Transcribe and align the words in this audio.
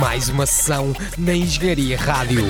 Mais 0.00 0.28
uma 0.28 0.46
sessão 0.46 0.92
na 1.18 1.34
Engenharia 1.34 1.96
Rádio. 1.96 2.42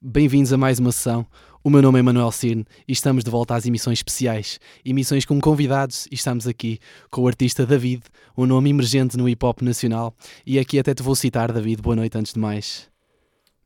Bem-vindos 0.00 0.52
a 0.52 0.56
mais 0.56 0.78
uma 0.78 0.92
sessão. 0.92 1.26
O 1.64 1.70
meu 1.70 1.82
nome 1.82 1.98
é 1.98 2.02
Manuel 2.02 2.30
Cirne 2.30 2.64
e 2.86 2.92
estamos 2.92 3.24
de 3.24 3.30
volta 3.30 3.54
às 3.54 3.66
emissões 3.66 3.98
especiais. 3.98 4.60
Emissões 4.84 5.24
com 5.24 5.40
convidados 5.40 6.06
e 6.12 6.14
estamos 6.14 6.46
aqui 6.46 6.78
com 7.10 7.22
o 7.22 7.26
artista 7.26 7.66
David, 7.66 8.04
um 8.36 8.46
nome 8.46 8.70
emergente 8.70 9.16
no 9.16 9.28
hip 9.28 9.44
hop 9.44 9.62
nacional. 9.62 10.14
E 10.46 10.58
aqui 10.58 10.78
até 10.78 10.94
te 10.94 11.02
vou 11.02 11.16
citar, 11.16 11.52
David. 11.52 11.82
Boa 11.82 11.96
noite 11.96 12.16
antes 12.16 12.34
de 12.34 12.38
mais. 12.38 12.88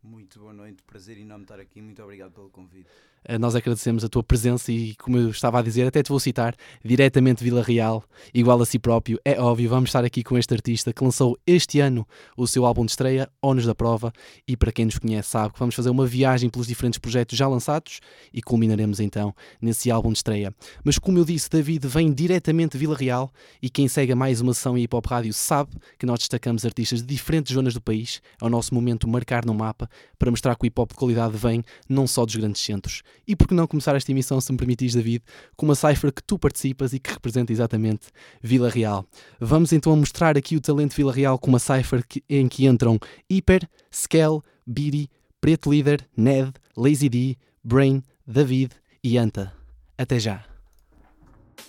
Muito 0.02 0.40
boa 0.40 0.54
noite, 0.54 0.82
prazer 0.82 1.18
enorme 1.18 1.44
estar 1.44 1.60
aqui. 1.60 1.82
Muito 1.82 2.02
obrigado 2.02 2.32
pelo 2.32 2.48
convite. 2.48 2.88
Eh, 3.24 3.38
nós 3.38 3.54
agradecemos 3.54 4.04
a 4.04 4.08
tua 4.08 4.22
presença 4.22 4.72
e, 4.72 4.94
como 4.96 5.18
eu 5.18 5.30
estava 5.30 5.58
a 5.58 5.62
dizer, 5.62 5.86
até 5.86 6.02
te 6.02 6.08
vou 6.08 6.18
citar, 6.18 6.54
diretamente 6.84 7.44
Vila 7.44 7.62
Real, 7.62 8.02
igual 8.32 8.60
a 8.62 8.66
si 8.66 8.78
próprio. 8.78 9.18
É 9.24 9.40
óbvio, 9.40 9.68
vamos 9.68 9.90
estar 9.90 10.04
aqui 10.04 10.22
com 10.22 10.38
este 10.38 10.54
artista 10.54 10.92
que 10.92 11.04
lançou 11.04 11.38
este 11.46 11.80
ano 11.80 12.06
o 12.36 12.46
seu 12.46 12.64
álbum 12.64 12.84
de 12.84 12.92
estreia, 12.92 13.28
Onos 13.42 13.66
da 13.66 13.74
Prova, 13.74 14.12
e 14.48 14.56
para 14.56 14.72
quem 14.72 14.86
nos 14.86 14.98
conhece 14.98 15.30
sabe 15.30 15.52
que 15.52 15.58
vamos 15.58 15.74
fazer 15.74 15.90
uma 15.90 16.06
viagem 16.06 16.48
pelos 16.48 16.66
diferentes 16.66 16.98
projetos 16.98 17.36
já 17.36 17.46
lançados 17.46 18.00
e 18.32 18.40
culminaremos 18.40 19.00
então 19.00 19.34
nesse 19.60 19.90
álbum 19.90 20.12
de 20.12 20.18
estreia. 20.18 20.54
Mas 20.82 20.98
como 20.98 21.18
eu 21.18 21.24
disse, 21.24 21.50
David 21.50 21.86
vem 21.86 22.12
diretamente 22.12 22.72
de 22.72 22.78
Vila 22.78 22.96
Real 22.96 23.30
e 23.60 23.68
quem 23.68 23.86
segue 23.86 24.14
mais 24.14 24.40
uma 24.40 24.52
ação 24.52 24.78
em 24.78 24.82
Hip 24.82 24.96
Hop 24.96 25.06
Rádio 25.06 25.32
sabe 25.32 25.70
que 25.98 26.06
nós 26.06 26.20
destacamos 26.20 26.64
artistas 26.64 27.00
de 27.00 27.06
diferentes 27.06 27.54
zonas 27.54 27.74
do 27.74 27.80
país. 27.80 28.22
É 28.40 28.44
o 28.44 28.48
nosso 28.48 28.74
momento 28.74 29.06
marcar 29.06 29.44
no 29.44 29.54
mapa 29.54 29.88
para 30.18 30.30
mostrar 30.30 30.56
que 30.56 30.64
o 30.64 30.66
hip 30.66 30.80
hop 30.80 30.90
de 30.90 30.96
qualidade 30.96 31.36
vem 31.36 31.62
não 31.88 32.06
só 32.06 32.24
dos 32.24 32.36
grandes 32.36 32.62
centros. 32.62 33.02
E 33.26 33.36
por 33.36 33.46
que 33.46 33.54
não 33.54 33.66
começar 33.66 33.94
esta 33.96 34.10
emissão, 34.10 34.40
se 34.40 34.50
me 34.50 34.58
permitires, 34.58 34.94
David, 34.94 35.22
com 35.56 35.66
uma 35.66 35.74
cipher 35.74 36.12
que 36.12 36.22
tu 36.22 36.38
participas 36.38 36.92
e 36.92 36.98
que 36.98 37.10
representa 37.10 37.52
exatamente 37.52 38.08
Vila 38.42 38.68
Real. 38.68 39.04
Vamos 39.38 39.72
então 39.72 39.94
mostrar 39.96 40.36
aqui 40.36 40.56
o 40.56 40.60
talento 40.60 40.94
Vila 40.94 41.12
Real 41.12 41.38
com 41.38 41.48
uma 41.48 41.58
cipher 41.58 42.04
em 42.28 42.48
que 42.48 42.66
entram 42.66 42.98
Hyper, 43.30 43.68
Skell, 43.90 44.42
Biri, 44.66 45.10
Preto 45.40 45.70
Líder, 45.70 46.06
Ned, 46.16 46.52
Lazy 46.76 47.08
D, 47.08 47.38
Brain, 47.62 48.02
David 48.26 48.74
e 49.02 49.16
Anta. 49.18 49.52
Até 49.96 50.18
já. 50.18 50.44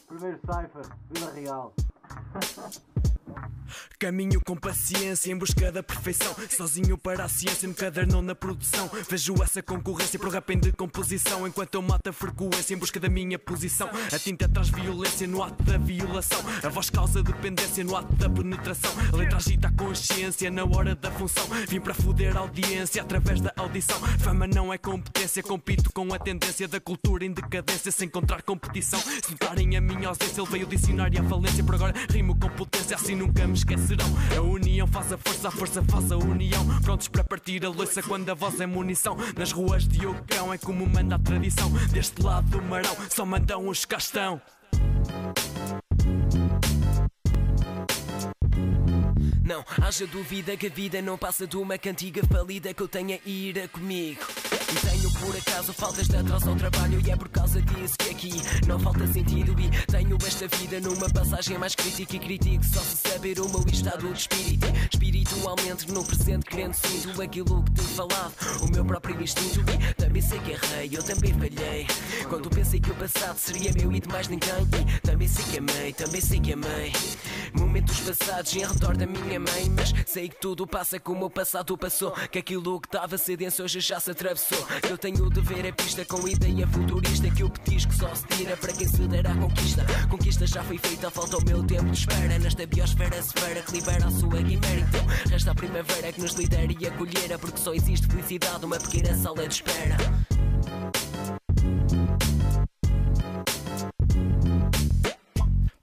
Primeiro 0.08 0.40
cipher, 0.40 0.90
Vila 1.12 1.32
Real. 1.34 1.74
Caminho 4.00 4.42
com 4.46 4.56
paciência 4.56 5.32
em 5.32 5.38
busca 5.38 5.72
da 5.72 5.84
perfeição. 5.84 6.36
Sozinho 6.50 6.98
para 6.98 7.24
a 7.24 7.30
ciência, 7.30 7.68
me 7.68 7.74
cadernou 7.74 8.22
na 8.22 8.36
produção. 8.36 8.90
Vejo 9.10 9.42
essa 9.42 9.62
concorrência 9.62 10.20
para 10.20 10.28
o 10.28 10.32
rap 10.32 10.50
em 10.52 10.60
decomposição. 10.60 11.48
Enquanto 11.48 11.76
eu 11.76 11.82
mato 11.82 12.10
a 12.10 12.14
frequência 12.14 12.74
em 12.74 12.78
busca 12.78 13.00
da 13.00 13.10
minha 13.10 13.38
posição. 13.38 13.90
A 14.12 14.20
tinta 14.20 14.50
traz 14.50 14.70
violência 14.70 15.28
no 15.28 15.44
ato 15.44 15.64
da 15.64 15.78
violação. 15.78 16.40
A 16.64 16.70
voz 16.70 16.90
causa 16.90 17.24
dependência 17.24 17.84
no 17.84 17.96
ato 17.96 18.14
da 18.16 18.30
penetração. 18.30 18.92
A 19.14 19.16
letra 19.16 19.38
agita 19.38 19.68
a 19.68 19.72
consciência 19.72 20.50
na 20.50 20.64
hora 20.66 20.96
da 20.96 21.12
função. 21.12 21.48
Vim 21.68 21.80
para 21.80 21.94
foder 21.94 22.36
a 22.36 22.42
audiência 22.42 23.02
através 23.02 23.40
da 23.40 23.54
audição. 23.56 24.00
Fama 24.20 24.48
não 24.48 24.74
é 24.74 24.78
competência, 24.78 25.44
compito 25.44 25.92
com 25.94 26.14
a 26.14 26.20
tendência 26.20 26.68
da 26.68 26.80
cultura 26.80 27.24
em 27.26 27.32
decadência. 27.32 27.92
Sem 27.92 28.08
encontrar 28.08 28.42
competição. 28.42 29.00
Se 29.00 29.32
notarem 29.32 29.78
a 29.78 29.82
minha 29.82 30.10
ausência, 30.10 30.42
ele 30.42 30.50
veio 30.50 30.66
dicionário 30.66 31.22
à 31.22 31.24
falência. 31.24 31.64
Por 31.64 31.76
agora 31.76 31.94
rimo 32.10 32.38
com 32.38 32.50
potência, 32.50 32.96
assim 32.96 33.21
nunca 33.22 33.46
me 33.46 33.54
esquecerão. 33.54 34.08
A 34.36 34.42
união 34.42 34.88
faz 34.88 35.14
a 35.14 35.18
força, 35.18 35.48
a 35.48 35.52
força 35.52 35.84
faz 35.84 36.12
a 36.12 36.18
união. 36.18 36.66
Prontos 36.82 37.08
para 37.08 37.24
partir 37.24 37.64
a 37.64 37.70
louça 37.70 38.02
quando 38.02 38.28
a 38.30 38.34
voz 38.34 38.60
é 38.60 38.66
munição. 38.66 39.16
Nas 39.38 39.52
ruas 39.52 39.88
de 39.88 40.06
Ocão 40.06 40.52
é 40.52 40.58
como 40.58 40.88
manda 40.88 41.16
a 41.16 41.20
tradição. 41.20 41.70
Deste 41.92 42.22
lado 42.22 42.50
do 42.50 42.62
marão 42.62 42.96
só 43.10 43.26
mandam 43.26 43.68
os 43.68 43.86
castão. 43.86 44.42
Não, 49.44 49.64
haja 49.82 50.08
dúvida 50.08 50.58
que 50.58 50.68
a 50.68 50.70
vida 50.70 51.02
não 51.02 51.18
passa 51.18 51.46
de 51.46 51.58
uma 51.58 51.78
cantiga 51.78 52.26
falida 52.26 52.74
que 52.74 52.82
eu 52.82 52.88
tenha 52.88 53.20
ira 53.26 53.68
comigo. 53.68 54.41
E 54.72 54.88
tenho 54.88 55.12
por 55.12 55.36
acaso 55.36 55.74
faltas 55.74 56.08
de 56.08 56.16
atraso 56.16 56.50
ao 56.50 56.56
trabalho 56.56 57.02
E 57.06 57.12
é 57.12 57.16
por 57.16 57.28
causa 57.30 57.62
disso 57.62 57.96
que 57.98 58.10
aqui 58.10 58.42
não 58.66 58.80
falta 58.80 59.06
sentido. 59.08 59.54
E 59.60 59.70
tenho 59.88 60.18
esta 60.26 60.48
vida 60.58 60.80
numa 60.80 61.10
passagem 61.10 61.58
mais 61.58 61.76
crítica 61.76 62.16
E 62.16 62.20
critico 62.20 62.64
só 62.64 62.80
se 62.80 62.96
saber 63.10 63.40
o 63.40 63.50
meu 63.50 63.66
estado 63.68 64.12
de 64.14 64.20
espírito 64.20 64.68
Espiritualmente 64.92 65.92
no 65.92 66.04
presente 66.04 66.46
querendo 66.46 66.74
sinto 66.74 67.22
aquilo 67.22 67.64
que 67.64 67.72
tenho 67.72 67.88
falado 67.90 68.34
O 68.62 68.72
meu 68.72 68.86
próprio 68.86 69.22
instinto. 69.22 69.60
E 69.72 69.94
também 69.96 70.22
sei 70.22 70.40
que 70.40 70.52
errei, 70.52 70.90
eu 70.94 71.04
também 71.04 71.34
falhei. 71.34 71.88
Quando 72.30 72.50
pensei 72.50 72.80
que 72.80 72.92
o 72.92 72.96
passado 72.96 73.38
seria 73.38 73.74
meu 73.74 73.92
e 73.92 74.00
de 74.00 74.08
mais 74.08 74.28
ninguém. 74.28 74.52
E 74.52 75.00
também 75.02 75.28
sei 75.28 75.44
que 75.46 75.58
amei, 75.58 75.94
também 75.94 76.22
sei 76.22 76.40
que 76.40 76.54
amei 76.54 76.94
Momentos 77.54 78.00
passados 78.00 78.56
em 78.56 78.66
redor 78.66 78.96
da 78.96 79.06
minha 79.06 79.40
mãe 79.40 79.70
Mas 79.76 79.94
sei 80.06 80.30
que 80.30 80.36
tudo 80.36 80.66
passa 80.66 81.00
como 81.00 81.26
o 81.26 81.30
passado 81.30 81.78
passou 81.78 82.12
Que 82.32 82.40
aquilo 82.40 82.80
que 82.80 82.88
estava 82.88 83.18
cedense 83.18 83.62
hoje 83.62 83.80
já 83.80 84.00
se 84.00 84.12
atravessou. 84.12 84.66
Eu 84.90 84.98
tenho 84.98 85.30
de 85.30 85.42
ver 85.42 85.68
a 85.68 85.74
pista 85.74 86.06
com 86.06 86.28
ideia 86.28 86.68
futurista 86.68 87.30
Que 87.30 87.44
o 87.44 87.50
petisco 87.50 87.94
só 87.94 88.14
se 88.16 88.26
tira 88.28 88.56
para 88.58 88.74
quem 88.74 88.88
se 88.88 89.08
der 89.08 89.28
à 89.28 89.36
conquista. 89.36 89.86
Conquista 90.10 90.48
já 90.48 90.64
foi 90.64 90.78
feita, 90.78 91.10
falta 91.10 91.38
o 91.38 91.46
meu 91.46 91.64
tempo 91.64 91.86
de 91.92 92.00
espera. 92.00 92.40
Nesta 92.40 92.66
biosfera 92.66 93.18
esfera 93.18 93.62
que 93.62 93.74
libera 93.74 94.08
a 94.08 94.12
sua 94.12 94.44
quimera 94.44 94.80
Então 94.80 95.06
resta 95.30 95.52
a 95.52 95.56
primavera 95.56 96.12
que 96.12 96.22
nos 96.22 96.34
lidera 96.34 96.72
e 96.72 96.88
acolhera 96.88 97.38
Porque 97.38 97.60
só 97.60 97.74
existe 97.74 98.08
felicidade 98.08 98.62
numa 98.62 98.78
pequena 98.78 99.16
sala 99.16 99.48
de 99.48 99.56
espera 99.56 99.98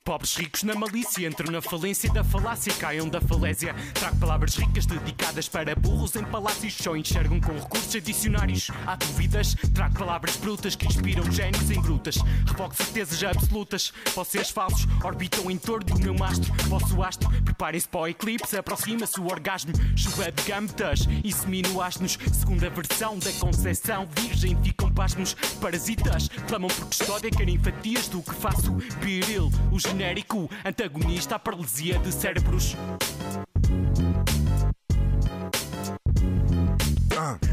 Pobres 0.09 0.37
ricos 0.37 0.63
na 0.63 0.75
malícia 0.75 1.29
entram 1.29 1.53
na 1.53 1.61
falência 1.61 2.11
da 2.11 2.25
falácia, 2.25 2.73
caiam 2.73 3.11
da 3.11 3.21
falésia. 3.21 3.75
Trago 3.93 4.17
palavras 4.17 4.57
ricas 4.57 4.87
dedicadas 4.87 5.51
para 5.51 5.75
burros 5.75 6.17
em 6.17 6.25
palácios, 6.25 6.73
só 6.73 6.97
enxergam 6.97 7.39
com 7.39 7.53
recursos 7.53 7.95
adicionários. 7.95 8.71
Há 8.87 8.97
dúvidas, 8.97 9.55
trago 9.75 9.99
palavras 9.99 10.35
brutas 10.37 10.75
que 10.75 10.87
inspiram 10.87 11.31
génios 11.31 11.71
em 11.71 11.79
grutas. 11.83 12.17
Revoco 12.47 12.75
certezas 12.75 13.23
absolutas, 13.23 13.93
vocês 14.15 14.49
falsos 14.49 14.87
orbitam 15.05 15.51
em 15.51 15.59
torno 15.59 15.85
do 15.85 16.01
meu 16.01 16.15
mastro. 16.15 16.55
Vosso 16.69 17.03
astro, 17.03 17.29
preparem-se 17.43 17.87
para 17.87 18.01
o 18.01 18.09
eclipse, 18.09 18.57
aproxima-se 18.57 19.21
o 19.21 19.27
orgasmo. 19.27 19.75
Chuva 19.95 20.33
de 20.33 20.43
gâmetas, 20.45 21.01
insemino 21.23 21.83
asnos. 21.83 22.19
Segunda 22.33 22.71
versão 22.71 23.19
da 23.19 23.33
concepção, 23.33 24.09
virgem, 24.17 24.57
ficam 24.63 24.88
pasmos. 24.99 25.35
Parasitas, 25.61 26.29
clamam 26.49 26.69
por 26.69 26.87
custódia, 26.87 27.31
querem 27.31 27.57
fatias 27.57 28.09
do 28.09 28.21
que 28.21 28.35
faço. 28.35 28.75
Viril, 29.01 29.49
o 29.71 29.79
genérico, 29.79 30.51
antagonista 30.65 31.37
à 31.37 31.39
paralisia 31.39 32.01
de 32.01 32.13
cérebros. 32.13 32.75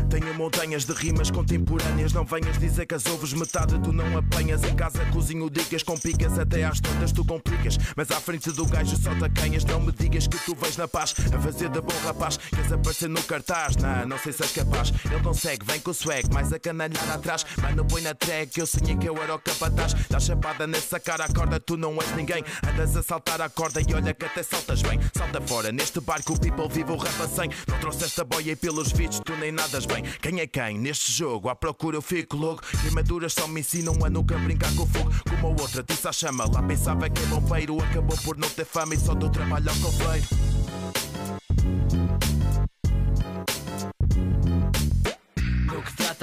Tenho 0.09 0.33
montanhas 0.35 0.85
de 0.85 0.93
rimas 0.93 1.31
contemporâneas. 1.31 2.13
Não 2.13 2.23
venhas 2.23 2.57
dizer 2.57 2.85
que 2.85 2.95
as 2.95 3.05
ouves 3.05 3.33
metade 3.33 3.79
tu 3.79 3.91
não 3.91 4.17
apanhas. 4.17 4.63
Em 4.63 4.75
casa 4.75 5.03
cozinho 5.11 5.49
dicas 5.49 5.83
com 5.83 5.97
picas, 5.97 6.37
até 6.37 6.63
às 6.63 6.79
tantas 6.79 7.11
tu 7.11 7.25
complicas. 7.25 7.77
Mas 7.95 8.11
à 8.11 8.19
frente 8.19 8.51
do 8.51 8.65
gajo 8.65 8.95
só 8.97 9.13
tacanhas. 9.15 9.65
Não 9.65 9.79
me 9.79 9.91
digas 9.91 10.27
que 10.27 10.37
tu 10.39 10.55
vais 10.55 10.77
na 10.77 10.87
paz 10.87 11.15
a 11.33 11.39
fazer 11.39 11.69
de 11.69 11.81
bom 11.81 11.95
rapaz. 12.03 12.37
Queres 12.37 12.71
aparecer 12.71 13.09
no 13.09 13.21
cartaz? 13.23 13.75
Não, 13.77 14.07
não 14.07 14.17
sei 14.17 14.31
se 14.31 14.43
és 14.43 14.51
capaz. 14.51 14.91
Ele 15.11 15.21
consegue, 15.21 15.65
vem 15.65 15.79
com 15.79 15.91
o 15.91 15.93
swag, 15.93 16.31
mais 16.33 16.51
a 16.53 16.59
canalhar 16.59 17.11
atrás. 17.11 17.45
Mano, 17.61 17.85
põe 17.85 18.01
na 18.01 18.13
track 18.13 18.59
eu 18.59 18.65
sonhei 18.65 18.95
que 18.95 19.07
eu 19.07 19.21
era 19.21 19.35
o 19.35 19.39
capataz. 19.39 19.93
Dá 20.09 20.19
chapada 20.19 20.67
nessa 20.67 20.99
cara, 20.99 21.25
acorda, 21.25 21.59
tu 21.59 21.77
não 21.77 21.95
és 22.01 22.15
ninguém. 22.15 22.43
Andas 22.67 22.95
a 22.95 23.03
saltar 23.03 23.41
a 23.41 23.49
corda 23.49 23.81
e 23.81 23.93
olha 23.93 24.13
que 24.13 24.25
até 24.25 24.43
saltas 24.43 24.81
bem. 24.81 24.99
Salta 25.15 25.41
fora, 25.41 25.71
neste 25.71 25.99
barco 25.99 26.33
o 26.33 26.39
people 26.39 26.69
vive 26.69 26.91
o 26.91 26.97
rap 26.97 27.21
a 27.21 27.27
100. 27.27 27.49
Não 27.67 27.79
trouxeste 27.79 28.21
a 28.21 28.23
boia 28.23 28.51
e 28.51 28.55
pelos 28.55 28.91
vídeos 28.91 29.21
tu 29.23 29.35
nem 29.37 29.51
bem. 29.85 30.03
Quem 30.21 30.39
é 30.39 30.47
quem? 30.47 30.77
Neste 30.77 31.11
jogo, 31.11 31.49
à 31.49 31.55
procura 31.55 31.97
eu 31.97 32.01
fico 32.01 32.37
louco. 32.37 32.63
Queimaduras 32.81 33.33
só 33.33 33.47
me 33.47 33.61
ensinam 33.61 33.93
a 34.05 34.09
nunca 34.09 34.37
brincar 34.37 34.73
com 34.75 34.85
fogo. 34.87 35.11
Como 35.29 35.47
a 35.47 35.61
outra, 35.61 35.83
disse 35.83 36.07
à 36.07 36.11
chama. 36.11 36.45
Lá 36.45 36.61
pensava 36.61 37.09
que 37.09 37.21
é 37.21 37.25
bombeiro. 37.25 37.81
Acabou 37.81 38.17
por 38.17 38.37
não 38.37 38.49
ter 38.49 38.65
fama 38.65 38.93
e 38.93 38.99
só 38.99 39.13
do 39.13 39.29
trabalho 39.29 39.69
ao 39.69 39.75
coveiro. 39.77 40.27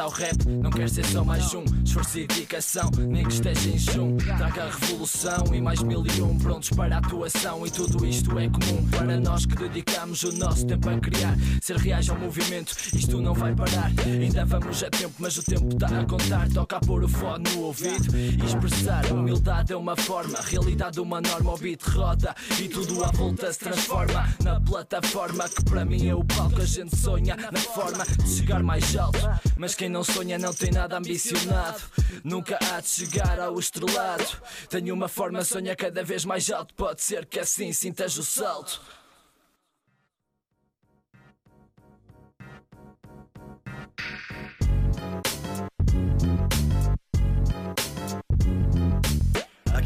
Ao 0.02 0.10
rap, 0.10 0.44
não 0.46 0.70
quer 0.70 0.88
ser 0.88 1.04
só 1.06 1.24
mais 1.24 1.54
um. 1.54 1.64
Esforço 1.84 2.18
e 2.18 2.26
dedicação, 2.26 2.90
nem 2.98 3.24
que 3.24 3.32
esteja 3.32 3.68
em 3.68 3.78
chum 3.78 4.16
Traga 4.16 4.64
a 4.64 4.70
revolução 4.70 5.44
e 5.52 5.60
mais 5.60 5.82
mil 5.82 6.04
e 6.04 6.22
um 6.22 6.36
Prontos 6.38 6.70
para 6.70 6.96
a 6.96 6.98
atuação. 6.98 7.64
E 7.66 7.70
tudo 7.70 8.04
isto 8.04 8.36
é 8.38 8.48
comum 8.48 8.88
Para 8.90 9.20
nós 9.20 9.46
que 9.46 9.54
dedicamos 9.54 10.22
o 10.24 10.32
nosso 10.32 10.66
tempo 10.66 10.88
a 10.88 10.98
criar. 10.98 11.36
Ser 11.60 11.76
reais 11.76 12.08
ao 12.10 12.18
movimento, 12.18 12.74
isto 12.94 13.20
não 13.20 13.32
vai 13.32 13.54
parar. 13.54 13.92
Ainda 14.04 14.44
vamos 14.44 14.82
a 14.82 14.90
tempo, 14.90 15.14
mas 15.18 15.36
o 15.36 15.42
tempo 15.42 15.68
está 15.68 16.00
a 16.00 16.04
contar. 16.04 16.48
Toca 16.48 16.76
a 16.76 16.80
pôr 16.80 17.04
o 17.04 17.08
fone 17.08 17.44
no 17.50 17.62
ouvido 17.62 18.16
e 18.16 18.44
expressar. 18.44 19.06
Humildade 19.12 19.72
é 19.72 19.76
uma 19.76 19.96
forma, 19.96 20.38
realidade 20.42 20.98
uma 21.00 21.20
norma. 21.20 21.52
O 21.52 21.58
beat 21.58 21.82
roda 21.82 22.34
e 22.58 22.68
tudo 22.68 23.04
à 23.04 23.10
volta 23.12 23.52
se 23.52 23.60
transforma 23.60 24.28
Na 24.42 24.60
plataforma 24.60 25.48
que 25.48 25.62
para 25.64 25.84
mim 25.84 26.08
é 26.08 26.14
o 26.14 26.24
palco. 26.24 26.60
A 26.60 26.64
gente 26.64 26.96
sonha 26.96 27.36
na 27.36 27.60
forma 27.60 28.04
de 28.04 28.28
chegar 28.28 28.62
mais 28.62 28.96
alto 28.96 29.20
Mas 29.56 29.74
quem 29.74 29.91
não 29.92 30.02
sonha 30.02 30.38
não 30.38 30.54
tem 30.54 30.70
nada 30.70 30.96
ambicionado. 30.96 31.82
Nunca 32.24 32.58
há 32.60 32.80
de 32.80 32.88
chegar 32.88 33.38
ao 33.38 33.58
estrelado. 33.58 34.26
Tenho 34.68 34.94
uma 34.94 35.06
forma, 35.06 35.44
sonha 35.44 35.76
cada 35.76 36.02
vez 36.02 36.24
mais 36.24 36.50
alto. 36.50 36.74
Pode 36.74 37.02
ser 37.02 37.26
que 37.26 37.38
assim 37.38 37.72
sintas 37.72 38.16
o 38.16 38.24
salto. 38.24 38.80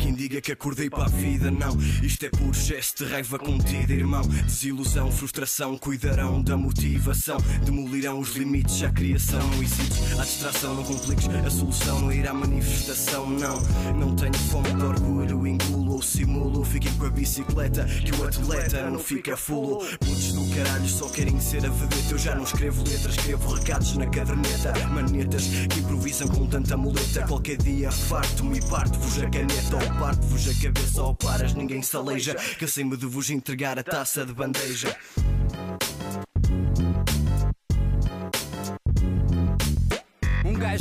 Quem 0.06 0.14
diga 0.14 0.40
que 0.40 0.52
acordei 0.52 0.88
para 0.88 1.06
a 1.06 1.08
vida, 1.08 1.50
não. 1.50 1.76
Isto 2.00 2.26
é 2.26 2.30
puro 2.30 2.54
gesto 2.54 3.04
de 3.04 3.10
raiva 3.10 3.40
contida, 3.40 3.92
irmão. 3.92 4.22
Desilusão, 4.22 5.10
frustração, 5.10 5.76
cuidarão 5.76 6.40
da 6.40 6.56
motivação. 6.56 7.38
Demolirão 7.64 8.20
os 8.20 8.36
limites 8.36 8.84
à 8.84 8.90
criação. 8.92 9.44
Não 9.48 9.60
hesites 9.60 10.16
à 10.16 10.22
distração, 10.22 10.76
não 10.76 10.84
compliques 10.84 11.26
a 11.26 11.50
solução. 11.50 12.02
Não 12.02 12.12
ir 12.12 12.28
à 12.28 12.32
manifestação, 12.32 13.28
não. 13.28 13.60
Não 13.98 14.14
tenho 14.14 14.38
fome 14.48 14.72
de 14.74 14.84
orgulho, 14.84 15.44
engulo 15.44 15.94
ou 15.94 16.02
simulo. 16.02 16.64
Fiquem 16.64 16.94
com 16.98 17.06
a 17.06 17.10
bicicleta, 17.10 17.84
que 17.84 18.12
o 18.12 18.24
atleta 18.28 18.88
não 18.88 19.00
fica 19.00 19.36
fulo. 19.36 19.84
Putos 19.98 20.32
do 20.34 20.54
caralho 20.54 20.88
só 20.88 21.08
querem 21.08 21.40
ser 21.40 21.66
a 21.66 21.68
vedeta. 21.68 22.12
Eu 22.12 22.18
já 22.18 22.32
não 22.36 22.44
escrevo 22.44 22.84
letras, 22.84 23.16
escrevo 23.16 23.54
recados 23.54 23.96
na 23.96 24.06
caderneta. 24.06 24.72
Manetas 24.86 25.48
que 25.68 25.80
improvisam 25.80 26.28
com 26.28 26.46
tanta 26.46 26.76
muleta. 26.76 27.26
Qualquer 27.26 27.56
dia 27.56 27.90
farto-me 27.90 28.58
e 28.58 28.64
parto-vos 28.68 29.18
a 29.18 29.28
caneta. 29.28 29.95
Parto-vos 29.98 30.48
a 30.48 30.62
cabeça 30.62 31.02
ou 31.02 31.14
paras, 31.14 31.54
ninguém 31.54 31.82
se 31.82 31.96
aleija. 31.96 32.34
Cansei-me 32.58 32.96
de 32.96 33.06
vos 33.06 33.30
entregar 33.30 33.78
a 33.78 33.82
taça 33.82 34.26
de 34.26 34.32
bandeja. 34.32 34.96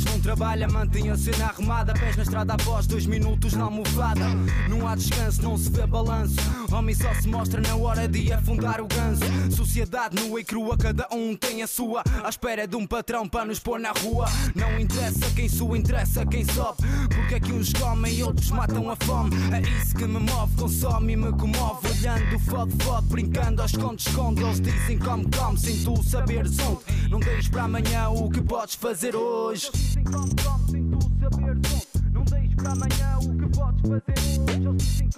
Não 0.04 0.20
trabalha, 0.20 0.66
mantém 0.68 1.10
a 1.10 1.16
cena 1.16 1.46
arrumada. 1.46 1.94
Pés 1.94 2.16
na 2.16 2.22
estrada 2.22 2.54
após 2.54 2.86
dois 2.86 3.06
minutos 3.06 3.54
na 3.54 3.64
almofada. 3.64 4.26
Não 4.68 4.86
há 4.86 4.94
descanso, 4.94 5.42
não 5.42 5.56
se 5.56 5.70
vê 5.70 5.86
balanço. 5.86 6.34
Homem 6.72 6.94
só 6.94 7.12
se 7.14 7.28
mostra 7.28 7.60
na 7.60 7.76
hora 7.76 8.08
de 8.08 8.32
afundar 8.32 8.80
o 8.80 8.86
ganso. 8.86 9.22
Sociedade 9.54 10.16
nua 10.16 10.40
e 10.40 10.44
crua, 10.44 10.76
cada 10.76 11.06
um 11.12 11.36
tem 11.36 11.62
a 11.62 11.66
sua. 11.66 12.02
À 12.24 12.28
espera 12.28 12.66
de 12.66 12.76
um 12.76 12.86
patrão 12.86 13.28
para 13.28 13.44
nos 13.44 13.58
pôr 13.58 13.78
na 13.78 13.92
rua. 13.92 14.26
Não 14.54 14.78
interessa 14.78 15.30
quem 15.34 15.48
sua, 15.48 15.78
interessa 15.78 16.26
quem 16.26 16.44
sobe. 16.44 16.78
Porque 17.14 17.36
é 17.36 17.40
que 17.40 17.52
uns 17.52 17.72
comem 17.72 18.14
e 18.14 18.22
outros 18.22 18.50
matam 18.50 18.90
a 18.90 18.96
fome. 18.96 19.30
É 19.52 19.60
isso 19.60 19.94
que 19.94 20.06
me 20.06 20.18
move, 20.18 20.56
consome 20.56 21.12
e 21.12 21.16
me 21.16 21.32
comove. 21.32 21.88
Olhando 21.88 22.38
fode, 22.40 22.84
fode, 22.84 23.06
brincando 23.06 23.62
aos 23.62 23.76
esconde, 23.76 24.08
esconde. 24.08 24.42
Eles 24.42 24.60
dizem 24.60 24.98
como, 24.98 25.24
como, 25.30 25.56
sem 25.56 25.82
tu 25.84 26.02
saberes 26.02 26.58
onde. 26.58 27.08
Não 27.10 27.20
deixes 27.20 27.48
para 27.48 27.64
amanhã 27.64 28.08
o 28.08 28.30
que 28.30 28.40
podes 28.40 28.74
fazer 28.74 29.14
hoje. 29.14 29.70
Dizem 29.86 30.02
como, 30.02 30.26
sem 30.68 30.90
tu 30.90 30.98
saberes 31.20 31.62
onde. 31.72 32.10
Não 32.10 32.24
deixes 32.24 32.54
para 32.56 32.72
amanhã 32.72 33.18
o 33.18 33.38
que 33.38 33.46
podes 33.56 33.80
fazer 33.82 34.18
hoje. 34.18 34.66
Eles 34.66 34.82
dizem 34.82 35.08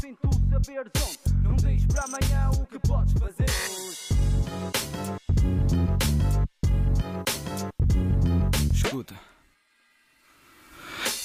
sem 0.00 0.14
tu 0.16 0.30
saberes 0.50 0.92
onde. 1.02 1.42
Não 1.42 1.56
deixes 1.56 1.86
para 1.86 2.04
amanhã 2.04 2.50
o 2.50 2.66
que 2.66 2.78
podes 2.80 3.14
fazer 3.14 3.46
hoje. 3.70 3.98
Escuta. 8.74 9.31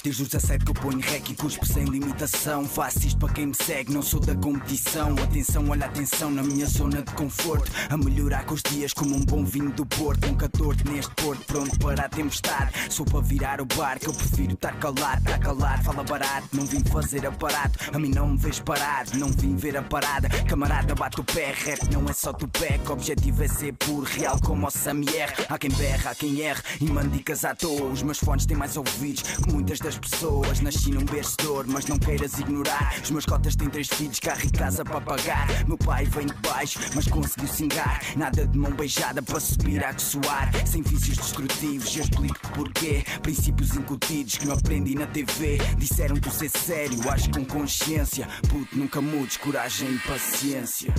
Desde 0.07 0.23
os 0.23 0.29
17 0.29 0.63
que 0.63 0.71
eu 0.71 0.75
ponho 0.75 1.01
rec 1.01 1.29
e 1.29 1.35
cuspo 1.35 1.65
sem 1.65 1.83
limitação. 1.83 2.63
Faço 2.63 3.05
isto 3.05 3.19
para 3.19 3.33
quem 3.33 3.47
me 3.47 3.53
segue, 3.53 3.91
não 3.91 4.01
sou 4.01 4.21
da 4.21 4.33
competição. 4.35 5.13
Atenção, 5.21 5.67
olha 5.67 5.85
atenção 5.85 6.31
na 6.31 6.41
minha 6.41 6.65
zona 6.65 7.01
de 7.01 7.11
conforto. 7.11 7.69
A 7.89 7.97
melhorar 7.97 8.45
com 8.45 8.53
os 8.53 8.61
dias 8.63 8.93
como 8.93 9.13
um 9.13 9.25
bom 9.25 9.43
vinho 9.43 9.69
do 9.71 9.85
Porto. 9.85 10.25
Nunca 10.25 10.47
torto 10.47 10.89
neste 10.89 11.13
porto, 11.15 11.43
pronto 11.45 11.77
para 11.79 12.05
a 12.05 12.07
tempestade. 12.07 12.71
Sou 12.89 13.05
para 13.05 13.19
virar 13.19 13.59
o 13.59 13.65
barco, 13.65 14.05
eu 14.05 14.13
prefiro 14.13 14.53
estar 14.53 14.79
calado. 14.79 15.17
Estar 15.17 15.39
calado, 15.39 15.83
fala 15.83 16.03
barato, 16.05 16.47
não 16.53 16.65
vim 16.65 16.81
fazer 16.85 17.27
aparato. 17.27 17.77
A 17.93 17.99
mim 17.99 18.09
não 18.09 18.29
me 18.29 18.37
vês 18.37 18.61
parado, 18.61 19.11
não 19.17 19.27
vim 19.27 19.57
ver 19.57 19.75
a 19.75 19.81
parada. 19.81 20.29
Camarada, 20.47 20.95
bate 20.95 21.19
o 21.19 21.23
pé, 21.25 21.53
rap 21.53 21.83
não 21.91 22.07
é 22.07 22.13
só 22.13 22.31
tu 22.31 22.47
pé. 22.47 22.79
O 22.87 22.93
objetivo 22.93 23.43
é 23.43 23.47
ser 23.49 23.73
puro, 23.73 24.05
real 24.05 24.39
como 24.39 24.67
o 24.67 24.71
Samier. 24.71 25.33
Há 25.49 25.57
quem 25.57 25.71
berra, 25.71 26.11
há 26.11 26.15
quem 26.15 26.43
erra 26.43 26.63
e 26.79 26.85
manda 26.85 27.09
dicas 27.09 27.43
à 27.43 27.53
toa. 27.53 27.89
Os 27.89 28.01
meus 28.01 28.19
fones 28.19 28.45
têm 28.45 28.55
mais 28.55 28.77
ouvidos 28.77 29.21
que 29.23 29.51
muitas 29.51 29.79
das 29.79 29.96
pessoas. 29.99 30.59
Nasci 30.61 30.91
num 30.91 31.05
berço 31.05 31.37
mas 31.67 31.85
não 31.85 31.97
queiras 31.97 32.37
ignorar. 32.39 32.93
Os 33.01 33.11
meus 33.11 33.25
cotas 33.25 33.55
têm 33.55 33.69
três 33.69 33.87
filhos, 33.87 34.19
carro 34.19 34.41
e 34.43 34.49
casa 34.49 34.83
para 34.83 34.99
pagar. 35.01 35.47
Meu 35.67 35.77
pai 35.77 36.05
vem 36.05 36.27
de 36.27 36.33
baixo, 36.35 36.79
mas 36.93 37.07
conseguiu 37.07 37.47
singar. 37.47 38.01
Nada 38.15 38.45
de 38.45 38.57
mão 38.57 38.71
beijada 38.71 39.21
para 39.21 39.39
subir 39.39 39.83
a 39.83 39.97
suar. 39.97 40.51
Sem 40.65 40.81
vícios 40.81 41.17
destrutivos, 41.17 41.95
eu 41.95 42.03
explico 42.03 42.39
porquê. 42.53 43.03
Princípios 43.21 43.75
incutidos 43.75 44.37
que 44.37 44.45
não 44.45 44.55
aprendi 44.55 44.95
na 44.95 45.07
TV. 45.07 45.57
Disseram 45.77 46.15
tu 46.17 46.29
ser 46.31 46.49
sério, 46.49 47.09
acho 47.09 47.29
com 47.31 47.45
consciência. 47.45 48.27
Puto, 48.49 48.77
nunca 48.77 49.01
mudes, 49.01 49.37
coragem 49.37 49.93
e 49.93 49.99
paciência. 49.99 50.93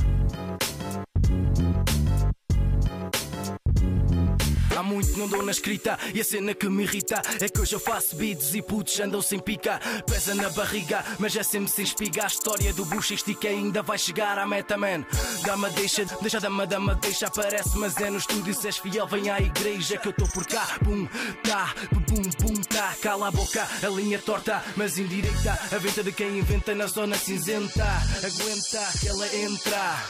Muito 4.89 5.19
não 5.19 5.29
dou 5.29 5.43
na 5.43 5.53
escrita 5.53 5.99
e 6.15 6.21
a 6.21 6.25
cena 6.25 6.55
que 6.55 6.67
me 6.67 6.85
irrita 6.85 7.21
é 7.39 7.49
que 7.49 7.61
hoje 7.61 7.75
eu 7.75 7.81
faço 7.81 8.17
beats 8.17 8.55
e 8.55 8.63
putos 8.63 8.99
andam 8.99 9.21
sem 9.21 9.39
pica. 9.39 9.79
Pesa 10.07 10.35
na 10.35 10.49
barriga, 10.49 11.05
mas 11.19 11.37
é 11.37 11.43
sempre 11.43 11.71
sem 11.71 11.85
espiga. 11.85 12.25
A 12.25 12.27
história 12.27 12.73
do 12.73 12.87
bucho 12.87 13.13
estica 13.13 13.49
ainda 13.49 13.83
vai 13.83 13.99
chegar 13.99 14.39
à 14.39 14.47
meta, 14.47 14.79
man. 14.79 15.05
Dama 15.45 15.69
deixa, 15.71 16.07
deixa 16.23 16.41
dama, 16.41 16.67
dama 16.67 16.95
deixa, 16.95 17.27
aparece, 17.27 17.77
mas 17.77 17.97
é 17.99 18.09
no 18.09 18.17
estúdio. 18.17 18.55
Se 18.55 18.67
és 18.67 18.79
fiel, 18.79 19.07
vem 19.07 19.29
à 19.29 19.39
igreja 19.39 19.99
que 19.99 20.09
eu 20.09 20.13
estou 20.13 20.29
por 20.29 20.47
cá. 20.47 20.67
Pum, 20.83 21.07
tá, 21.45 21.75
pum, 21.91 22.23
pum, 22.39 22.55
tá. 22.63 22.97
Cala 23.03 23.29
a 23.29 23.31
boca, 23.31 23.69
a 23.83 23.89
linha 23.89 24.19
torta, 24.19 24.65
mas 24.75 24.99
indireita. 24.99 25.59
A 25.71 25.79
venta 25.79 26.03
de 26.03 26.13
quem 26.13 26.39
inventa 26.39 26.75
na 26.75 26.87
zona 26.87 27.17
cinzenta. 27.17 27.85
Aguenta 28.25 28.99
que 28.99 29.09
ela 29.09 29.37
entra. 29.37 30.03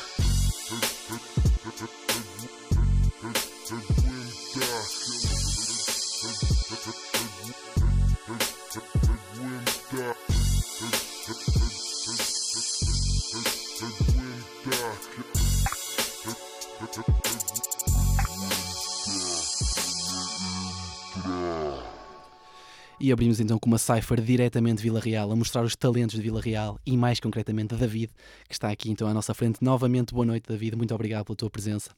E 23.00 23.12
abrimos 23.12 23.38
então 23.38 23.60
com 23.60 23.68
uma 23.68 23.78
cipher 23.78 24.20
diretamente 24.20 24.78
de 24.78 24.82
Vila 24.82 24.98
Real, 24.98 25.30
a 25.30 25.36
mostrar 25.36 25.62
os 25.62 25.76
talentos 25.76 26.16
de 26.16 26.22
Vila 26.22 26.40
Real 26.40 26.80
e 26.84 26.96
mais 26.96 27.20
concretamente 27.20 27.76
David, 27.76 28.10
que 28.48 28.54
está 28.54 28.70
aqui 28.70 28.90
então 28.90 29.06
à 29.06 29.14
nossa 29.14 29.32
frente. 29.32 29.62
Novamente, 29.62 30.12
boa 30.12 30.26
noite, 30.26 30.46
David, 30.48 30.74
muito 30.74 30.92
obrigado 30.92 31.26
pela 31.26 31.36
tua 31.36 31.48
presença. 31.48 31.90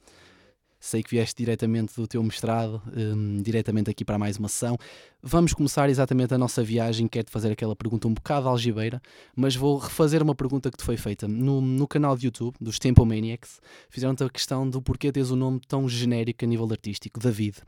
Sei 0.82 1.02
que 1.02 1.10
vieste 1.10 1.36
diretamente 1.36 1.94
do 1.94 2.06
teu 2.06 2.22
mestrado, 2.22 2.80
hum, 2.96 3.42
diretamente 3.42 3.90
aqui 3.90 4.02
para 4.02 4.18
mais 4.18 4.38
uma 4.38 4.48
sessão. 4.48 4.78
Vamos 5.22 5.52
começar 5.52 5.90
exatamente 5.90 6.32
a 6.32 6.38
nossa 6.38 6.62
viagem. 6.62 7.06
Quero-te 7.06 7.30
fazer 7.30 7.52
aquela 7.52 7.76
pergunta 7.76 8.08
um 8.08 8.14
bocado 8.14 8.48
algibeira, 8.48 9.02
mas 9.36 9.54
vou 9.54 9.76
refazer 9.76 10.22
uma 10.22 10.34
pergunta 10.34 10.70
que 10.70 10.78
te 10.78 10.82
foi 10.82 10.96
feita 10.96 11.28
no, 11.28 11.60
no 11.60 11.86
canal 11.86 12.16
de 12.16 12.26
YouTube 12.26 12.56
dos 12.58 12.78
Tempo 12.78 13.04
Maniacs. 13.04 13.60
Fizeram-te 13.90 14.24
a 14.24 14.30
questão 14.30 14.66
do 14.68 14.80
porquê 14.80 15.12
tens 15.12 15.30
um 15.30 15.36
nome 15.36 15.60
tão 15.68 15.86
genérico 15.86 16.46
a 16.46 16.48
nível 16.48 16.66
artístico, 16.70 17.20
David. 17.20 17.58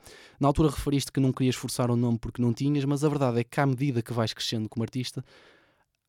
Na 0.41 0.49
altura 0.49 0.71
referiste 0.71 1.13
que 1.13 1.21
não 1.21 1.35
querias 1.35 1.55
forçar 1.55 1.91
o 1.91 1.93
um 1.93 1.97
nome 1.97 2.19
porque 2.19 2.41
não 2.41 2.55
tinhas, 2.55 2.87
mas 2.87 3.05
a 3.05 3.11
verdade 3.11 3.41
é 3.41 3.45
que 3.45 3.61
à 3.61 3.67
medida 3.67 4.01
que 4.01 4.15
vais 4.15 4.33
crescendo 4.33 4.71
como 4.71 4.83
artista, 4.83 5.23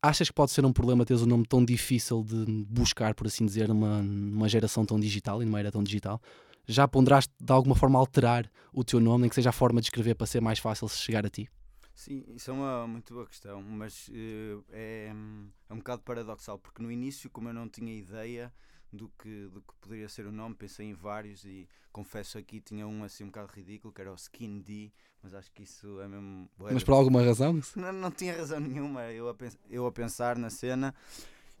achas 0.02 0.28
que 0.28 0.34
pode 0.34 0.52
ser 0.52 0.64
um 0.64 0.72
problema 0.72 1.04
teres 1.04 1.22
um 1.22 1.26
nome 1.26 1.44
tão 1.46 1.62
difícil 1.62 2.22
de 2.22 2.64
buscar, 2.68 3.14
por 3.14 3.26
assim 3.26 3.44
dizer, 3.44 3.68
numa, 3.68 4.02
numa 4.02 4.48
geração 4.48 4.86
tão 4.86 4.98
digital 4.98 5.42
e 5.42 5.44
numa 5.44 5.58
era 5.58 5.70
tão 5.70 5.84
digital? 5.84 6.18
Já 6.66 6.86
ponderaste 6.88 7.32
de 7.40 7.52
alguma 7.52 7.74
forma 7.74 7.98
alterar 7.98 8.50
o 8.72 8.84
teu 8.84 9.00
nome, 9.00 9.22
nem 9.22 9.28
que 9.28 9.34
seja 9.34 9.50
a 9.50 9.52
forma 9.52 9.80
de 9.80 9.86
escrever 9.86 10.14
para 10.14 10.26
ser 10.26 10.40
mais 10.40 10.58
fácil 10.58 10.88
chegar 10.88 11.24
a 11.24 11.30
ti? 11.30 11.48
Sim, 11.94 12.24
isso 12.34 12.50
é 12.50 12.54
uma 12.54 12.86
muito 12.86 13.14
boa 13.14 13.26
questão, 13.26 13.62
mas 13.62 14.08
uh, 14.08 14.64
é, 14.70 15.12
é 15.68 15.72
um 15.72 15.78
bocado 15.78 16.02
paradoxal, 16.02 16.58
porque 16.58 16.82
no 16.82 16.90
início, 16.90 17.30
como 17.30 17.48
eu 17.48 17.54
não 17.54 17.68
tinha 17.68 17.94
ideia 17.94 18.52
do 18.92 19.08
que, 19.18 19.48
do 19.48 19.60
que 19.60 19.74
poderia 19.80 20.08
ser 20.08 20.26
o 20.26 20.32
nome, 20.32 20.54
pensei 20.54 20.86
em 20.86 20.92
vários 20.92 21.44
e 21.44 21.68
confesso 21.92 22.36
aqui 22.36 22.60
tinha 22.60 22.86
um 22.86 23.04
assim 23.04 23.24
um 23.24 23.28
bocado 23.28 23.52
ridículo, 23.52 23.92
que 23.92 24.00
era 24.00 24.10
o 24.10 24.16
Skin 24.16 24.60
D, 24.60 24.92
mas 25.22 25.34
acho 25.34 25.52
que 25.52 25.62
isso 25.62 26.00
é 26.00 26.08
mesmo. 26.08 26.50
Mas 26.58 26.82
por 26.82 26.94
alguma 26.94 27.22
razão? 27.22 27.60
Não, 27.76 27.92
não 27.92 28.10
tinha 28.10 28.36
razão 28.36 28.58
nenhuma, 28.58 29.02
eu 29.12 29.28
a, 29.28 29.36
eu 29.70 29.86
a 29.86 29.92
pensar 29.92 30.36
na 30.36 30.50
cena 30.50 30.94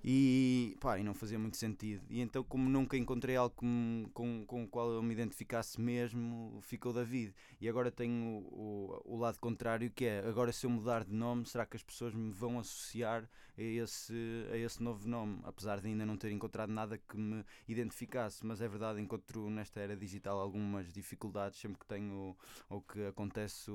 e, 0.06 0.76
pá, 0.80 0.98
e 0.98 1.02
não 1.02 1.14
fazia 1.14 1.38
muito 1.38 1.56
sentido. 1.56 2.04
E 2.10 2.20
então, 2.20 2.44
como 2.44 2.68
nunca 2.68 2.94
encontrei 2.94 3.36
algo 3.36 3.54
com, 3.56 4.04
com, 4.12 4.44
com 4.44 4.64
o 4.64 4.68
qual 4.68 4.90
eu 4.90 5.02
me 5.02 5.14
identificasse 5.14 5.80
mesmo, 5.80 6.60
ficou 6.60 6.92
David. 6.92 7.34
E 7.58 7.66
agora 7.66 7.90
tenho 7.90 8.22
o, 8.22 9.00
o, 9.06 9.14
o, 9.14 9.16
lado 9.16 9.38
contrário, 9.40 9.90
que 9.90 10.04
é 10.04 10.18
agora 10.28 10.52
se 10.52 10.66
eu 10.66 10.70
mudar 10.70 11.04
de 11.04 11.12
nome, 11.14 11.46
será 11.46 11.64
que 11.64 11.76
as 11.76 11.82
pessoas 11.82 12.12
me 12.12 12.30
vão 12.30 12.58
associar 12.58 13.26
a 13.56 13.62
esse, 13.62 14.46
a 14.52 14.58
esse 14.58 14.82
novo 14.82 15.08
nome? 15.08 15.40
Apesar 15.42 15.80
de 15.80 15.88
ainda 15.88 16.04
não 16.04 16.18
ter 16.18 16.30
encontrado 16.30 16.70
nada 16.70 16.98
que 16.98 17.16
me 17.16 17.42
identificasse, 17.66 18.44
mas 18.44 18.60
é 18.60 18.68
verdade, 18.68 19.00
encontro 19.00 19.48
nesta 19.48 19.80
era 19.80 19.96
digital 19.96 20.38
algumas 20.38 20.92
dificuldades 20.92 21.58
sempre 21.58 21.78
que 21.78 21.86
tenho 21.86 22.36
ou 22.68 22.82
que 22.82 23.06
acontece 23.06 23.70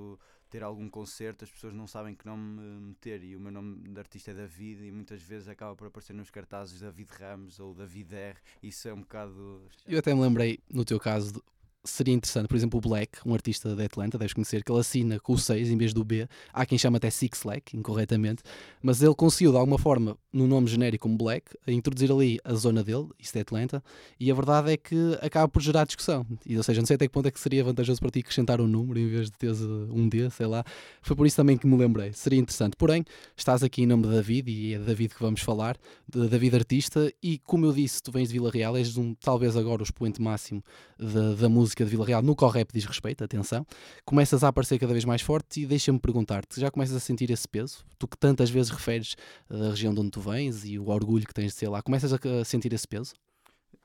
ter 0.50 0.64
algum 0.64 0.90
concerto, 0.90 1.44
as 1.44 1.52
pessoas 1.52 1.74
não 1.74 1.88
sabem 1.88 2.16
que 2.16 2.26
nome 2.26 2.62
meter. 2.82 3.24
E 3.24 3.36
o 3.36 3.40
meu 3.40 3.52
nome 3.52 3.88
de 3.88 4.00
artista 4.00 4.32
é 4.32 4.34
David, 4.34 4.86
e 4.86 4.92
muitas 4.92 5.22
vezes 5.22 5.48
acaba 5.48 5.76
por 5.76 5.88
aparecer 5.88 6.14
nos 6.14 6.30
cartazes 6.30 6.80
David 6.80 7.10
Ramos 7.12 7.60
ou 7.60 7.74
David 7.74 8.16
R. 8.16 8.38
Isso 8.62 8.88
é 8.88 8.94
um 8.94 9.02
bocado. 9.02 9.62
Eu 9.88 10.00
até 10.00 10.14
me 10.14 10.22
lembrei, 10.22 10.60
no 10.70 10.84
teu 10.84 11.00
caso, 11.00 11.44
seria 11.90 12.14
interessante, 12.14 12.48
por 12.48 12.56
exemplo, 12.56 12.78
o 12.78 12.82
Black, 12.82 13.20
um 13.26 13.34
artista 13.34 13.76
de 13.76 13.84
Atlanta, 13.84 14.18
deves 14.18 14.34
conhecer, 14.34 14.64
que 14.64 14.72
ele 14.72 14.80
assina 14.80 15.20
com 15.20 15.34
o 15.34 15.38
6 15.38 15.70
em 15.70 15.78
vez 15.78 15.94
do 15.94 16.04
B. 16.04 16.28
Há 16.54 16.66
quem 16.66 16.78
chama 16.78 16.98
até 16.98 17.10
Six 17.10 17.40
Slack, 17.40 17.76
incorretamente, 17.76 18.44
mas 18.82 19.02
ele 19.02 19.16
conseguiu 19.16 19.52
de 19.52 19.58
alguma 19.58 19.78
forma, 19.78 20.18
no 20.32 20.48
nome 20.48 20.68
genérico 20.68 21.04
como 21.04 21.18
Black, 21.18 21.56
introduzir 21.68 22.12
ali 22.12 22.40
a 22.44 22.54
zona 22.54 22.84
dele, 22.84 23.08
isto 23.18 23.36
é 23.38 23.42
Atlanta, 23.42 23.84
e 24.20 24.30
a 24.30 24.34
verdade 24.34 24.72
é 24.72 24.78
que 24.78 25.18
acaba 25.22 25.48
por 25.48 25.62
gerar 25.62 25.86
discussão. 25.86 26.26
E, 26.46 26.58
ou 26.58 26.64
seja, 26.64 26.82
não 26.82 26.86
sei 26.86 26.96
até 26.96 27.08
que 27.08 27.14
ponto 27.14 27.28
é 27.28 27.32
que 27.32 27.40
seria 27.40 27.64
vantajoso 27.64 28.00
para 28.00 28.12
ti 28.12 28.20
acrescentar 28.20 28.62
um 28.62 28.68
número 28.68 29.00
em 29.00 29.08
vez 29.08 29.30
de 29.30 29.38
teres 29.38 29.62
uh, 29.62 29.88
um 29.92 30.08
D, 30.08 30.30
sei 30.30 30.46
lá. 30.46 30.64
Foi 31.02 31.16
por 31.16 31.26
isso 31.26 31.36
também 31.36 31.58
que 31.58 31.66
me 31.66 31.78
lembrei. 31.78 32.14
Seria 32.14 32.40
interessante. 32.40 32.76
Porém, 32.76 33.04
estás 33.36 33.64
aqui 33.64 33.84
em 33.84 33.86
nome 33.86 34.04
de 34.04 34.10
David, 34.10 34.52
e 34.52 34.74
é 34.74 34.80
David 34.80 35.16
que 35.16 35.22
vamos 35.22 35.42
falar, 35.42 35.78
de 36.08 36.28
David 36.28 36.56
Artista, 36.56 37.12
e 37.22 37.40
como 37.40 37.66
eu 37.66 37.74
disse, 37.74 38.02
tu 38.02 38.12
vens 38.12 38.28
de 38.28 38.34
Vila 38.34 38.52
Real, 38.52 38.76
és 38.78 38.98
um, 38.98 39.14
talvez 39.16 39.56
agora 39.56 39.82
o 39.82 39.84
expoente 39.84 40.22
máximo 40.22 40.64
da, 40.98 41.34
da 41.34 41.50
música 41.80 41.86
de 41.86 41.92
Vila 41.92 42.06
Real 42.06 42.22
no 42.22 42.36
Correp 42.36 42.72
diz 42.74 42.86
respeito, 42.86 43.24
atenção, 43.24 43.66
começas 44.04 44.44
a 44.44 44.50
aparecer 44.50 44.78
cada 44.80 44.92
vez 44.92 45.06
mais 45.06 45.22
forte 45.22 45.62
e 45.62 45.66
deixa-me 45.66 46.00
perguntar-te, 46.00 46.60
já 46.60 46.70
começas 46.70 46.96
a 46.96 47.00
sentir 47.00 47.30
esse 47.32 47.48
peso? 47.48 47.86
Tu 47.98 48.08
que 48.08 48.18
tantas 48.18 48.50
vezes 48.50 48.72
referes 48.72 49.16
a 49.50 49.70
região 49.70 49.94
de 49.94 50.00
onde 50.00 50.12
tu 50.12 50.20
vens 50.20 50.66
e 50.66 50.78
o 50.78 50.90
orgulho 50.90 51.26
que 51.26 51.34
tens 51.34 51.54
de 51.54 51.60
ser 51.60 51.70
lá, 51.70 51.82
começas 51.82 52.12
a 52.12 52.18
sentir 52.44 52.74
esse 52.74 52.88
peso? 52.88 53.14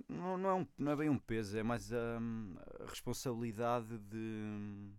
Não, 0.08 0.36
não, 0.36 0.50
é, 0.50 0.54
um, 0.54 0.66
não 0.76 0.92
é 0.92 0.96
bem 0.96 1.08
um 1.08 1.18
peso, 1.18 1.56
é 1.56 1.62
mais 1.62 1.92
a, 1.92 2.18
a 2.80 2.90
responsabilidade 2.90 3.98
de, 3.98 4.42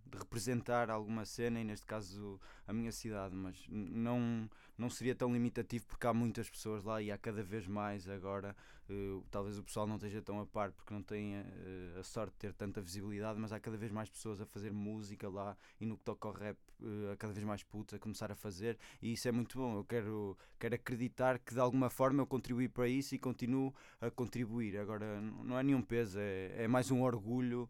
de, 0.08 0.18
representar 0.18 0.90
alguma 0.90 1.26
cena 1.26 1.60
e, 1.60 1.64
neste 1.64 1.86
caso, 1.86 2.40
a 2.66 2.74
minha 2.74 2.92
cidade. 2.92 3.36
Mas 3.36 3.56
não, 3.70 4.50
não 4.78 4.90
seria 4.90 5.16
tão 5.16 5.32
limitativo 5.32 5.86
porque 5.88 6.06
há 6.06 6.14
muitas 6.14 6.50
pessoas 6.50 6.84
lá 6.84 7.02
e 7.02 7.12
há 7.12 7.18
cada 7.18 7.44
vez 7.44 7.68
mais 7.68 8.08
agora. 8.10 8.56
Uh, 8.88 9.26
talvez 9.32 9.58
o 9.58 9.64
pessoal 9.64 9.88
não 9.88 9.96
esteja 9.96 10.22
tão 10.22 10.40
a 10.40 10.46
par 10.46 10.72
porque 10.72 10.94
não 10.94 11.02
tem 11.02 11.36
uh, 11.36 12.00
a 12.00 12.04
sorte 12.04 12.34
de 12.34 12.38
ter 12.38 12.54
tanta 12.54 12.82
visibilidade, 12.82 13.40
mas 13.40 13.52
há 13.52 13.60
cada 13.60 13.78
vez 13.78 13.92
mais 13.92 14.10
pessoas 14.10 14.40
a 14.40 14.46
fazer 14.46 14.72
música 14.72 15.28
lá 15.28 15.58
e 15.82 15.88
no 15.88 15.98
que 15.98 16.04
toca 16.04 16.28
ao 16.28 16.34
rap, 16.34 16.58
uh, 16.82 17.12
há 17.12 17.18
cada 17.18 17.34
vez 17.34 17.44
mais 17.44 17.64
putos 17.64 17.96
a 17.96 18.00
começar 18.00 18.32
a 18.32 18.36
fazer 18.36 18.78
e 19.02 19.14
isso 19.14 19.28
é 19.28 19.32
muito 19.32 19.58
bom. 19.58 19.78
Eu 19.78 19.84
quero, 19.86 20.38
quero 20.60 20.76
acreditar 20.76 21.40
que 21.40 21.54
de 21.54 21.60
alguma 21.60 21.90
forma 21.90 22.22
eu 22.22 22.28
contribuí 22.28 22.70
para 22.70 22.88
isso 22.88 23.16
e 23.16 23.20
continuo 23.20 23.74
a 24.00 24.12
contribuir. 24.12 24.78
Agora, 24.78 25.20
não 25.20 25.58
é 25.58 25.64
nenhum 25.64 25.82
peso, 25.82 26.20
é, 26.20 26.64
é 26.64 26.68
mais 26.68 26.92
um 26.92 27.02
orgulho 27.02 27.70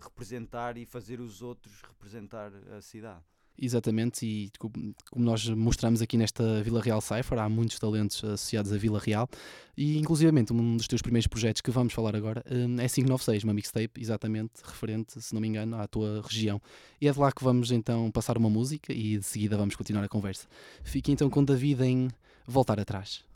representar 0.00 0.76
e 0.76 0.86
fazer 0.86 1.18
os 1.20 1.42
outros 1.42 1.82
representar 1.82 2.52
a 2.76 2.80
cidade. 2.80 3.24
Exatamente, 3.60 4.24
e 4.24 4.52
como 4.58 4.94
nós 5.16 5.48
mostramos 5.48 6.00
aqui 6.00 6.16
nesta 6.16 6.62
Vila 6.62 6.80
Real 6.80 7.00
Cypher, 7.00 7.40
há 7.40 7.48
muitos 7.48 7.76
talentos 7.78 8.22
associados 8.22 8.72
à 8.72 8.78
Vila 8.78 9.00
Real 9.00 9.28
e 9.76 9.98
inclusivamente 9.98 10.52
um 10.52 10.76
dos 10.76 10.86
teus 10.86 11.02
primeiros 11.02 11.26
projetos 11.26 11.60
que 11.60 11.70
vamos 11.72 11.92
falar 11.92 12.14
agora 12.14 12.44
hum, 12.48 12.76
é 12.78 12.88
596, 12.88 13.42
uma 13.42 13.52
mixtape 13.52 14.00
exatamente 14.00 14.62
referente, 14.62 15.20
se 15.20 15.34
não 15.34 15.40
me 15.40 15.48
engano, 15.48 15.76
à 15.76 15.88
tua 15.88 16.22
região. 16.22 16.62
E 17.00 17.08
é 17.08 17.12
de 17.12 17.18
lá 17.18 17.32
que 17.32 17.42
vamos 17.42 17.72
então 17.72 18.08
passar 18.12 18.38
uma 18.38 18.48
música 18.48 18.92
e 18.92 19.18
de 19.18 19.24
seguida 19.24 19.56
vamos 19.56 19.74
continuar 19.74 20.04
a 20.04 20.08
conversa. 20.08 20.46
Fique 20.84 21.10
então 21.10 21.28
com 21.28 21.44
David 21.44 21.82
em 21.82 22.08
Voltar 22.46 22.78
Atrás. 22.78 23.27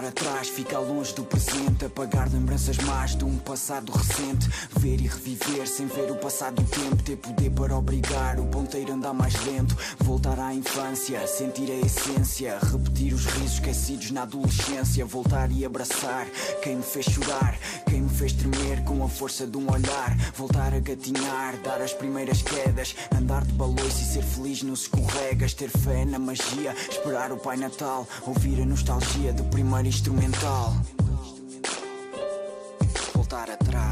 Voltar 0.00 0.06
atrás, 0.06 0.48
ficar 0.48 0.78
longe 0.78 1.12
do 1.14 1.24
presente, 1.24 1.84
apagar 1.84 2.30
lembranças 2.32 2.76
más 2.78 3.14
de 3.14 3.24
um 3.24 3.36
passado 3.38 3.92
recente, 3.92 4.48
ver 4.78 5.00
e 5.00 5.06
reviver 5.06 5.66
sem 5.66 5.86
ver 5.86 6.10
o 6.10 6.16
passado 6.16 6.62
do 6.62 6.64
tempo, 6.64 7.02
ter 7.02 7.16
poder 7.16 7.50
para 7.50 7.76
obrigar 7.76 8.38
o 8.40 8.46
ponteiro 8.46 8.92
a 8.92 8.94
andar 8.94 9.12
mais 9.12 9.34
lento, 9.44 9.76
voltar 9.98 10.38
à 10.38 10.54
infância, 10.54 11.26
sentir 11.26 11.70
a 11.70 11.86
essência, 11.86 12.58
repetir 12.62 13.12
os 13.12 13.26
risos 13.26 13.54
esquecidos 13.54 14.10
na 14.10 14.22
adolescência, 14.22 15.04
voltar 15.04 15.50
e 15.52 15.64
abraçar 15.64 16.26
quem 16.62 16.76
me 16.76 16.82
fez 16.82 17.06
chorar, 17.06 17.58
fez 18.20 18.34
tremer 18.34 18.84
com 18.84 19.02
a 19.02 19.08
força 19.08 19.46
de 19.46 19.56
um 19.56 19.72
olhar, 19.72 20.14
voltar 20.34 20.74
a 20.74 20.78
gatinhar, 20.78 21.56
dar 21.64 21.80
as 21.80 21.94
primeiras 21.94 22.42
quedas, 22.42 22.94
andar 23.16 23.42
de 23.46 23.52
balões 23.54 23.98
e 23.98 24.12
ser 24.12 24.22
feliz 24.22 24.62
nos 24.62 24.82
escorregas, 24.82 25.54
ter 25.54 25.70
fé 25.70 26.04
na 26.04 26.18
magia, 26.18 26.76
esperar 26.90 27.32
o 27.32 27.38
Pai 27.38 27.56
Natal, 27.56 28.06
ouvir 28.26 28.60
a 28.60 28.66
nostalgia 28.66 29.32
do 29.32 29.44
primeiro 29.44 29.88
instrumental. 29.88 30.76
Voltar 33.14 33.48
atrás, 33.48 33.89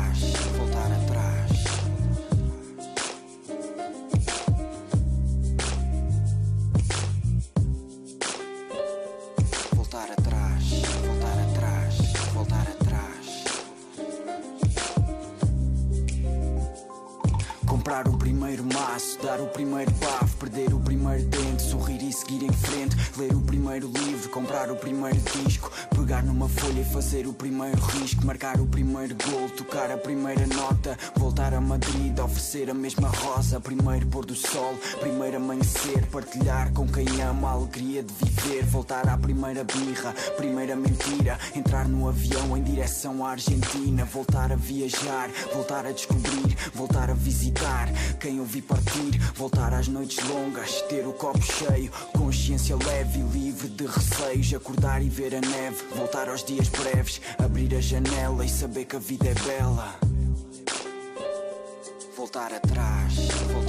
Comprar 17.89 18.07
o 18.07 18.19
primeiro 18.19 18.63
maço, 18.65 19.19
dar 19.23 19.41
o 19.41 19.47
primeiro 19.47 19.91
bafo, 19.93 20.37
perder 20.37 20.75
o 20.75 20.79
primeiro 20.79 21.25
dente, 21.25 21.63
sorrir 21.63 22.03
e 22.03 22.13
seguir 22.13 22.45
em 22.45 22.53
frente, 22.53 22.95
ler 23.17 23.35
o 23.35 23.41
primeiro 23.41 23.89
livro, 23.89 24.29
comprar 24.29 24.71
o 24.71 24.77
primeiro 24.77 25.19
disco, 25.43 25.73
pegar 26.09 26.23
numa 26.23 26.49
folha 26.49 26.81
e 26.81 26.85
fazer 26.87 27.27
o 27.27 27.35
primeiro 27.35 27.79
risco, 27.83 28.25
marcar 28.25 28.59
o 28.59 28.67
primeiro 28.67 29.15
gol, 29.15 29.47
tocar 29.51 29.91
a 29.91 29.99
primeira 29.99 30.47
nota, 30.47 30.97
voltar 31.15 31.53
a 31.53 31.61
Madrid, 31.61 32.19
oferecer 32.19 32.71
a 32.71 32.73
mesma 32.73 33.09
rosa, 33.09 33.61
primeiro 33.61 34.07
pôr 34.07 34.25
do 34.25 34.35
sol, 34.35 34.75
primeiro 35.01 35.37
amanhecer, 35.37 36.07
partilhar 36.07 36.73
com 36.73 36.89
quem 36.89 37.07
ama 37.21 37.49
a 37.49 37.53
alegria 37.53 38.03
de 38.03 38.15
viver, 38.25 38.65
voltar 38.65 39.07
à 39.07 39.19
primeira 39.19 39.63
birra, 39.65 40.15
primeira 40.39 40.75
mentira, 40.75 41.39
entrar 41.55 41.87
no 41.87 42.09
avião 42.09 42.57
em 42.57 42.63
direção 42.63 43.23
à 43.23 43.33
Argentina, 43.33 44.07
voltar 44.07 44.51
a 44.51 44.57
viajar, 44.57 45.29
voltar 45.53 45.85
a 45.85 45.93
descobrir, 45.93 46.57
voltar 46.73 47.11
a 47.11 47.15
visitar. 47.15 47.87
Quem 48.19 48.39
eu 48.39 48.47
vi 48.47 48.63
partir, 48.63 49.19
voltar 49.35 49.75
às 49.75 49.89
noites 49.89 50.27
longas, 50.27 50.81
ter 50.89 51.07
o 51.07 51.13
copo 51.13 51.43
cheio, 51.43 51.93
consciência 52.17 52.77
leve 52.77 53.19
e 53.19 53.23
livre 53.25 53.69
de 53.69 53.85
receios, 53.85 54.55
acordar 54.55 55.03
e 55.03 55.11
ver 55.11 55.35
a 55.35 55.41
neve, 55.43 55.98
voltar 55.99 56.29
aos 56.29 56.45
dias 56.45 56.69
breves, 56.69 57.21
abrir 57.39 57.75
a 57.75 57.81
janela 57.81 58.45
e 58.45 58.49
saber 58.49 58.85
que 58.85 58.95
a 58.95 58.99
vida 59.01 59.29
é 59.29 59.35
bela. 59.35 59.97
Voltar 62.17 62.55
atrás, 62.55 63.15
voltar 63.53 63.68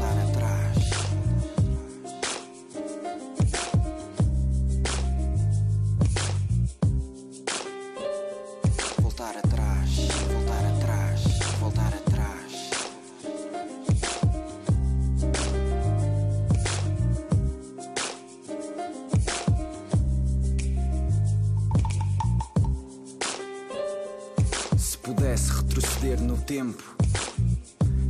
tempo 26.50 26.84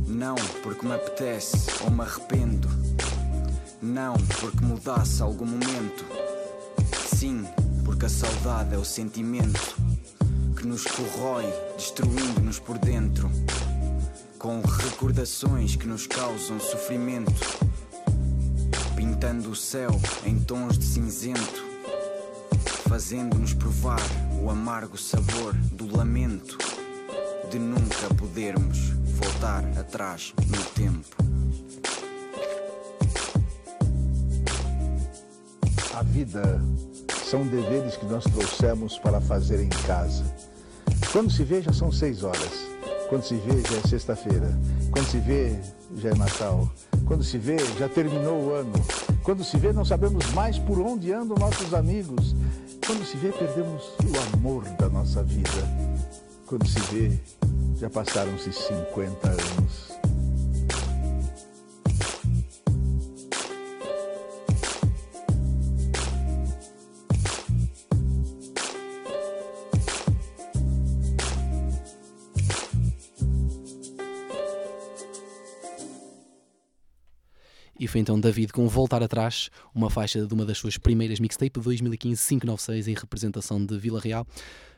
Não 0.06 0.34
porque 0.62 0.86
me 0.86 0.94
apetece 0.94 1.58
ou 1.84 1.90
me 1.90 2.00
arrependo. 2.00 2.70
Não 3.82 4.14
porque 4.40 4.64
mudasse 4.64 5.20
algum 5.20 5.44
momento. 5.44 6.06
Sim, 7.14 7.46
porque 7.84 8.06
a 8.06 8.08
saudade 8.08 8.74
é 8.74 8.78
o 8.78 8.84
sentimento 8.84 9.76
que 10.56 10.66
nos 10.66 10.84
corrói, 10.84 11.44
destruindo-nos 11.76 12.58
por 12.58 12.78
dentro. 12.78 13.30
Com 14.38 14.62
recordações 14.62 15.76
que 15.76 15.86
nos 15.86 16.06
causam 16.06 16.58
sofrimento. 16.58 17.34
Pintando 18.96 19.50
o 19.50 19.56
céu 19.56 19.90
em 20.24 20.40
tons 20.40 20.78
de 20.78 20.86
cinzento. 20.86 21.62
Fazendo-nos 22.88 23.52
provar 23.52 24.00
o 24.42 24.48
amargo 24.48 24.96
sabor 24.96 25.52
do 25.72 25.94
lamento 25.94 26.79
de 27.50 27.58
nunca 27.58 28.14
podermos 28.16 28.90
voltar 29.18 29.64
atrás 29.76 30.32
no 30.46 30.64
tempo. 30.66 31.16
A 35.92 36.02
vida 36.04 36.62
são 37.28 37.44
deveres 37.48 37.96
que 37.96 38.06
nós 38.06 38.22
trouxemos 38.22 38.98
para 38.98 39.20
fazer 39.20 39.60
em 39.60 39.68
casa. 39.68 40.24
Quando 41.10 41.28
se 41.32 41.42
vê, 41.42 41.60
já 41.60 41.72
são 41.72 41.90
seis 41.90 42.22
horas. 42.22 42.68
Quando 43.08 43.24
se 43.24 43.34
vê, 43.34 43.60
já 43.68 43.78
é 43.78 43.88
sexta-feira. 43.88 44.56
Quando 44.92 45.06
se 45.06 45.18
vê, 45.18 45.58
já 45.96 46.10
é 46.10 46.14
Natal. 46.14 46.70
Quando 47.04 47.24
se 47.24 47.36
vê, 47.36 47.56
já 47.76 47.88
terminou 47.88 48.44
o 48.44 48.54
ano. 48.54 48.72
Quando 49.24 49.42
se 49.42 49.56
vê, 49.58 49.72
não 49.72 49.84
sabemos 49.84 50.24
mais 50.34 50.56
por 50.56 50.78
onde 50.78 51.12
andam 51.12 51.36
nossos 51.36 51.74
amigos. 51.74 52.36
Quando 52.86 53.04
se 53.04 53.16
vê, 53.16 53.32
perdemos 53.32 53.82
o 54.04 54.36
amor 54.36 54.62
da 54.78 54.88
nossa 54.88 55.24
vida. 55.24 55.90
Quando 56.50 56.66
se 56.66 56.80
vê, 56.92 57.16
já 57.80 57.88
passaram-se 57.88 58.52
50 58.52 59.26
anos. 59.26 59.90
E 77.78 77.86
foi 77.86 78.02
então 78.02 78.20
David 78.20 78.52
com 78.52 78.68
Voltar 78.68 79.02
Atrás, 79.02 79.48
uma 79.74 79.88
faixa 79.88 80.26
de 80.26 80.34
uma 80.34 80.44
das 80.44 80.58
suas 80.58 80.76
primeiras 80.76 81.18
mixtape 81.18 81.58
de 81.58 81.66
2015-596 81.66 82.88
em 82.88 82.94
representação 82.94 83.64
de 83.64 83.78
Vila 83.78 83.98
Real. 83.98 84.26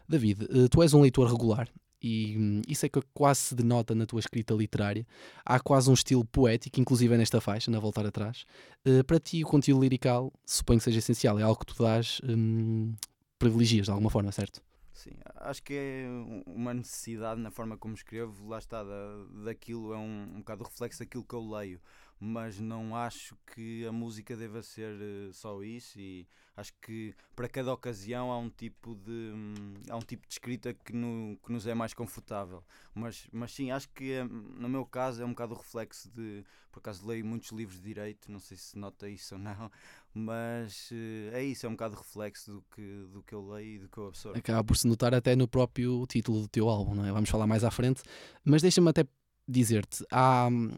David, 0.09 0.45
eh, 0.45 0.69
tu 0.71 0.85
és 0.85 0.95
um 0.95 1.01
leitor 1.01 1.27
regular 1.29 1.69
e 2.03 2.37
hum, 2.39 2.63
isso 2.67 2.85
é 2.85 2.89
que 2.89 3.01
quase 3.15 3.41
se 3.41 3.55
denota 3.55 3.95
na 3.95 4.05
tua 4.07 4.21
escrita 4.21 4.53
literária. 4.55 5.07
Há 5.45 5.61
quase 5.61 5.89
um 5.91 5.95
estilo 5.95 6.25
poético, 6.25 6.81
inclusive 6.81 7.17
nesta 7.17 7.41
faixa, 7.41 7.71
na 7.71 7.79
Voltar 7.79 8.05
Atrás. 8.07 8.45
Eh, 8.85 9.03
Para 9.03 9.21
ti, 9.21 9.43
o 9.45 9.47
conteúdo 9.47 9.83
lirical, 9.83 10.33
suponho 10.45 10.79
que 10.79 10.85
seja 10.85 10.99
essencial, 10.99 11.39
é 11.39 11.43
algo 11.43 11.61
que 11.61 11.67
tu 11.75 11.83
dás, 11.83 12.21
hum, 12.25 12.95
privilegias 13.39 13.87
de 13.87 13.91
alguma 13.91 14.11
forma, 14.11 14.33
certo? 14.33 14.61
Sim, 14.95 15.13
acho 15.37 15.63
que 15.63 15.75
é 15.75 16.07
um- 16.09 16.43
uma 16.47 16.73
necessidade 16.75 17.41
na 17.41 17.51
forma 17.51 17.77
como 17.77 17.95
escrevo, 17.95 18.47
lá 18.49 18.59
está, 18.59 18.85
da, 18.85 19.25
daquilo, 19.45 19.93
é 19.93 19.97
um, 19.97 20.35
um 20.35 20.39
bocado 20.39 20.63
reflexo 20.65 21.01
daquilo 21.01 21.25
que 21.25 21.35
eu 21.35 21.41
leio, 21.51 21.81
mas 22.25 22.61
não 22.61 22.95
acho 22.95 23.37
que 23.53 23.85
a 23.85 23.91
música 23.91 24.37
deva 24.37 24.63
ser 24.63 24.95
eh, 25.01 25.33
só 25.33 25.61
isso 25.61 25.99
e 25.99 26.25
acho 26.57 26.73
que 26.81 27.13
para 27.35 27.49
cada 27.49 27.73
ocasião 27.73 28.31
há 28.31 28.39
um 28.39 28.49
tipo 28.49 28.95
de, 28.95 29.11
hum, 29.11 29.75
há 29.91 29.97
um 29.97 30.03
tipo 30.03 30.25
de 30.29 30.33
escrita 30.33 30.73
que, 30.73 30.93
no, 30.93 31.37
que 31.45 31.51
nos 31.51 31.67
é 31.67 31.75
mais 31.75 31.93
confortável, 31.93 32.63
mas, 32.95 33.27
mas 33.33 33.53
sim, 33.53 33.73
acho 33.73 33.89
que 33.89 34.13
eh, 34.13 34.23
no 34.23 34.69
meu 34.69 34.87
caso 34.87 35.21
é 35.21 35.25
um 35.27 35.31
bocado 35.31 35.55
o 35.55 35.57
reflexo 35.57 36.09
de, 36.13 36.45
por 36.71 36.79
acaso 36.79 37.05
leio 37.09 37.27
muitos 37.27 37.51
livros 37.51 37.79
de 37.79 37.89
direito, 37.89 38.31
não 38.31 38.39
sei 38.39 38.57
se 38.57 38.79
nota 38.79 39.09
isso 39.09 39.35
ou 39.35 39.41
não, 39.41 39.69
mas 40.15 40.91
eh, 40.93 41.41
é 41.41 41.43
isso, 41.43 41.67
é 41.67 41.69
um 41.69 41.73
bocado 41.73 41.97
reflexo 41.97 42.53
do 42.53 42.65
que, 42.73 43.07
do 43.13 43.21
que 43.25 43.35
eu 43.35 43.45
leio 43.51 43.75
e 43.75 43.79
do 43.81 43.89
que 43.89 43.99
eu 43.99 44.07
absorvo. 44.07 44.39
Acaba 44.39 44.63
por 44.63 44.77
se 44.77 44.87
notar 44.87 45.13
até 45.13 45.35
no 45.35 45.49
próprio 45.49 46.07
título 46.07 46.43
do 46.43 46.49
teu 46.49 46.69
álbum, 46.69 46.95
não 46.95 47.05
é? 47.05 47.11
Vamos 47.11 47.29
falar 47.29 47.49
mais 47.49 47.65
à 47.65 47.71
frente, 47.73 48.01
mas 48.45 48.63
deixa-me 48.63 48.89
até 48.89 49.05
dizer-te, 49.47 50.05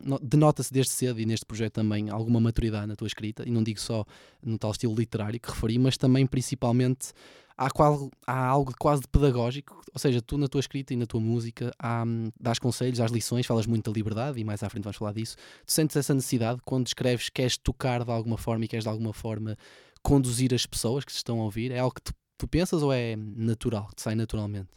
no- 0.03 0.19
denota-se 0.19 0.73
desde 0.73 0.93
cedo 0.93 1.21
e 1.21 1.27
neste 1.27 1.45
projeto 1.47 1.75
também 1.75 2.11
alguma 2.11 2.41
maturidade 2.41 2.87
na 2.87 2.97
tua 2.97 3.07
escrita, 3.07 3.47
e 3.47 3.51
não 3.51 3.63
digo 3.63 3.81
só 3.81 4.05
no 4.43 4.59
tal 4.59 4.71
estilo 4.71 4.95
literário 4.95 5.39
que 5.39 5.51
referi, 5.51 5.79
mas 5.79 5.97
também 5.97 6.27
principalmente 6.27 7.13
há, 7.57 7.71
qual, 7.71 8.11
há 8.27 8.47
algo 8.47 8.73
quase 8.79 9.03
pedagógico, 9.11 9.81
ou 9.93 9.99
seja, 9.99 10.21
tu 10.21 10.37
na 10.39 10.49
tua 10.49 10.61
escrita 10.61 10.93
e 10.93 10.97
na 10.97 11.07
tua 11.07 11.21
música 11.21 11.73
há, 11.79 12.03
hum, 12.05 12.31
dás 12.41 12.59
conselhos, 12.59 12.99
dás 12.99 13.13
lições, 13.13 13.47
falas 13.47 13.67
muito 13.67 13.91
da 13.91 13.95
liberdade 13.95 14.41
e 14.41 14.45
mais 14.45 14.63
à 14.63 14.69
frente 14.69 14.85
vamos 14.85 14.97
falar 14.97 15.13
disso. 15.13 15.37
Tu 15.67 15.73
sentes 15.73 15.97
essa 15.97 16.15
necessidade 16.15 16.61
quando 16.65 16.87
escreves, 16.87 17.29
queres 17.29 17.57
tocar 17.57 18.05
de 18.05 18.11
alguma 18.11 18.37
forma 18.37 18.65
e 18.65 18.69
queres 18.69 18.85
de 18.85 18.89
alguma 18.89 19.13
forma 19.13 19.57
conduzir 20.03 20.53
as 20.53 20.67
pessoas 20.67 21.05
que 21.05 21.13
te 21.13 21.17
estão 21.17 21.41
a 21.41 21.45
ouvir? 21.45 21.71
É 21.71 21.79
algo 21.79 21.95
que 21.95 22.03
tu, 22.03 22.13
tu 22.39 22.49
pensas 22.49 22.83
ou 22.83 22.93
é 22.93 23.17
natural, 23.17 23.87
que 23.89 23.97
te 23.97 24.03
sai 24.03 24.15
naturalmente? 24.15 24.69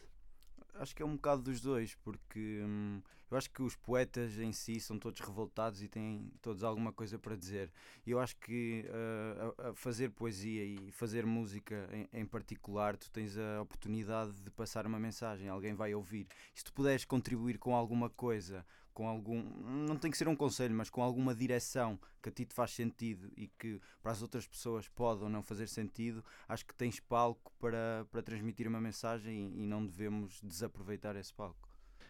Acho 0.79 0.95
que 0.95 1.01
é 1.01 1.05
um 1.05 1.15
bocado 1.15 1.41
dos 1.41 1.61
dois, 1.61 1.95
porque 1.95 2.61
hum, 2.63 3.01
eu 3.29 3.37
acho 3.37 3.49
que 3.51 3.61
os 3.61 3.75
poetas 3.75 4.37
em 4.37 4.51
si 4.51 4.79
são 4.79 4.97
todos 4.97 5.19
revoltados 5.19 5.81
e 5.81 5.87
têm 5.87 6.31
todos 6.41 6.63
alguma 6.63 6.93
coisa 6.93 7.19
para 7.19 7.35
dizer. 7.35 7.71
E 8.05 8.11
eu 8.11 8.19
acho 8.19 8.37
que 8.37 8.85
uh, 8.87 9.61
a, 9.61 9.69
a 9.69 9.73
fazer 9.73 10.11
poesia 10.11 10.63
e 10.63 10.91
fazer 10.91 11.25
música 11.25 11.89
em, 11.91 12.21
em 12.21 12.25
particular, 12.25 12.95
tu 12.95 13.09
tens 13.11 13.37
a 13.37 13.61
oportunidade 13.61 14.33
de 14.41 14.49
passar 14.49 14.85
uma 14.87 14.99
mensagem, 14.99 15.49
alguém 15.49 15.73
vai 15.73 15.93
ouvir. 15.93 16.27
E 16.55 16.59
se 16.59 16.63
tu 16.63 16.71
puderes 16.71 17.03
contribuir 17.03 17.57
com 17.57 17.75
alguma 17.75 18.09
coisa, 18.09 18.65
com 18.97 19.07
algum. 19.07 19.43
não 19.63 19.95
tem 19.95 20.09
que 20.09 20.17
ser 20.17 20.27
um 20.27 20.35
conselho, 20.35 20.73
mas 20.73 20.89
com 20.89 21.03
alguma 21.03 21.35
direção 21.35 21.99
que 22.19 22.29
a 22.29 22.31
ti 22.31 22.45
te 22.45 22.55
faz 22.55 22.71
sentido 22.71 23.31
e 23.37 23.47
que 23.47 23.79
para 24.01 24.11
as 24.11 24.23
outras 24.23 24.47
pessoas 24.47 24.87
pode 24.87 25.21
ou 25.21 25.29
não 25.29 25.43
fazer 25.43 25.67
sentido, 25.67 26.25
acho 26.49 26.65
que 26.65 26.73
tens 26.73 26.99
palco 26.99 27.53
para, 27.59 28.07
para 28.11 28.23
transmitir 28.23 28.67
uma 28.67 28.81
mensagem 28.81 29.51
e, 29.53 29.65
e 29.65 29.67
não 29.67 29.85
devemos 29.85 30.41
desaproveitar 30.41 31.15
esse 31.15 31.31
palco. 31.31 31.66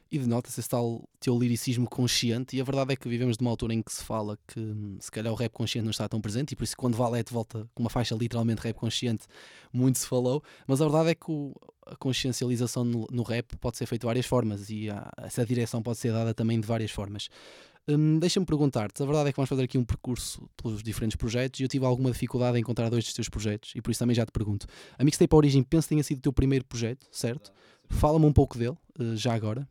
E 0.10 0.18
denota-se 0.20 0.60
esse 0.60 0.70
tal 0.70 1.04
teu 1.20 1.38
liricismo 1.38 1.88
consciente, 1.90 2.56
e 2.56 2.62
a 2.62 2.64
verdade 2.64 2.94
é 2.94 2.96
que 2.96 3.10
vivemos 3.10 3.38
numa 3.38 3.50
altura 3.52 3.74
em 3.74 3.82
que 3.82 3.92
se 3.92 4.04
fala 4.04 4.38
que 4.48 4.60
hum, 4.60 4.98
se 5.02 5.12
calhar 5.12 5.34
o 5.34 5.36
rap 5.36 5.52
consciente 5.52 5.84
não 5.84 5.92
está 5.92 6.08
tão 6.08 6.22
presente, 6.22 6.52
e 6.54 6.56
por 6.56 6.64
isso 6.64 6.78
quando 6.78 6.96
Valete 6.96 7.34
volta 7.34 7.68
com 7.76 7.84
uma 7.84 7.90
faixa 7.90 8.16
literalmente 8.16 8.62
rap 8.62 8.76
consciente, 8.78 9.26
muito 9.74 9.98
se 10.00 10.08
falou, 10.08 10.42
mas 10.66 10.82
a 10.82 10.86
verdade 10.86 11.10
é 11.10 11.16
que 11.16 11.30
o- 11.30 11.54
a 11.86 11.96
consciencialização 11.96 12.84
no, 12.86 13.06
no 13.12 13.24
rap 13.24 13.56
pode 13.58 13.78
ser 13.78 13.86
feita 13.86 14.04
de 14.04 14.08
várias 14.08 14.26
formas, 14.26 14.70
e 14.70 14.90
há- 14.90 15.12
essa 15.18 15.46
direção 15.46 15.82
pode 15.82 15.98
ser 15.98 16.12
dada 16.14 16.34
também 16.34 16.60
de 16.60 16.66
várias 16.68 16.92
formas. 16.92 17.28
Hum, 17.90 18.20
Deixa-me 18.20 18.46
perguntar-te, 18.46 19.02
a 19.02 19.06
verdade 19.06 19.30
é 19.30 19.32
que 19.32 19.38
vamos 19.38 19.48
fazer 19.50 19.64
aqui 19.64 19.78
um 19.78 19.84
percurso 19.86 20.50
pelos 20.62 20.84
diferentes 20.84 21.16
projetos, 21.16 21.60
e 21.60 21.64
eu 21.64 21.70
tive 21.70 21.86
alguma 21.86 22.12
dificuldade 22.12 22.58
em 22.58 22.62
encontrar 22.62 22.90
dois 22.90 23.04
dos 23.06 23.14
teus 23.14 23.30
projetos, 23.30 23.72
e 23.76 23.82
por 23.82 23.92
isso 23.92 24.00
também 24.00 24.16
já 24.16 24.26
te 24.26 24.32
pergunto. 24.32 24.68
A 24.98 25.04
Mixtape 25.04 25.34
Origem 25.36 25.64
penso 25.64 25.88
que 25.88 25.96
tenha 25.96 26.04
sido 26.04 26.18
o 26.20 26.22
teu 26.22 26.34
primeiro 26.34 26.66
projeto, 26.66 27.08
certo? 27.12 27.52
Fala-me 27.90 28.26
um 28.26 28.34
pouco 28.34 28.58
dele, 28.58 28.76
eh, 29.00 29.16
já 29.16 29.34
agora. 29.34 29.66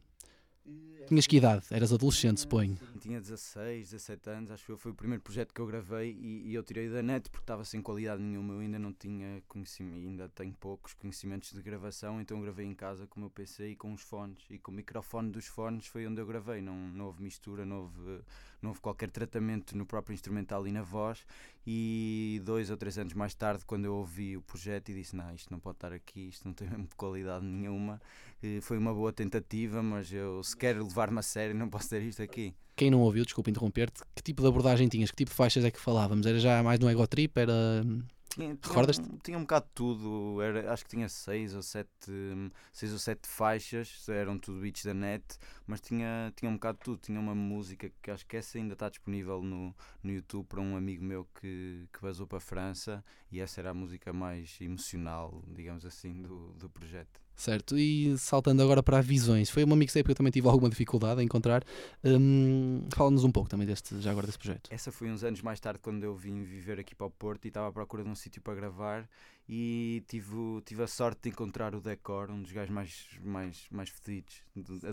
Tinhas 1.07 1.27
que 1.27 1.37
idade? 1.37 1.65
Eras 1.71 1.93
adolescente, 1.93 2.41
suponho. 2.41 2.77
Tinha 3.01 3.21
16, 3.21 3.91
17 3.91 4.31
anos, 4.31 4.51
acho 4.51 4.67
que 4.67 4.77
foi 4.77 4.91
o 4.91 4.95
primeiro 4.95 5.23
projeto 5.23 5.55
que 5.55 5.61
eu 5.61 5.67
gravei 5.67 6.11
e, 6.21 6.49
e 6.49 6.55
eu 6.55 6.65
tirei 6.65 6.89
da 6.89 7.01
net 7.01 7.31
porque 7.31 7.45
estava 7.45 7.65
sem 7.65 7.81
qualidade 7.81 8.21
nenhuma. 8.21 8.55
Eu 8.55 8.59
ainda 8.59 8.79
não 8.79 8.93
tinha 8.93 9.41
conhecimento, 9.47 9.97
ainda 9.97 10.29
tenho 10.29 10.53
poucos 10.55 10.95
conhecimentos 10.95 11.53
de 11.53 11.63
gravação, 11.63 12.21
então 12.21 12.41
gravei 12.41 12.67
em 12.67 12.75
casa 12.75 13.07
com 13.07 13.19
o 13.19 13.21
meu 13.21 13.31
PC 13.31 13.69
e 13.69 13.77
com 13.77 13.93
os 13.93 14.03
fones. 14.03 14.45
E 14.51 14.59
com 14.59 14.73
o 14.73 14.75
microfone 14.75 15.31
dos 15.31 15.47
fones 15.47 15.87
foi 15.87 16.07
onde 16.09 16.21
eu 16.21 16.27
gravei. 16.27 16.61
Não, 16.61 16.75
não 16.75 17.07
houve 17.07 17.23
mistura, 17.23 17.65
não 17.65 17.83
houve, 17.83 18.21
não 18.61 18.71
houve 18.71 18.81
qualquer 18.81 19.09
tratamento 19.09 19.77
no 19.77 19.87
próprio 19.87 20.13
instrumental 20.13 20.67
e 20.67 20.73
na 20.73 20.83
voz. 20.83 21.25
E 21.65 22.41
dois 22.45 22.69
ou 22.69 22.77
três 22.77 22.99
anos 22.99 23.15
mais 23.15 23.35
tarde, 23.35 23.65
quando 23.65 23.85
eu 23.85 23.95
ouvi 23.95 24.37
o 24.37 24.43
projeto 24.43 24.89
e 24.89 24.95
disse: 24.95 25.15
Não, 25.15 25.33
isto 25.33 25.53
não 25.53 25.61
pode 25.61 25.77
estar 25.77 25.93
aqui, 25.93 26.29
isto 26.29 26.47
não 26.47 26.53
tem 26.53 26.69
mesmo 26.69 26.89
qualidade 26.97 27.45
nenhuma. 27.45 28.01
E 28.47 28.61
foi 28.61 28.79
uma 28.79 28.95
boa 28.95 29.13
tentativa, 29.13 29.83
mas 29.83 30.13
eu, 30.13 30.41
se 30.45 30.57
quero 30.57 30.85
levar-me 30.85 31.19
a 31.19 31.23
sério, 31.23 31.55
não 31.55 31.69
posso 31.69 31.89
ter 31.91 32.03
isto 32.03 32.23
aqui. 32.23 32.55
Quem 32.77 32.91
não 32.91 33.01
ouviu, 33.01 33.25
desculpa 33.25 33.51
interromper-te, 33.51 34.03
que 34.15 34.23
tipo 34.23 34.43
de 34.43 34.49
abordagem 34.49 34.87
tinhas? 34.89 35.11
Que 35.11 35.17
tipo 35.17 35.31
de 35.31 35.37
faixas 35.37 35.65
é 35.65 35.71
que 35.71 35.81
falávamos? 35.81 36.27
Era 36.27 36.39
já 36.39 36.63
mais 36.63 36.79
no 36.79 36.89
ego 36.89 37.07
trip? 37.07 37.37
Era. 37.41 37.83
Tinha, 38.29 38.55
tinha, 38.55 38.59
Recordas-te? 38.69 39.01
um- 39.01 39.17
tinha 39.19 39.39
um 39.39 39.41
bocado 39.41 39.65
de 39.67 39.73
tudo, 39.73 40.43
era, 40.43 40.71
acho 40.71 40.85
que 40.85 40.91
tinha 40.91 41.09
seis 41.09 41.55
ou 41.55 41.63
sete, 41.63 41.89
hum, 42.11 42.51
seis 42.73 42.93
ou 42.93 42.99
sete 42.99 43.27
faixas, 43.27 44.07
eram 44.11 44.39
tudo 44.39 44.61
beats 44.61 44.85
da 44.85 44.93
net, 44.93 45.25
mas 45.67 45.81
tinha, 45.81 46.31
tinha 46.37 46.51
um 46.51 46.55
bocado 46.55 46.77
de 46.79 46.85
tudo. 46.85 46.99
Tinha 47.01 47.19
uma 47.19 47.35
música 47.35 47.91
que 48.03 48.11
acho 48.11 48.27
que 48.27 48.37
essa 48.37 48.59
ainda 48.59 48.75
está 48.75 48.91
disponível 48.91 49.43
no, 49.43 49.75
no 50.03 50.13
YouTube 50.13 50.45
para 50.47 50.61
um 50.61 50.77
amigo 50.77 51.03
meu 51.03 51.27
que, 51.41 51.89
que 51.93 52.03
vazou 52.03 52.27
para 52.27 52.39
a 52.39 52.41
França 52.41 53.03
e 53.33 53.41
essa 53.41 53.61
era 53.61 53.71
a 53.71 53.75
música 53.75 54.13
mais 54.13 54.59
emocional, 54.61 55.43
digamos 55.49 55.87
assim, 55.87 56.21
do, 56.23 56.53
do 56.59 56.69
projeto. 56.69 57.26
Certo, 57.37 57.79
e 57.79 58.17
saltando 58.17 58.63
agora 58.63 58.83
para 58.83 58.99
visões, 59.03 59.51
foi 59.51 59.63
uma 59.63 59.77
mixtape 59.77 60.05
que 60.05 60.11
eu 60.11 60.15
também 60.15 60.33
tive 60.33 60.49
alguma 60.49 60.71
dificuldade 60.71 61.21
em 61.21 61.27
encontrar. 61.27 61.63
Hum, 62.03 62.87
Fala-nos 62.95 63.25
um 63.25 63.31
pouco 63.31 63.47
também 63.49 63.67
deste, 63.67 64.01
já 64.01 64.11
agora 64.11 64.27
desse 64.27 64.39
projeto. 64.39 64.71
Essa 64.73 64.91
foi 64.91 65.11
uns 65.11 65.23
anos 65.23 65.43
mais 65.43 65.61
tarde 65.61 65.79
quando 65.81 66.03
eu 66.03 66.17
vim 66.17 66.43
viver 66.43 66.81
aqui 66.81 66.95
para 66.95 67.07
o 67.07 67.11
Porto 67.11 67.45
e 67.45 67.49
estava 67.49 67.69
à 67.69 67.73
procura 67.73 68.03
de 68.03 68.09
um 68.09 68.15
sítio 68.15 68.41
para 68.41 68.55
gravar 68.55 69.07
e 69.49 70.03
tive, 70.09 70.35
tive 70.65 70.83
a 70.83 70.87
sorte 70.89 71.21
de 71.23 71.29
encontrar 71.29 71.75
o 71.75 71.81
Decor, 71.81 72.31
um 72.31 72.43
dos 72.43 72.51
gajos 72.51 72.75
mais, 72.75 73.07
mais, 73.23 73.67
mais 73.71 73.89
fedidos 73.89 74.43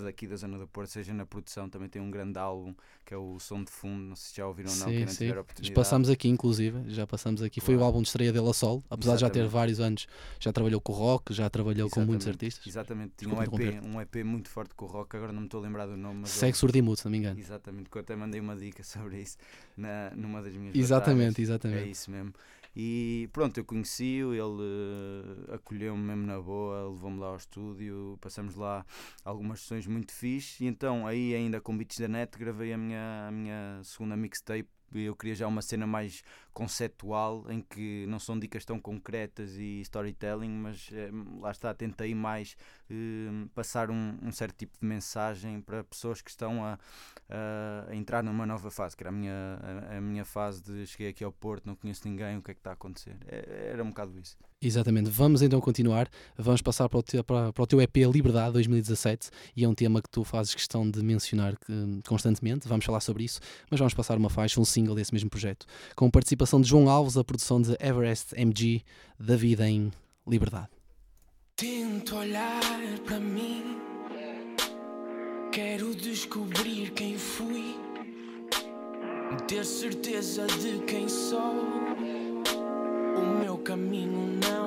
daqui 0.03 0.27
da 0.27 0.35
zona 0.35 0.59
do 0.59 0.67
Porto, 0.67 0.89
seja 0.89 1.13
na 1.13 1.25
produção, 1.25 1.67
também 1.69 1.89
tem 1.89 2.01
um 2.01 2.11
grande 2.11 2.37
álbum 2.37 2.75
que 3.05 3.13
é 3.13 3.17
o 3.17 3.39
Som 3.39 3.63
de 3.63 3.71
Fundo, 3.71 4.03
não 4.03 4.15
sei 4.15 4.29
se 4.31 4.37
já 4.37 4.45
ouviram 4.47 4.69
ou 4.71 4.77
não, 4.77 4.87
Sim, 4.87 5.07
sim. 5.07 5.17
tiver 5.27 5.39
oportunidade. 5.39 5.73
Passámos 5.73 6.09
aqui, 6.09 6.27
inclusive, 6.29 6.83
já 6.89 7.07
passamos 7.07 7.41
aqui. 7.41 7.59
Foi 7.61 7.73
o 7.73 7.77
Claro. 7.77 7.85
álbum 7.87 8.01
de 8.01 8.07
estreia 8.09 8.31
dele 8.31 8.49
a 8.49 8.53
sol, 8.53 8.83
apesar 8.89 9.15
de 9.15 9.21
já 9.21 9.29
ter 9.29 9.39
Exatamente. 9.39 9.53
vários 9.53 9.79
anos. 9.79 10.07
Já 10.39 10.53
trabalhou 10.53 10.79
com 10.81 10.91
o 10.91 10.95
rock, 10.95 11.33
já 11.33 11.49
trabalhou 11.49 11.89
com 11.89 12.01
muitos 12.01 12.27
Exatamente, 12.27 12.45
artistas. 12.45 12.67
Exatamente, 12.67 13.13
tinha 13.17 13.33
um 13.33 13.41
EP, 13.41 13.81
um 13.85 14.01
EP 14.01 14.15
muito 14.23 14.49
forte 14.49 14.75
com 14.75 14.85
o 14.85 14.87
rock, 14.87 15.15
agora 15.15 15.31
não 15.31 15.41
me 15.41 15.47
estou 15.47 15.59
a 15.61 15.63
lembrar 15.63 15.85
do 15.87 15.97
nome, 15.97 16.21
mas 16.21 16.29
Segue 16.29 16.57
surdimudo, 16.57 16.97
se 16.97 17.05
não 17.05 17.11
me 17.11 17.17
engano. 17.17 17.39
Exatamente, 17.39 17.89
que 17.89 17.97
eu 17.97 18.01
até 18.01 18.15
mandei 18.15 18.39
uma 18.39 18.55
dica 18.55 18.83
sobre 18.83 19.21
isso 19.21 19.37
na, 19.75 20.11
numa 20.15 20.41
das 20.41 20.53
minhas 20.53 20.75
Exatamente, 20.75 21.29
batalhas. 21.29 21.39
exatamente. 21.39 21.83
É 21.83 21.87
isso 21.87 22.11
mesmo. 22.11 22.33
E 22.75 23.29
pronto, 23.31 23.59
eu 23.59 23.65
conheci-o, 23.65 24.33
ele 24.33 25.47
eh, 25.49 25.55
acolheu-me 25.55 26.01
mesmo 26.01 26.25
na 26.25 26.41
boa, 26.41 26.89
levou-me 26.89 27.19
lá 27.19 27.27
ao 27.27 27.37
estúdio, 27.37 28.17
passamos 28.19 28.55
lá 28.55 28.83
algumas 29.23 29.61
sessões 29.61 29.85
muito 29.85 30.11
fixe. 30.11 30.63
E 30.63 30.67
então 30.67 31.05
aí 31.05 31.35
ainda 31.35 31.61
com 31.61 31.77
beats 31.77 31.99
da 31.99 32.07
net 32.07 32.37
gravei 32.37 32.73
a 32.73 32.77
minha, 32.77 33.27
a 33.27 33.31
minha 33.31 33.81
segunda 33.83 34.17
mixtape 34.17 34.69
eu 34.99 35.15
queria 35.15 35.35
já 35.35 35.47
uma 35.47 35.61
cena 35.61 35.85
mais 35.87 36.23
conceptual 36.53 37.45
em 37.49 37.61
que 37.61 38.05
não 38.07 38.19
são 38.19 38.37
dicas 38.39 38.63
tão 38.65 38.79
concretas 38.79 39.55
e 39.57 39.81
storytelling, 39.81 40.49
mas 40.49 40.89
eh, 40.93 41.09
lá 41.39 41.51
está, 41.51 41.73
tentei 41.73 42.13
mais 42.15 42.55
eh, 42.89 43.47
passar 43.55 43.89
um, 43.91 44.17
um 44.21 44.31
certo 44.31 44.55
tipo 44.57 44.77
de 44.79 44.85
mensagem 44.85 45.61
para 45.61 45.83
pessoas 45.83 46.21
que 46.21 46.29
estão 46.29 46.63
a, 46.63 46.77
a- 47.29 47.95
entrar 47.95 48.23
numa 48.23 48.45
nova 48.45 48.69
fase, 48.71 48.95
que 48.95 49.03
era 49.03 49.09
a 49.09 49.11
minha, 49.13 49.59
a, 49.91 49.97
a 49.97 50.01
minha 50.01 50.25
fase 50.25 50.61
de 50.61 50.85
cheguei 50.87 51.09
aqui 51.09 51.23
ao 51.23 51.31
Porto, 51.31 51.65
não 51.65 51.75
conheço 51.75 52.07
ninguém, 52.07 52.37
o 52.37 52.41
que 52.41 52.51
é 52.51 52.53
que 52.53 52.59
está 52.59 52.71
a 52.71 52.73
acontecer? 52.73 53.17
É- 53.27 53.69
Era 53.73 53.83
um 53.83 53.89
bocado 53.89 54.17
isso. 54.19 54.37
Exatamente. 54.63 55.09
Vamos 55.09 55.41
então 55.41 55.59
continuar. 55.59 56.09
Vamos 56.37 56.61
passar 56.61 56.87
para 56.87 56.99
o, 56.99 57.03
teu, 57.03 57.21
para, 57.21 57.51
para 57.51 57.63
o 57.63 57.67
teu 57.67 57.81
EP 57.81 57.97
Liberdade 58.11 58.53
2017 58.53 59.29
e 59.57 59.65
é 59.65 59.67
um 59.67 59.73
tema 59.73 60.01
que 60.01 60.09
tu 60.09 60.23
fazes 60.23 60.55
questão 60.55 60.89
de 60.89 61.03
mencionar 61.03 61.57
constantemente. 62.07 62.67
Vamos 62.67 62.85
falar 62.85 63.01
sobre 63.01 63.25
isso, 63.25 63.41
mas 63.69 63.77
vamos 63.77 63.93
passar 63.93 64.17
uma 64.17 64.29
faixa, 64.29 64.61
um 64.61 64.65
single 64.65 64.95
desse 64.95 65.13
mesmo 65.13 65.29
projeto, 65.29 65.65
com 65.97 66.09
participação 66.09 66.61
de 66.61 66.69
João 66.69 66.89
Alves, 66.89 67.17
a 67.17 67.23
produção 67.23 67.61
de 67.61 67.75
Everest 67.79 68.33
MG, 68.37 68.81
da 69.19 69.35
vida 69.35 69.67
em 69.69 69.91
Liberdade. 70.25 70.69
Tento 71.57 72.15
olhar 72.15 72.61
para 73.05 73.19
mim. 73.19 73.77
Quero 75.51 75.93
descobrir 75.93 76.91
quem 76.91 77.17
fui. 77.17 77.75
Ter 79.47 79.65
certeza 79.65 80.47
de 80.47 80.79
quem 80.85 81.07
sou. 81.09 82.12
Meu 83.39 83.57
caminho 83.57 84.39
não 84.41 84.62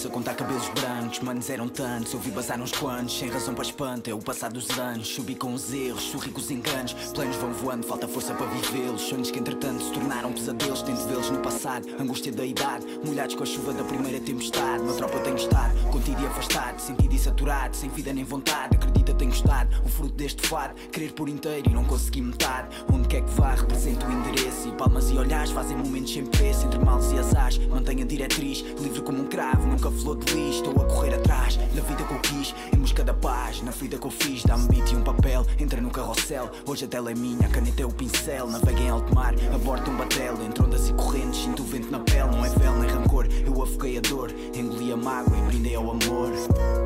anos 0.00 0.06
a 0.06 0.08
contar 0.08 0.34
cabelos 0.34 0.68
brancos. 0.68 1.20
Manos 1.20 1.50
eram 1.50 1.68
tantos, 1.68 2.12
eu 2.12 2.20
vi 2.20 2.30
bazar 2.30 2.60
uns 2.60 2.72
quantos. 2.72 3.18
Sem 3.18 3.28
razão 3.28 3.54
para 3.54 3.64
espanto, 3.64 4.10
é 4.10 4.14
o 4.14 4.18
passar 4.18 4.50
dos 4.50 4.70
anos. 4.78 5.08
Subi 5.08 5.34
com 5.34 5.52
os 5.52 5.72
erros, 5.72 6.02
sorri 6.02 6.30
com 6.30 6.40
os 6.40 6.50
enganos. 6.50 6.94
Planos 7.14 7.36
vão 7.36 7.52
voando, 7.52 7.86
falta 7.86 8.08
força 8.08 8.34
para 8.34 8.46
vivê-los. 8.46 9.02
Sonhos 9.02 9.30
que 9.30 9.38
entretanto 9.38 9.82
se 9.82 9.92
tornaram 9.92 10.32
pesadelos. 10.32 10.82
Tento 10.82 11.06
vê-los 11.06 11.30
no 11.30 11.38
passado, 11.38 11.86
angústia 11.98 12.32
da 12.32 12.44
idade. 12.44 12.86
Molhados 13.04 13.34
com 13.34 13.42
a 13.42 13.46
chuva 13.46 13.72
da 13.72 13.84
primeira 13.84 14.20
tempestade. 14.20 14.82
Uma 14.82 14.94
tropa 14.94 15.16
eu 15.16 15.22
tenho 15.22 15.36
estado, 15.36 15.90
contido 15.90 16.22
e 16.22 16.26
afastado. 16.26 16.78
Sentido 16.78 17.14
e 17.14 17.18
saturado, 17.18 17.76
sem 17.76 17.90
vida 17.90 18.12
nem 18.12 18.24
vontade. 18.24 18.76
Acredita 18.76 19.14
tenho 19.14 19.30
gostado, 19.30 19.68
o 19.84 19.88
fruto 19.88 20.14
deste 20.14 20.46
fado. 20.46 20.74
Querer 20.90 21.12
por 21.12 21.28
inteiro 21.28 21.70
e 21.70 21.74
não 21.74 21.84
consegui 21.84 22.22
metade. 22.22 22.68
Onde 22.92 23.06
quer 23.06 23.22
que 23.22 23.30
vá, 23.32 23.54
representa 23.54 24.06
o 24.06 24.12
endereço. 24.12 24.68
E 24.68 24.72
palmas 24.72 25.10
e 25.10 25.14
olhares 25.14 25.50
fazem 25.50 25.76
momentos 25.76 26.12
sem 26.12 26.24
preço 26.24 26.66
Entre 26.66 26.78
males 26.78 27.12
e 27.12 27.18
azares, 27.18 27.58
mantenho 27.66 28.02
a 28.02 28.06
diretriz 28.06 28.64
Livre 28.80 29.02
como 29.02 29.22
um 29.22 29.26
cravo, 29.26 29.66
nunca 29.66 29.89
falou 29.92 30.16
de 30.16 30.32
lixo 30.32 30.62
Estou 30.62 30.82
a 30.82 30.86
correr 30.86 31.14
atrás, 31.14 31.56
na 31.56 31.82
vida 31.82 32.04
que 32.04 32.12
eu 32.12 32.20
quis 32.20 32.54
Em 32.74 32.78
busca 32.78 33.04
da 33.04 33.14
paz, 33.14 33.62
na 33.62 33.70
vida 33.70 33.98
que 33.98 34.06
eu 34.06 34.10
fiz. 34.10 34.42
Dá-me 34.42 34.68
beat 34.68 34.90
e 34.92 34.96
um 34.96 35.02
papel, 35.02 35.46
entra 35.58 35.80
no 35.80 35.90
carrossel. 35.90 36.50
Hoje 36.66 36.84
a 36.84 36.88
tela 36.88 37.10
é 37.10 37.14
minha, 37.14 37.46
a 37.46 37.50
caneta 37.50 37.82
é 37.82 37.86
o 37.86 37.92
pincel. 37.92 38.48
Navega 38.48 38.80
em 38.80 38.88
alto 38.88 39.14
mar, 39.14 39.34
a 39.52 39.58
bordo 39.58 39.90
um 39.90 39.96
batel. 39.96 40.34
Entre 40.42 40.62
ondas 40.62 40.88
e 40.88 40.92
correntes, 40.94 41.40
sinto 41.40 41.62
o 41.62 41.66
vento 41.66 41.90
na 41.90 42.00
pele. 42.00 42.30
Não 42.30 42.44
é 42.44 42.48
véu 42.48 42.74
nem 42.76 42.90
rancor, 42.90 43.26
eu 43.44 43.62
afoguei 43.62 43.98
a 43.98 44.00
dor. 44.00 44.32
Engoli 44.54 44.92
a 44.92 44.96
mágoa 44.96 45.36
e 45.36 45.42
brindei 45.42 45.74
ao 45.74 45.90
amor. 45.90 46.30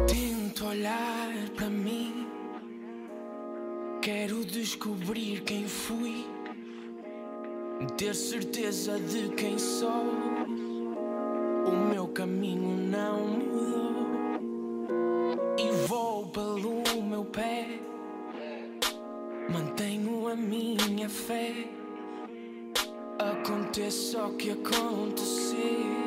Tento 0.07 0.67
olhar 0.67 1.33
para 1.57 1.69
mim. 1.69 2.27
Quero 4.03 4.45
descobrir 4.45 5.41
quem 5.43 5.67
fui. 5.67 6.27
Ter 7.97 8.15
certeza 8.15 8.99
de 8.99 9.29
quem 9.31 9.59
sou. 9.59 10.34
O 11.67 11.71
meu 11.71 12.09
caminho 12.09 12.77
não 12.77 13.27
mudou. 13.27 13.95
E 15.59 15.87
vou 15.87 16.27
pelo 16.29 17.03
meu 17.03 17.25
pé. 17.25 17.81
Mantenho 19.49 20.29
a 20.29 20.37
minha 20.37 21.09
fé. 21.09 21.69
Aconteça 23.19 24.27
o 24.27 24.35
que 24.35 24.51
acontecer. 24.51 26.04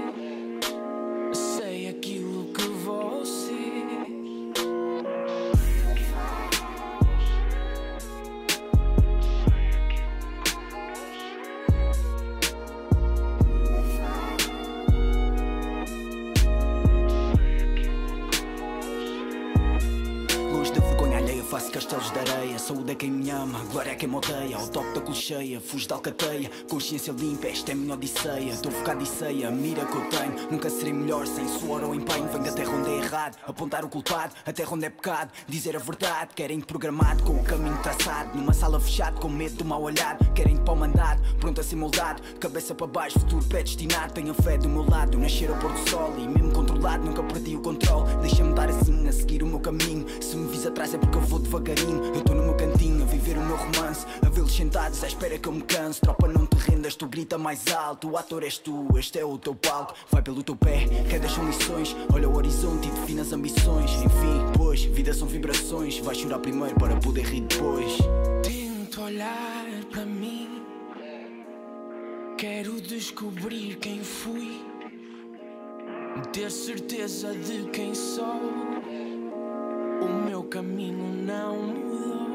Colcheia, 25.28 25.60
fujo 25.60 25.88
da 25.88 25.96
alcateia. 25.96 26.50
Consciência 26.70 27.12
limpa, 27.12 27.48
esta 27.48 27.72
é 27.72 27.74
a 27.74 27.78
minha 27.78 27.94
odisseia. 27.94 28.52
Estou 28.52 28.72
focado 28.72 29.04
e 29.04 29.06
sei 29.06 29.44
a 29.44 29.52
mira 29.52 29.86
que 29.86 29.96
eu 29.96 30.10
tenho. 30.10 30.52
Nunca 30.52 30.70
serei 30.70 30.94
melhor 30.94 31.28
sem 31.28 31.46
suor 31.48 31.84
ou 31.84 31.94
empenho. 31.94 32.28
Venho 32.28 32.44
da 32.44 32.52
terra 32.52 32.72
onde 32.72 32.90
é 32.90 32.98
errado, 32.98 33.38
apontar 33.46 33.84
o 33.84 33.90
culpado. 33.90 34.34
A 34.46 34.54
terra 34.54 34.74
onde 34.74 34.86
é 34.86 34.90
pecado, 34.90 35.32
dizer 35.48 35.76
a 35.76 35.80
verdade. 35.80 36.34
Querem 36.34 36.62
programado 36.62 37.24
com 37.24 37.34
o 37.34 37.44
caminho 37.44 37.78
traçado. 37.84 38.38
Numa 38.38 38.54
sala 38.54 38.80
fechada, 38.80 39.20
com 39.20 39.28
medo 39.28 39.56
do 39.58 39.66
mal 39.66 39.82
olhado. 39.82 40.32
Querem 40.34 40.56
para 40.56 40.74
o 40.74 40.78
mandado, 40.78 41.22
pronto 41.40 41.60
a 41.60 41.64
ser 41.64 41.76
moldado. 41.76 42.22
Cabeça 42.40 42.74
para 42.74 42.88
baixo, 42.88 43.20
futuro 43.20 43.44
predestinado. 43.46 44.14
Tenho 44.14 44.32
a 44.32 44.36
fé 44.36 44.58
do 44.58 44.70
meu 44.70 44.90
lado, 44.90 45.18
nascer 45.18 45.50
ao 45.50 45.58
pôr 45.58 45.74
do 45.74 45.90
sol. 45.90 46.14
E 46.18 46.28
mesmo 46.28 46.54
controlado, 46.88 47.06
nunca 47.06 47.24
perdi 47.24 47.56
o 47.56 47.62
controle. 47.62 48.16
Deixa-me 48.22 48.54
dar 48.54 48.70
assim, 48.70 49.08
a 49.08 49.12
seguir 49.12 49.44
o 49.44 49.48
meu 49.48 49.60
caminho. 49.60 50.06
Se 50.22 50.36
me 50.36 50.50
vis 50.50 50.66
atrás 50.66 50.94
é 50.94 50.98
porque 50.98 51.18
eu 51.18 51.22
vou 51.22 51.40
devagarinho. 51.40 52.04
Eu 52.06 52.20
estou 52.20 52.36
no 52.36 52.44
meu 52.44 52.56
cantinho, 52.56 53.04
a 53.04 53.06
viver 53.06 53.38
o 53.38 53.42
meu 53.42 53.58
romance. 53.58 54.06
A 54.26 54.30
vê-los 54.30 54.56
sentados 54.56 55.04
à 55.04 55.08
espera 55.08 55.38
que 55.38 55.48
eu 55.48 55.52
me 55.52 55.62
canse. 55.62 56.00
Tropa, 56.00 56.28
não 56.28 56.46
te 56.46 56.56
rendas, 56.56 56.96
tu 56.96 57.08
grita 57.08 57.38
mais 57.38 57.68
alto. 57.68 58.10
O 58.10 58.18
ator 58.18 58.44
és 58.44 58.58
tu, 58.58 58.88
este 58.98 59.20
é 59.20 59.26
o 59.26 59.38
teu 59.38 59.54
palco. 59.54 59.94
Vai 60.12 60.22
pelo 60.22 60.42
teu 60.42 60.56
pé, 60.56 60.86
quedas 61.10 61.32
são 61.32 61.46
lições. 61.46 61.96
Olha 62.14 62.30
o 62.30 62.36
horizonte 62.36 62.88
e 62.88 62.92
define 62.92 63.22
as 63.22 63.34
ambições. 63.34 63.92
Enfim, 63.92 64.46
pois, 64.56 64.84
vida 64.84 65.14
são 65.14 65.28
vibrações. 65.28 66.00
Vai 66.00 66.16
chorar 66.16 66.40
primeiro 66.40 66.76
para 66.76 66.96
poder 66.98 67.26
rir 67.26 67.42
depois. 67.42 67.98
Tento 68.44 69.02
olhar 69.02 69.66
para 69.92 70.06
mim. 70.06 70.64
Quero 72.38 72.80
descobrir 72.80 73.78
quem 73.78 74.04
fui. 74.04 74.77
Ter 76.34 76.52
certeza 76.52 77.34
de 77.34 77.70
quem 77.72 77.94
sou. 77.96 78.42
O 80.02 80.30
meu 80.30 80.44
caminho 80.44 81.26
não 81.26 81.58
mudou. 81.58 82.28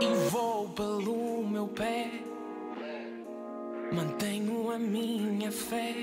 E 0.00 0.28
vou 0.30 0.68
pelo 0.70 1.46
meu 1.46 1.68
pé. 1.68 2.10
Mantenho 3.92 4.70
a 4.70 4.78
minha 4.78 5.50
fé. 5.50 5.94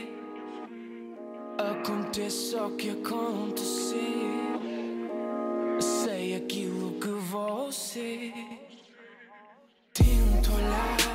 Aconteça 1.57 2.65
o 2.65 2.71
que 2.71 2.89
acontecer. 2.89 3.99
Sei 5.79 6.35
aquilo 6.35 6.99
que 6.99 7.07
vou 7.07 7.71
ser. 7.71 8.33
Tento 9.93 10.53
olhar 10.53 11.10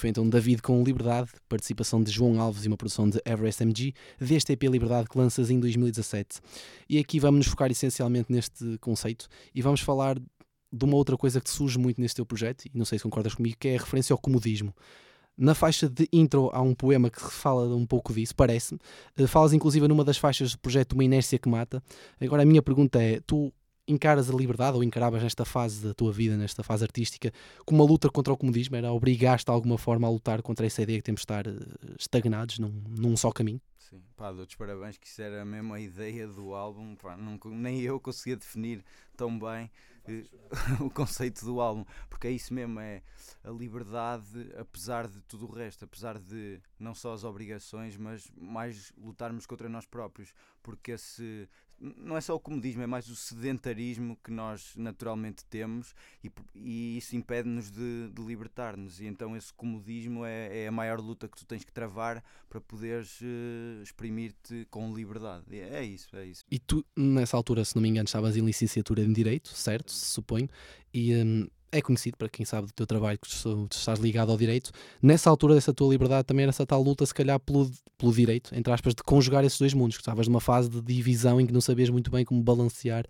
foi 0.00 0.10
então 0.10 0.28
David 0.28 0.62
com 0.62 0.82
Liberdade, 0.82 1.30
participação 1.48 2.02
de 2.02 2.10
João 2.10 2.40
Alves 2.40 2.64
e 2.64 2.68
uma 2.68 2.76
produção 2.76 3.08
de 3.08 3.20
Everest 3.24 3.62
MG, 3.62 3.92
deste 4.18 4.52
EP 4.52 4.62
Liberdade 4.64 5.08
que 5.08 5.18
lanças 5.18 5.50
em 5.50 5.60
2017. 5.60 6.40
E 6.88 6.98
aqui 6.98 7.20
vamos 7.20 7.38
nos 7.38 7.46
focar 7.48 7.70
essencialmente 7.70 8.32
neste 8.32 8.78
conceito 8.78 9.28
e 9.54 9.60
vamos 9.60 9.80
falar 9.80 10.18
de 10.18 10.84
uma 10.84 10.96
outra 10.96 11.16
coisa 11.16 11.40
que 11.40 11.50
surge 11.50 11.78
muito 11.78 12.00
neste 12.00 12.16
teu 12.16 12.24
projeto, 12.24 12.64
e 12.64 12.70
não 12.74 12.84
sei 12.84 12.98
se 12.98 13.02
concordas 13.02 13.34
comigo, 13.34 13.56
que 13.58 13.68
é 13.68 13.76
a 13.76 13.78
referência 13.78 14.14
ao 14.14 14.18
comodismo. 14.18 14.74
Na 15.36 15.54
faixa 15.54 15.88
de 15.88 16.08
intro 16.12 16.50
há 16.52 16.60
um 16.60 16.74
poema 16.74 17.10
que 17.10 17.20
fala 17.20 17.74
um 17.74 17.86
pouco 17.86 18.12
disso, 18.12 18.34
parece-me. 18.34 18.78
Uh, 19.18 19.26
falas 19.26 19.52
inclusive 19.52 19.86
numa 19.88 20.04
das 20.04 20.18
faixas 20.18 20.52
do 20.52 20.58
projeto 20.58 20.92
Uma 20.92 21.04
Inércia 21.04 21.38
que 21.38 21.48
Mata. 21.48 21.82
Agora 22.20 22.42
a 22.42 22.46
minha 22.46 22.62
pergunta 22.62 23.02
é: 23.02 23.20
tu 23.26 23.52
encaras 23.90 24.30
a 24.30 24.34
liberdade 24.34 24.76
ou 24.76 24.84
encaravas 24.84 25.22
nesta 25.22 25.44
fase 25.44 25.86
da 25.86 25.94
tua 25.94 26.12
vida, 26.12 26.36
nesta 26.36 26.62
fase 26.62 26.84
artística, 26.84 27.32
como 27.64 27.82
uma 27.82 27.88
luta 27.88 28.08
contra 28.08 28.32
o 28.32 28.36
comodismo? 28.36 28.76
Era 28.76 28.92
obrigaste 28.92 29.46
de 29.46 29.52
alguma 29.52 29.78
forma 29.78 30.06
a 30.06 30.10
lutar 30.10 30.42
contra 30.42 30.66
essa 30.66 30.82
ideia 30.82 30.98
que 30.98 31.04
temos 31.04 31.20
de 31.20 31.24
estar 31.24 31.46
uh, 31.46 31.58
estagnados 31.98 32.58
num, 32.58 32.72
num 32.88 33.16
só 33.16 33.30
caminho? 33.30 33.60
Sim, 33.78 34.02
pá, 34.16 34.30
dou-te 34.30 34.56
parabéns 34.56 34.96
que 34.96 35.06
isso 35.06 35.20
era 35.20 35.44
mesmo 35.44 35.74
a 35.74 35.80
ideia 35.80 36.28
do 36.28 36.54
álbum, 36.54 36.94
pá, 36.94 37.16
não, 37.16 37.38
nem 37.50 37.80
eu 37.80 37.98
conseguia 37.98 38.36
definir 38.36 38.84
tão 39.16 39.36
bem 39.36 39.70
o 40.80 40.90
conceito 40.90 41.44
do 41.44 41.60
álbum, 41.60 41.84
porque 42.08 42.28
é 42.28 42.30
isso 42.30 42.52
mesmo, 42.54 42.78
é 42.80 43.02
a 43.42 43.50
liberdade, 43.50 44.50
apesar 44.58 45.08
de 45.08 45.20
tudo 45.22 45.46
o 45.46 45.52
resto, 45.52 45.84
apesar 45.84 46.18
de 46.18 46.60
não 46.78 46.94
só 46.94 47.12
as 47.12 47.24
obrigações, 47.24 47.96
mas 47.96 48.30
mais 48.36 48.92
lutarmos 48.96 49.46
contra 49.46 49.68
nós 49.68 49.86
próprios, 49.86 50.32
porque 50.62 50.92
esse 50.92 51.48
não 51.80 52.16
é 52.16 52.20
só 52.20 52.34
o 52.34 52.40
comodismo, 52.40 52.82
é 52.82 52.86
mais 52.86 53.08
o 53.08 53.16
sedentarismo 53.16 54.18
que 54.22 54.30
nós 54.30 54.74
naturalmente 54.76 55.44
temos 55.46 55.94
e, 56.22 56.30
e 56.54 56.98
isso 56.98 57.16
impede-nos 57.16 57.70
de, 57.70 58.10
de 58.10 58.22
libertar-nos. 58.22 59.00
E 59.00 59.06
então 59.06 59.36
esse 59.36 59.52
comodismo 59.52 60.24
é, 60.24 60.64
é, 60.64 60.68
a 60.68 60.72
maior 60.72 61.00
luta 61.00 61.26
que 61.26 61.36
tu 61.36 61.46
tens 61.46 61.64
que 61.64 61.72
travar 61.72 62.22
para 62.48 62.60
poderes 62.60 63.20
uh, 63.22 63.82
exprimir-te 63.82 64.66
com 64.70 64.94
liberdade. 64.94 65.44
É, 65.58 65.82
isso, 65.82 66.14
é 66.14 66.26
isso. 66.26 66.44
E 66.50 66.58
tu, 66.58 66.84
nessa 66.94 67.36
altura, 67.36 67.64
se 67.64 67.74
não 67.74 67.82
me 67.82 67.88
engano, 67.88 68.04
estavas 68.04 68.36
em 68.36 68.44
licenciatura 68.44 69.02
em 69.02 69.12
Direito, 69.12 69.48
certo? 69.48 69.90
Suponho. 69.90 70.48
E 70.92 71.14
um, 71.14 71.48
é 71.72 71.80
conhecido 71.80 72.16
para 72.16 72.28
quem 72.28 72.44
sabe 72.44 72.66
do 72.66 72.72
teu 72.72 72.86
trabalho 72.86 73.18
que 73.18 73.28
estás 73.74 73.98
ligado 73.98 74.30
ao 74.30 74.38
direito. 74.38 74.70
Nessa 75.02 75.30
altura 75.30 75.54
dessa 75.54 75.72
tua 75.72 75.90
liberdade 75.90 76.24
também 76.24 76.42
era 76.44 76.50
essa 76.50 76.66
tal 76.66 76.82
luta, 76.82 77.04
se 77.06 77.14
calhar, 77.14 77.38
pelo, 77.38 77.70
pelo 77.96 78.12
direito, 78.12 78.54
entre 78.54 78.72
aspas, 78.72 78.94
de 78.94 79.02
conjugar 79.02 79.44
esses 79.44 79.58
dois 79.58 79.74
mundos, 79.74 79.96
que 79.96 80.02
estavas 80.02 80.26
numa 80.26 80.40
fase 80.40 80.68
de 80.68 80.80
divisão 80.80 81.40
em 81.40 81.46
que 81.46 81.52
não 81.52 81.60
sabias 81.60 81.90
muito 81.90 82.10
bem 82.10 82.24
como 82.24 82.42
balancear 82.42 83.04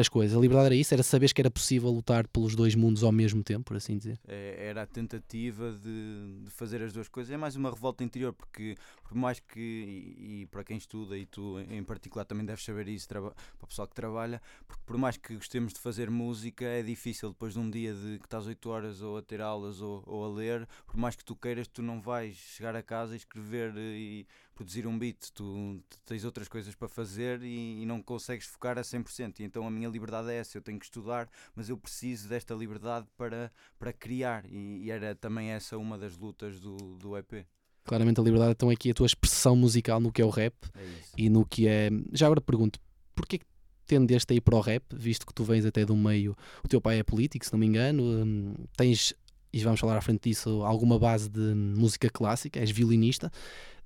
as 0.00 0.08
coisas. 0.08 0.36
A 0.36 0.40
liberdade 0.40 0.66
era 0.66 0.74
isso, 0.74 0.94
era 0.94 1.02
saber 1.02 1.32
que 1.32 1.40
era 1.40 1.50
possível 1.50 1.90
lutar 1.90 2.26
pelos 2.28 2.54
dois 2.54 2.74
mundos 2.74 3.02
ao 3.02 3.12
mesmo 3.12 3.42
tempo, 3.42 3.64
por 3.64 3.76
assim 3.76 3.96
dizer. 3.96 4.18
É, 4.26 4.68
era 4.68 4.82
a 4.82 4.86
tentativa 4.86 5.72
de, 5.72 6.44
de, 6.44 6.50
fazer 6.50 6.82
as 6.82 6.92
duas 6.92 7.08
coisas. 7.08 7.32
É 7.32 7.36
mais 7.36 7.56
uma 7.56 7.70
revolta 7.70 8.04
interior, 8.04 8.32
porque 8.32 8.76
por 9.02 9.14
mais 9.14 9.40
que, 9.40 9.58
e, 9.60 10.42
e, 10.42 10.46
para 10.46 10.64
quem 10.64 10.76
estuda, 10.76 11.16
e 11.16 11.26
tu 11.26 11.58
em 11.60 11.82
particular 11.82 12.24
também 12.24 12.44
deves 12.44 12.64
saber 12.64 12.88
isso, 12.88 13.08
para 13.08 13.22
o 13.62 13.66
pessoal 13.66 13.88
que 13.88 13.94
trabalha, 13.94 14.40
porque 14.66 14.82
por 14.86 14.96
mais 14.96 15.16
que 15.16 15.34
gostemos 15.34 15.72
de 15.72 15.80
fazer 15.80 16.10
música, 16.10 16.64
é 16.64 16.82
difícil 16.82 17.30
depois 17.30 17.54
de 17.54 17.58
um 17.58 17.70
dia 17.70 17.94
de 17.94 18.18
que 18.18 18.26
estás 18.26 18.46
8 18.46 18.70
horas 18.70 19.02
ou 19.02 19.16
a 19.16 19.22
ter 19.22 19.40
aulas 19.40 19.80
ou, 19.80 20.02
ou 20.06 20.24
a 20.24 20.28
ler, 20.28 20.68
por 20.86 20.96
mais 20.96 21.16
que 21.16 21.24
tu 21.24 21.34
queiras, 21.34 21.68
tu 21.68 21.82
não 21.82 22.00
vais 22.00 22.34
chegar 22.36 22.76
a 22.76 22.82
casa 22.82 23.14
e 23.14 23.16
escrever 23.16 23.72
e 23.76 24.26
produzir 24.58 24.88
um 24.88 24.98
beat, 24.98 25.30
tu, 25.32 25.80
tens 26.04 26.24
outras 26.24 26.48
coisas 26.48 26.74
para 26.74 26.88
fazer 26.88 27.40
e, 27.42 27.80
e, 27.80 27.86
não 27.86 28.02
consegues 28.02 28.44
focar 28.44 28.76
a 28.76 28.82
100%. 28.82 29.38
E 29.38 29.44
então 29.44 29.64
a 29.64 29.70
minha 29.70 29.88
liberdade 29.88 30.32
é 30.32 30.34
essa, 30.34 30.58
eu 30.58 30.62
tenho 30.62 30.80
que 30.80 30.84
estudar, 30.84 31.28
mas 31.54 31.68
eu 31.68 31.78
preciso 31.78 32.28
desta 32.28 32.54
liberdade 32.54 33.06
para, 33.16 33.52
para 33.78 33.92
criar. 33.92 34.44
E, 34.50 34.82
e 34.82 34.90
era 34.90 35.14
também 35.14 35.50
essa 35.50 35.78
uma 35.78 35.96
das 35.96 36.16
lutas 36.16 36.58
do, 36.58 36.76
do 36.96 37.16
EP. 37.16 37.46
Claramente 37.84 38.20
a 38.20 38.22
liberdade 38.24 38.50
então 38.50 38.68
é 38.68 38.74
aqui 38.74 38.90
a 38.90 38.94
tua 38.94 39.06
expressão 39.06 39.54
musical 39.54 40.00
no 40.00 40.10
que 40.10 40.20
é 40.20 40.24
o 40.24 40.28
rap 40.28 40.54
é 40.74 40.84
e 41.16 41.30
no 41.30 41.46
que 41.46 41.68
é. 41.68 41.88
Já 42.12 42.26
agora 42.26 42.40
pergunto, 42.40 42.80
porquê 43.14 43.38
que 43.38 43.46
tendeste 43.86 44.32
a 44.32 44.36
ir 44.36 44.40
para 44.40 44.56
o 44.56 44.60
rap, 44.60 44.82
visto 44.92 45.24
que 45.24 45.32
tu 45.32 45.44
vens 45.44 45.64
até 45.64 45.86
do 45.86 45.96
meio, 45.96 46.36
o 46.64 46.68
teu 46.68 46.80
pai 46.80 46.98
é 46.98 47.04
político, 47.04 47.46
se 47.46 47.52
não 47.52 47.60
me 47.60 47.66
engano, 47.66 48.02
hum, 48.02 48.54
tens, 48.76 49.14
e 49.52 49.60
vamos 49.60 49.78
falar 49.78 49.96
à 49.96 50.00
frente 50.00 50.28
disso, 50.28 50.62
alguma 50.64 50.98
base 50.98 51.28
de 51.30 51.54
música 51.54 52.10
clássica, 52.10 52.58
és 52.58 52.72
violinista. 52.72 53.30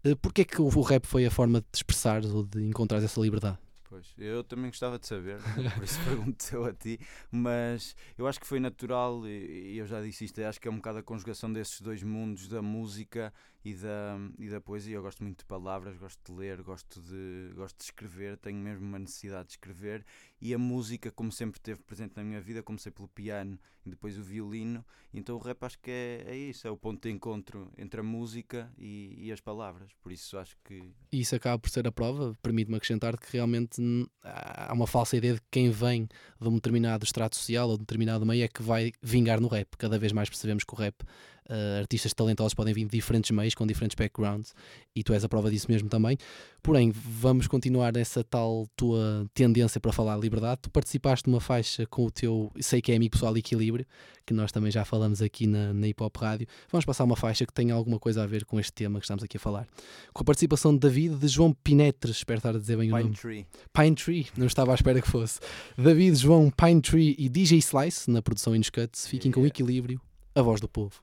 Uh, 0.05 0.17
porquê 0.17 0.45
que 0.45 0.61
o, 0.61 0.69
rap 0.83 1.07
foi 1.07 1.25
a 1.25 1.31
forma 1.31 1.61
de 1.61 1.67
expressar 1.75 2.25
ou 2.25 2.45
de 2.45 2.63
encontrar 2.65 3.03
essa 3.03 3.21
liberdade? 3.21 3.59
Pois, 3.89 4.07
eu 4.19 4.43
também 4.43 4.71
gostava 4.71 4.99
de 4.99 5.07
saber, 5.07 5.39
por 5.77 5.85
isso 5.85 6.01
pergunto 6.03 6.65
a 6.65 6.73
ti, 6.73 6.99
mas 7.31 7.95
eu 8.17 8.27
acho 8.27 8.41
que 8.41 8.47
foi 8.47 8.59
natural 8.59 9.27
e 9.29 9.77
eu 9.77 9.87
já 9.87 10.01
disse 10.01 10.25
isto, 10.25 10.41
acho 10.41 10.59
que 10.59 10.67
é 10.67 10.71
um 10.71 10.77
bocado 10.77 10.99
a 10.99 11.03
conjugação 11.03 11.53
desses 11.53 11.81
dois 11.81 12.03
mundos, 12.03 12.49
da 12.49 12.63
música 12.63 13.33
e 13.65 13.75
da, 13.75 14.19
e 14.39 14.49
da 14.49 14.61
poesia. 14.61 14.97
Eu 14.97 15.03
gosto 15.03 15.23
muito 15.23 15.39
de 15.39 15.45
palavras, 15.45 15.97
gosto 15.97 16.21
de 16.25 16.39
ler, 16.39 16.63
gosto 16.63 17.01
de, 17.01 17.53
gosto 17.55 17.79
de 17.79 17.85
escrever, 17.85 18.37
tenho 18.37 18.59
mesmo 18.59 18.85
uma 18.85 18.99
necessidade 18.99 19.49
de 19.49 19.53
escrever. 19.53 20.05
E 20.41 20.53
a 20.53 20.59
música, 20.59 21.11
como 21.11 21.31
sempre 21.31 21.59
esteve 21.59 21.81
presente 21.83 22.17
na 22.17 22.25
minha 22.25 22.41
vida, 22.41 22.63
comecei 22.63 22.91
pelo 22.91 23.09
piano 23.09 23.59
e 23.87 23.91
depois 23.91 24.19
o 24.19 24.23
violino. 24.23 24.85
Então 25.15 25.37
o 25.37 25.39
rap 25.39 25.63
acho 25.65 25.79
que 25.79 25.91
é, 25.91 26.25
é 26.27 26.37
isso, 26.37 26.67
é 26.67 26.71
o 26.71 26.77
ponto 26.77 27.03
de 27.03 27.15
encontro 27.15 27.71
entre 27.79 28.01
a 28.01 28.03
música 28.03 28.73
e, 28.77 29.15
e 29.27 29.33
as 29.33 29.41
palavras. 29.41 29.91
Por 30.03 30.11
isso 30.11 30.37
acho 30.39 30.57
que. 30.65 30.93
E 31.13 31.21
isso 31.21 31.37
acaba 31.37 31.59
por 31.59 31.71
ser 31.71 31.87
a 31.87 31.93
prova, 31.93 32.37
permite-me 32.43 32.77
acrescentar 32.77 33.17
que 33.17 33.33
realmente 33.33 33.81
há 34.23 34.73
uma 34.73 34.87
falsa 34.87 35.17
ideia 35.17 35.35
de 35.35 35.41
que 35.41 35.47
quem 35.51 35.71
vem 35.71 36.09
de 36.41 36.49
um 36.49 36.55
determinado 36.55 37.05
estrato 37.05 37.37
social 37.37 37.69
ou 37.69 37.77
de 37.77 37.83
um 37.83 37.85
determinado 37.85 38.27
meio 38.27 38.45
é 38.45 38.49
que 38.49 38.63
vai 38.63 38.93
vingar 39.01 39.41
no 39.41 39.49
rap. 39.49 39.77
Cada 39.77 39.99
vez 39.99 40.13
mais 40.13 40.29
percebemos 40.29 40.65
que 40.65 40.75
o 40.75 40.77
rap 40.77 41.05
Uh, 41.49 41.81
artistas 41.81 42.15
talentosos 42.15 42.55
podem 42.55 42.73
vir 42.73 42.85
de 42.85 42.91
diferentes 42.91 43.31
meios, 43.31 43.55
com 43.55 43.67
diferentes 43.67 43.95
backgrounds, 43.97 44.55
e 44.95 45.03
tu 45.03 45.13
és 45.13 45.25
a 45.25 45.29
prova 45.29 45.51
disso 45.51 45.67
mesmo 45.69 45.89
também. 45.89 46.17
Porém, 46.63 46.93
vamos 46.93 47.49
continuar 47.49 47.93
nessa 47.93 48.23
tal 48.23 48.69
tua 48.77 49.27
tendência 49.35 49.81
para 49.81 49.93
falar 49.93 50.15
de 50.15 50.23
liberdade. 50.23 50.61
Tu 50.63 50.71
participaste 50.71 51.25
de 51.25 51.31
uma 51.31 51.41
faixa 51.41 51.85
com 51.87 52.07
o 52.07 52.11
teu, 52.11 52.53
sei 52.61 52.81
que 52.81 52.93
é 52.93 52.97
amigo 52.97 53.13
pessoal 53.13 53.37
Equilíbrio, 53.37 53.85
que 54.25 54.33
nós 54.33 54.53
também 54.53 54.71
já 54.71 54.85
falamos 54.85 55.21
aqui 55.21 55.47
na, 55.47 55.73
na 55.75 55.89
Hip 55.89 56.03
Hop 56.03 56.17
Rádio. 56.17 56.47
Vamos 56.71 56.85
passar 56.85 57.03
uma 57.03 57.17
faixa 57.17 57.45
que 57.45 57.53
tenha 57.53 57.75
alguma 57.75 57.99
coisa 57.99 58.23
a 58.23 58.27
ver 58.27 58.45
com 58.45 58.61
este 58.61 58.73
tema 58.73 59.01
que 59.01 59.05
estamos 59.05 59.25
aqui 59.25 59.37
a 59.37 59.41
falar. 59.41 59.67
Com 60.13 60.23
a 60.23 60.25
participação 60.25 60.73
de 60.73 60.79
David, 60.79 61.17
de 61.17 61.27
João 61.27 61.53
Pinetres, 61.53 62.19
espero 62.19 62.39
estar 62.39 62.55
a 62.55 62.59
dizer 62.59 62.77
bem 62.77 62.89
Pine 62.89 63.01
o 63.01 63.05
nome. 63.05 63.17
Tree. 63.17 63.47
Pine 63.73 63.95
Tree, 63.97 64.27
não 64.37 64.47
estava 64.47 64.71
à 64.73 64.75
espera 64.75 65.03
que 65.03 65.09
fosse. 65.09 65.41
David, 65.77 66.15
João, 66.17 66.51
Pine 66.51 66.81
Tree 66.81 67.17
e 67.19 67.29
DJ 67.29 67.59
Slice 67.59 68.09
na 68.09 68.23
produção 68.23 68.55
e 68.55 68.59
nos 68.59 68.71
cuts. 68.71 69.07
Fiquem 69.07 69.31
yeah. 69.31 69.43
com 69.43 69.47
Equilíbrio, 69.47 70.01
a 70.35 70.43
voz 70.43 70.61
do 70.61 70.69
povo. 70.69 71.03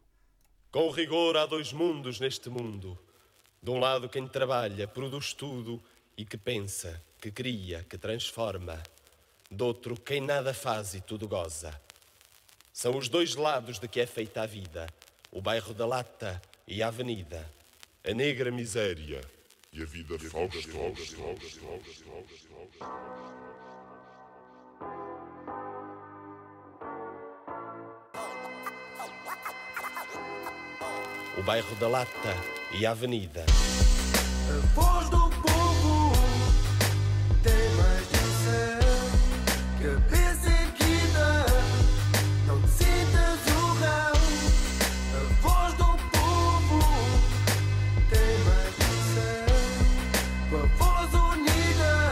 Com 0.72 0.92
rigor 0.92 1.36
há 1.36 1.48
dois 1.48 1.74
mundos 1.74 2.20
neste 2.20 2.48
mundo. 2.48 2.98
De 3.62 3.72
um 3.72 3.80
lado 3.80 4.08
quem 4.08 4.28
trabalha, 4.28 4.88
produz 4.88 5.34
tudo 5.34 5.82
e 6.16 6.24
que 6.24 6.38
pensa, 6.38 7.04
que 7.20 7.32
cria, 7.32 7.84
que 7.90 7.98
transforma. 7.98 8.82
Do 9.50 9.66
outro 9.66 10.00
quem 10.00 10.22
nada 10.22 10.54
faz 10.54 10.94
e 10.94 11.02
tudo 11.02 11.28
goza. 11.28 11.80
São 12.72 12.96
os 12.96 13.10
dois 13.10 13.34
lados 13.34 13.80
de 13.80 13.88
que 13.88 14.00
é 14.00 14.06
feita 14.06 14.44
a 14.44 14.46
vida, 14.46 14.86
o 15.32 15.42
bairro 15.42 15.74
da 15.74 15.88
lata 15.88 16.40
e 16.68 16.84
a 16.84 16.88
avenida. 16.90 17.52
A 18.08 18.14
negra 18.14 18.52
miséria 18.52 19.22
e 19.74 19.82
a 19.82 19.86
vida 19.86 20.20
fausta. 20.20 20.70
O 31.40 31.44
bairro 31.44 31.74
da 31.76 31.88
Lata 31.88 32.36
e 32.72 32.86
a 32.86 32.92
Avenida. 32.92 33.46
A 34.50 34.76
voz 34.76 35.10
do 35.10 35.30
povo 35.30 36.12
tem 37.42 37.70
mais 37.78 38.06
de 38.10 38.18
ser 38.44 38.80
cabeça 39.82 40.50
erguida, 40.50 41.46
não 42.46 42.62
te 42.62 42.70
sintas 42.70 43.40
o 43.56 43.60
rão. 43.80 44.20
A 45.16 45.24
voz 45.42 45.74
do 45.76 45.98
povo 46.10 46.80
tem 48.10 48.32
mais 48.44 48.76
de 48.76 48.92
ser 49.14 49.46
com 50.50 50.58
a 50.58 50.66
voz 50.76 51.10
unida 51.38 52.12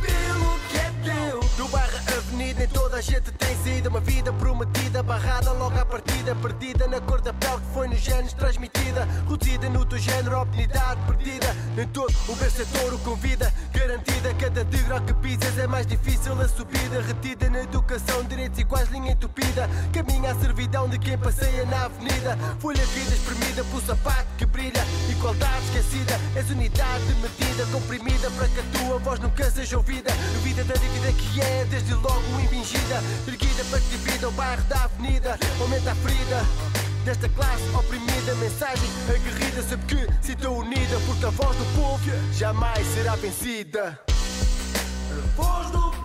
pelo 0.00 0.58
que 0.70 0.76
é 0.78 0.90
teu. 1.04 1.40
No 1.58 1.68
bairro 1.68 1.98
Avenida, 2.16 2.60
nem 2.60 2.68
toda 2.68 2.96
a 2.96 3.02
gente 3.02 3.30
tem 3.32 3.56
saída, 3.62 3.90
uma 3.90 4.00
vida 4.00 4.32
prometida, 4.32 5.02
barrada 5.02 5.52
logo 5.52 5.78
à 5.78 5.84
partida, 5.84 6.34
perdida 6.36 6.86
na 6.86 7.00
cor 7.00 7.20
da 7.20 7.32
pele 7.50 7.60
que 7.60 7.74
foi 7.74 7.88
nos 7.88 7.98
genes 7.98 8.32
transmitida, 8.32 9.08
reduzida 9.28 9.68
no 9.68 9.84
teu 9.84 9.98
género, 9.98 10.40
oportunidade 10.40 11.00
perdida. 11.06 11.56
Nem 11.76 11.86
todo 11.88 12.12
o 12.28 12.34
vencedor 12.34 12.94
o 12.94 12.98
convida, 12.98 13.52
garantida. 13.72 14.34
Cada 14.34 14.64
degrau 14.64 15.00
que 15.00 15.14
pisas 15.14 15.58
é 15.58 15.66
mais 15.66 15.86
difícil 15.86 16.40
a 16.40 16.48
subida, 16.48 17.00
retida 17.02 17.48
na 17.50 17.62
educação, 17.62 18.22
direitos 18.24 18.58
iguais, 18.58 18.88
linha 18.90 19.12
entupida. 19.12 19.68
Caminha 19.92 20.32
à 20.32 20.34
servidão 20.36 20.88
de 20.88 20.98
quem 20.98 21.18
passeia 21.18 21.64
na 21.66 21.84
avenida, 21.84 22.38
folha 22.60 22.84
vida 22.86 23.14
espremida 23.14 23.64
pelo 23.64 23.82
sapato 23.82 24.26
que 24.36 24.46
brilha, 24.46 24.84
igualdade 25.08 25.64
esquecida, 25.66 26.18
és 26.36 26.50
unidade 26.50 27.04
de 27.06 27.14
medida, 27.14 27.66
comprimida 27.72 28.30
para 28.30 28.48
que 28.48 28.60
a 28.60 28.78
tua 28.78 28.98
voz 28.98 29.20
nunca 29.20 29.50
seja 29.50 29.76
ouvida. 29.76 30.12
Vida 30.42 30.64
da 30.64 30.74
dívida 30.74 31.12
que 31.12 31.40
é 31.40 31.64
desde 31.70 31.94
logo 31.94 32.40
impingida, 32.42 33.02
erguida 33.26 33.64
para 33.70 33.80
que 33.80 33.88
divida 33.96 34.28
o 34.28 34.32
bairro 34.32 34.62
da 34.64 34.84
avenida, 34.84 35.38
aumenta 35.60 35.92
a 35.92 35.94
ferida. 35.96 36.69
Desta 37.04 37.28
classe 37.28 37.62
oprimida. 37.74 38.34
Mensagem 38.36 38.88
aguerrida, 39.08 39.62
sabe 39.62 39.84
que 39.86 40.24
se 40.24 40.32
estou 40.32 40.58
unida, 40.58 40.98
porque 41.06 41.24
a 41.24 41.30
voz 41.30 41.56
do 41.56 41.64
povo 41.76 42.00
jamais 42.32 42.86
será 42.94 43.16
vencida. 43.16 43.98
A 44.08 45.42
voz 45.42 45.70
do 45.70 45.80
povo 45.80 45.99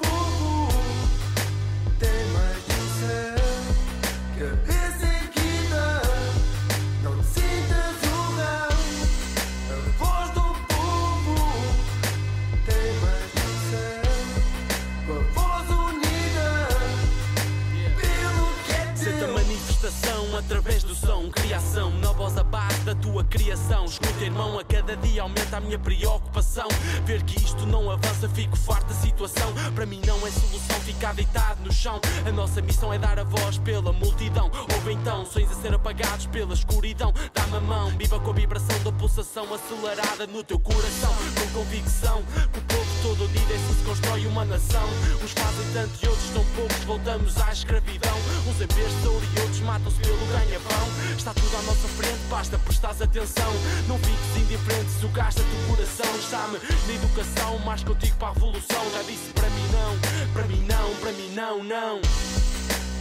criação, 21.29 21.91
na 21.99 22.11
voz 22.11 22.38
a 22.38 22.43
base 22.43 22.81
da 22.81 22.95
tua 22.95 23.23
criação. 23.23 23.85
Escuta, 23.85 24.23
irmão, 24.23 24.59
a 24.59 24.63
cada 24.63 24.95
dia 24.97 25.21
aumenta 25.21 25.57
a 25.57 25.59
minha 25.59 25.79
preocupação. 25.79 26.67
Ver 27.05 27.23
que 27.23 27.38
isto 27.38 27.65
não 27.65 27.89
avança, 27.89 28.27
fico 28.29 28.55
farto 28.55 28.88
da 28.88 28.95
situação. 28.95 29.53
Para 29.73 29.85
mim 29.85 30.01
não 30.05 30.17
é 30.25 30.31
solução 30.31 30.79
ficar 30.81 31.13
deitado 31.13 31.63
no 31.63 31.71
chão. 31.71 31.99
A 32.25 32.31
nossa 32.31 32.61
missão 32.61 32.93
é 32.93 32.97
dar 32.97 33.19
a 33.19 33.23
voz 33.23 33.57
pela 33.57 33.91
multidão. 33.91 34.51
Ou 34.83 34.91
então, 34.91 35.25
sonhos 35.25 35.51
a 35.51 35.55
ser 35.55 35.73
apagados 35.73 36.27
pela 36.27 36.53
escuridão. 36.53 37.13
Dá-me 37.33 37.57
a 37.57 37.61
mão, 37.61 37.89
viva 37.97 38.19
com 38.19 38.31
a 38.31 38.33
vibração 38.33 38.77
da 38.83 38.91
pulsação 38.91 39.45
acelerada 39.53 40.27
no 40.27 40.43
teu 40.43 40.59
coração. 40.59 41.13
Com 41.39 41.59
convicção 41.59 42.23
que 42.51 42.59
o 42.59 42.61
povo 42.63 43.01
todo 43.01 43.25
unido 43.25 43.53
é 43.53 43.57
se 43.57 43.83
constrói 43.83 44.25
uma 44.27 44.45
nação. 44.45 44.88
Uns 45.23 45.31
fazem 45.31 45.73
tanto 45.73 46.05
e 46.05 46.07
outros 46.07 46.29
tão 46.29 46.45
poucos, 46.55 46.83
voltamos 46.83 47.38
à 47.41 47.51
escravidão. 47.51 48.15
Uns 48.56 48.62
em 48.62 48.68
e 48.68 49.41
outros 49.41 49.60
matam-se 49.62 50.00
pelo 50.00 50.26
ganha-pão. 50.28 50.88
Está 51.18 51.34
tudo 51.34 51.58
à 51.58 51.62
nossa 51.63 51.88
frente, 51.89 52.20
basta 52.30 52.58
prestares 52.60 53.02
atenção. 53.02 53.52
Não 53.86 53.98
fiques 54.00 54.38
indiferente, 54.38 54.91
se 54.98 55.06
o 55.06 55.10
gasta 55.10 55.41
teu 55.41 55.76
coração. 55.76 56.15
Está-me 56.18 56.60
na 56.88 56.94
educação, 56.94 57.60
mais 57.65 57.84
contigo 57.84 58.15
para 58.15 58.30
a 58.30 58.34
revolução. 58.34 58.82
Já 58.94 59.02
disse 59.04 59.34
para 59.34 59.50
mim 59.50 59.68
não, 59.74 60.00
para 60.32 60.44
mim 60.44 60.65
não, 60.70 60.96
para 61.02 61.12
mim 61.12 61.34
não, 61.36 61.63
não. 61.65 62.00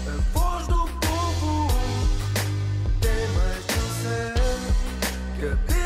A 0.09 0.39
voz 0.39 0.67
do 0.67 0.89
povo 0.99 1.69
tem 3.01 3.29
mais 3.37 3.65
de 3.65 3.75
um 3.79 3.89
ser. 4.03 5.57
Cabeça 5.57 5.84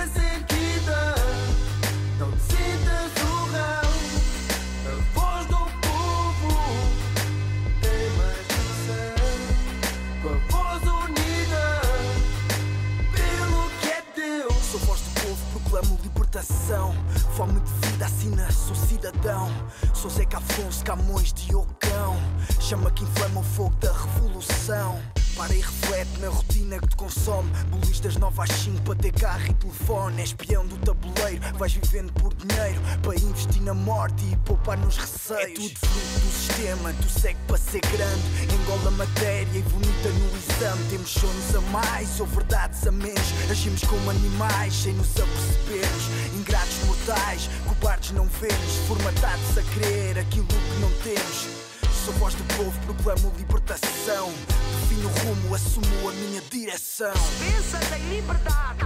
libertação. 16.38 16.94
Fome 17.36 17.60
de 17.60 17.88
vida, 17.88 18.06
assina, 18.06 18.50
sou 18.50 18.74
cidadão. 18.74 19.50
Sou 19.94 20.10
Zeca 20.10 20.38
Afonso, 20.38 20.84
Camões, 20.84 21.32
Diocão. 21.32 22.16
Chama 22.60 22.90
que 22.90 23.04
inflama 23.04 23.40
o 23.40 23.44
fogo 23.44 23.74
da 23.76 23.92
revolução. 23.92 25.00
Para 25.38 25.54
e 25.54 25.60
reflete 25.60 26.18
na 26.20 26.30
rotina 26.30 26.80
que 26.80 26.88
te 26.88 26.96
consome. 26.96 27.48
Bolistas 27.70 28.16
9 28.16 28.42
às 28.42 28.50
5 28.50 28.82
para 28.82 28.96
ter 28.96 29.12
carro 29.12 29.46
e 29.48 29.54
telefone. 29.54 30.20
É 30.20 30.24
espião 30.24 30.66
do 30.66 30.76
tabuleiro, 30.78 31.40
vais 31.56 31.72
vivendo 31.72 32.12
por 32.14 32.34
dinheiro. 32.34 32.80
Para 33.00 33.14
investir 33.14 33.62
na 33.62 33.72
morte 33.72 34.24
e 34.24 34.36
poupar 34.38 34.76
nos 34.78 34.96
receios. 34.96 35.40
É 35.40 35.54
tudo 35.54 35.78
fruto 35.78 36.18
do 36.18 36.32
sistema, 36.32 36.92
tu 36.92 37.20
segue 37.20 37.38
para 37.46 37.56
ser 37.56 37.80
grande. 37.82 38.52
Engola 38.52 38.90
matéria 38.90 39.46
e 39.56 39.62
vomita 39.62 40.08
no 40.08 40.36
exame. 40.36 40.88
Temos 40.90 41.10
sonhos 41.10 41.54
a 41.54 41.60
mais 41.70 42.18
ou 42.18 42.26
verdades 42.26 42.84
a 42.84 42.90
menos. 42.90 43.32
Agimos 43.48 43.84
como 43.84 44.10
animais 44.10 44.74
sem 44.74 44.92
nos 44.94 45.10
apercebermos. 45.10 46.04
Ingratos 46.34 46.84
mortais, 46.84 47.48
cobardes 47.64 48.10
não 48.10 48.26
vemos. 48.26 48.74
Formatados 48.88 49.56
a 49.56 49.62
querer 49.62 50.18
aquilo 50.18 50.48
que 50.48 50.80
não 50.80 50.90
temos. 51.04 51.67
Sou 52.08 52.16
voz 52.16 52.34
do 52.34 52.44
povo, 52.56 52.72
proclamo 52.86 53.34
libertação. 53.36 54.32
Defino 54.80 55.10
o 55.10 55.12
rumo, 55.12 55.54
assumo 55.54 56.08
a 56.08 56.12
minha 56.12 56.40
direção. 56.40 57.12
Pensa 57.12 57.78
em 57.98 58.08
liberdade. 58.08 58.82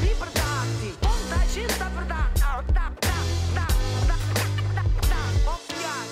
Liberdade. 0.00 0.94
Conta 1.00 1.34
a 1.34 1.46
gente 1.46 1.82
a 1.82 1.88
verdade. 1.88 2.42
Confiar. 5.44 6.02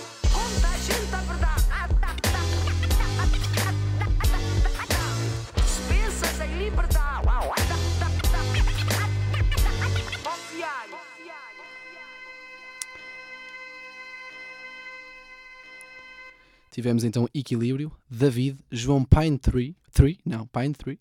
Tivemos 16.70 17.02
então 17.02 17.28
Equilíbrio, 17.35 17.90
David, 18.09 18.59
João 18.70 19.04
Pine 19.04 19.37
3, 19.37 19.74
3 19.92 20.18
não, 20.24 20.46
Pine 20.46 20.72
3. 20.72 20.98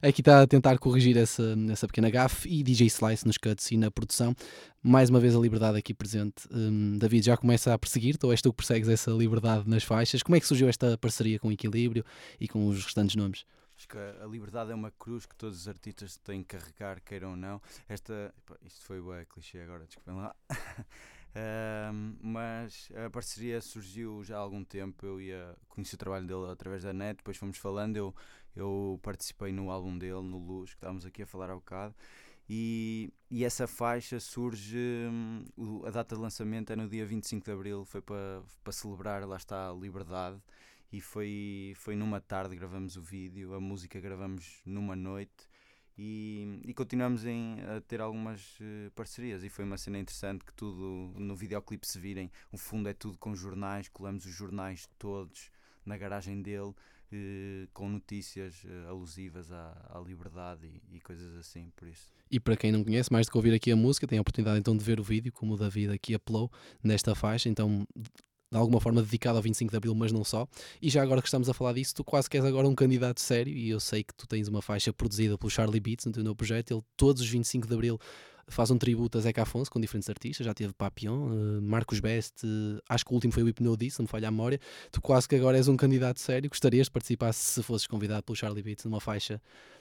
Aqui 0.00 0.22
está 0.22 0.42
a 0.42 0.46
tentar 0.46 0.78
corrigir 0.78 1.16
essa, 1.18 1.54
essa 1.70 1.86
pequena 1.86 2.08
gafe 2.08 2.48
e 2.48 2.62
DJ 2.62 2.86
Slice 2.86 3.26
nos 3.26 3.36
cuts 3.36 3.70
e 3.70 3.76
na 3.76 3.90
produção. 3.90 4.34
Mais 4.82 5.10
uma 5.10 5.20
vez 5.20 5.36
a 5.36 5.38
liberdade 5.38 5.76
aqui 5.76 5.92
presente. 5.92 6.48
Hum, 6.50 6.96
David, 6.98 7.26
já 7.26 7.36
começa 7.36 7.74
a 7.74 7.78
perseguir-te 7.78 8.24
ou 8.24 8.32
és 8.32 8.40
tu 8.40 8.50
que 8.50 8.56
persegues 8.56 8.88
essa 8.88 9.10
liberdade 9.10 9.68
nas 9.68 9.84
faixas? 9.84 10.22
Como 10.22 10.36
é 10.36 10.40
que 10.40 10.46
surgiu 10.46 10.68
esta 10.68 10.96
parceria 10.96 11.38
com 11.38 11.52
Equilíbrio 11.52 12.04
e 12.40 12.48
com 12.48 12.66
os 12.66 12.82
restantes 12.82 13.14
nomes? 13.14 13.44
Acho 13.76 13.88
que 13.88 13.96
a 13.96 14.26
liberdade 14.26 14.70
é 14.72 14.74
uma 14.74 14.90
cruz 14.90 15.24
que 15.24 15.34
todos 15.34 15.60
os 15.60 15.68
artistas 15.68 16.16
têm 16.18 16.42
que 16.42 16.56
carregar, 16.56 17.00
queiram 17.00 17.30
ou 17.30 17.36
não. 17.36 17.60
Esta, 17.88 18.34
isto 18.62 18.80
foi 18.82 19.00
o 19.00 19.10
clichê 19.26 19.60
agora, 19.60 19.86
desculpem 19.86 20.14
lá. 20.14 20.34
Mas 22.20 22.88
a 23.06 23.10
parceria 23.10 23.60
surgiu 23.60 24.22
já 24.24 24.36
há 24.36 24.40
algum 24.40 24.64
tempo. 24.64 25.06
Eu 25.06 25.20
ia 25.20 25.56
conheci 25.68 25.94
o 25.94 25.98
trabalho 25.98 26.26
dele 26.26 26.50
através 26.50 26.82
da 26.82 26.92
net, 26.92 27.18
depois 27.18 27.36
fomos 27.36 27.58
falando. 27.58 27.96
Eu, 27.96 28.14
eu 28.54 28.98
participei 29.02 29.52
no 29.52 29.70
álbum 29.70 29.96
dele, 29.96 30.22
no 30.22 30.38
Luz, 30.38 30.70
que 30.70 30.76
estávamos 30.76 31.06
aqui 31.06 31.22
a 31.22 31.26
falar 31.26 31.50
há 31.50 31.54
bocado. 31.54 31.94
E, 32.48 33.12
e 33.30 33.44
essa 33.44 33.66
faixa 33.68 34.18
surge. 34.18 34.76
hum, 34.76 35.44
a 35.86 35.90
data 35.90 36.16
de 36.16 36.20
lançamento 36.20 36.72
é 36.72 36.76
no 36.76 36.88
dia 36.88 37.06
25 37.06 37.44
de 37.44 37.52
Abril, 37.52 37.84
foi 37.84 38.02
para 38.02 38.42
para 38.64 38.72
celebrar, 38.72 39.24
lá 39.24 39.36
está, 39.36 39.70
a 39.70 39.72
liberdade. 39.72 40.40
E 40.92 41.00
foi, 41.00 41.72
foi 41.76 41.94
numa 41.94 42.20
tarde 42.20 42.56
gravamos 42.56 42.96
o 42.96 43.02
vídeo, 43.02 43.54
a 43.54 43.60
música 43.60 44.00
gravamos 44.00 44.60
numa 44.66 44.96
noite 44.96 45.48
e, 45.98 46.60
e 46.64 46.74
continuamos 46.74 47.24
em, 47.24 47.60
a 47.62 47.80
ter 47.80 48.00
algumas 48.00 48.56
eh, 48.60 48.90
parcerias. 48.94 49.42
E 49.44 49.48
foi 49.48 49.64
uma 49.64 49.76
cena 49.76 49.98
interessante 49.98 50.44
que 50.44 50.52
tudo 50.54 51.12
no 51.18 51.34
videoclipe 51.36 51.86
se 51.86 51.98
virem. 51.98 52.30
O 52.52 52.56
fundo 52.56 52.88
é 52.88 52.94
tudo 52.94 53.18
com 53.18 53.34
jornais, 53.34 53.88
colamos 53.88 54.24
os 54.26 54.34
jornais 54.34 54.88
todos 54.98 55.50
na 55.84 55.96
garagem 55.98 56.40
dele. 56.42 56.74
eh, 57.12 57.66
com 57.72 57.88
notícias 57.88 58.64
eh, 58.64 58.88
alusivas 58.88 59.50
à, 59.52 59.90
à 59.92 60.00
liberdade 60.00 60.66
e, 60.66 60.96
e 60.96 61.00
coisas 61.00 61.36
assim, 61.36 61.70
por 61.76 61.88
isso. 61.88 62.12
E 62.30 62.38
para 62.38 62.56
quem 62.56 62.70
não 62.70 62.84
conhece, 62.84 63.12
mais 63.12 63.26
do 63.26 63.32
que 63.32 63.36
ouvir 63.38 63.52
aqui 63.52 63.72
a 63.72 63.76
música, 63.76 64.06
tem 64.06 64.18
a 64.18 64.20
oportunidade 64.20 64.60
então 64.60 64.76
de 64.76 64.84
ver 64.84 65.00
o 65.00 65.02
vídeo, 65.02 65.32
como 65.32 65.54
o 65.54 65.56
David 65.56 65.92
aqui 65.92 66.14
apelou 66.14 66.50
nesta 66.82 67.14
faixa, 67.14 67.48
então 67.48 67.84
de 68.50 68.58
alguma 68.58 68.80
forma 68.80 69.00
dedicado 69.00 69.36
ao 69.36 69.42
25 69.42 69.70
de 69.70 69.76
Abril, 69.76 69.94
mas 69.94 70.10
não 70.10 70.24
só. 70.24 70.46
E 70.82 70.90
já 70.90 71.02
agora 71.02 71.22
que 71.22 71.28
estamos 71.28 71.48
a 71.48 71.54
falar 71.54 71.72
disso, 71.74 71.94
tu 71.94 72.04
quase 72.04 72.28
que 72.28 72.36
és 72.36 72.44
agora 72.44 72.66
um 72.66 72.74
candidato 72.74 73.20
sério, 73.20 73.52
e 73.52 73.70
eu 73.70 73.78
sei 73.78 74.02
que 74.02 74.14
tu 74.14 74.26
tens 74.26 74.48
uma 74.48 74.60
faixa 74.60 74.92
produzida 74.92 75.38
pelo 75.38 75.50
Charlie 75.50 75.80
Beats 75.80 76.06
no 76.06 76.12
teu 76.12 76.24
novo 76.24 76.36
projeto, 76.36 76.72
ele 76.72 76.82
todos 76.96 77.22
os 77.22 77.28
25 77.28 77.68
de 77.68 77.74
Abril 77.74 77.98
faz 78.48 78.70
um 78.70 78.76
tributo 78.76 79.16
a 79.16 79.20
Zeca 79.20 79.42
Afonso 79.42 79.70
com 79.70 79.80
diferentes 79.80 80.10
artistas, 80.10 80.44
já 80.44 80.52
teve 80.52 80.72
Papillon, 80.72 81.30
eh, 81.30 81.60
Marcos 81.60 82.00
Best, 82.00 82.44
eh, 82.44 82.80
acho 82.88 83.04
que 83.04 83.12
o 83.12 83.14
último 83.14 83.32
foi 83.32 83.44
o 83.44 83.46
Hypnodis, 83.46 83.94
se 83.94 84.00
não 84.00 84.04
me 84.04 84.08
falha 84.08 84.26
a 84.26 84.30
memória. 84.30 84.58
Tu 84.90 85.00
quase 85.00 85.28
que 85.28 85.36
agora 85.36 85.56
és 85.56 85.68
um 85.68 85.76
candidato 85.76 86.20
sério, 86.20 86.50
gostarias 86.50 86.88
de 86.88 86.90
participar 86.90 87.32
se 87.32 87.62
fosses 87.62 87.86
convidado 87.86 88.24
pelo 88.24 88.36
Charlie 88.36 88.62
Beats 88.62 88.84
numa 88.84 89.00
faixa 89.00 89.40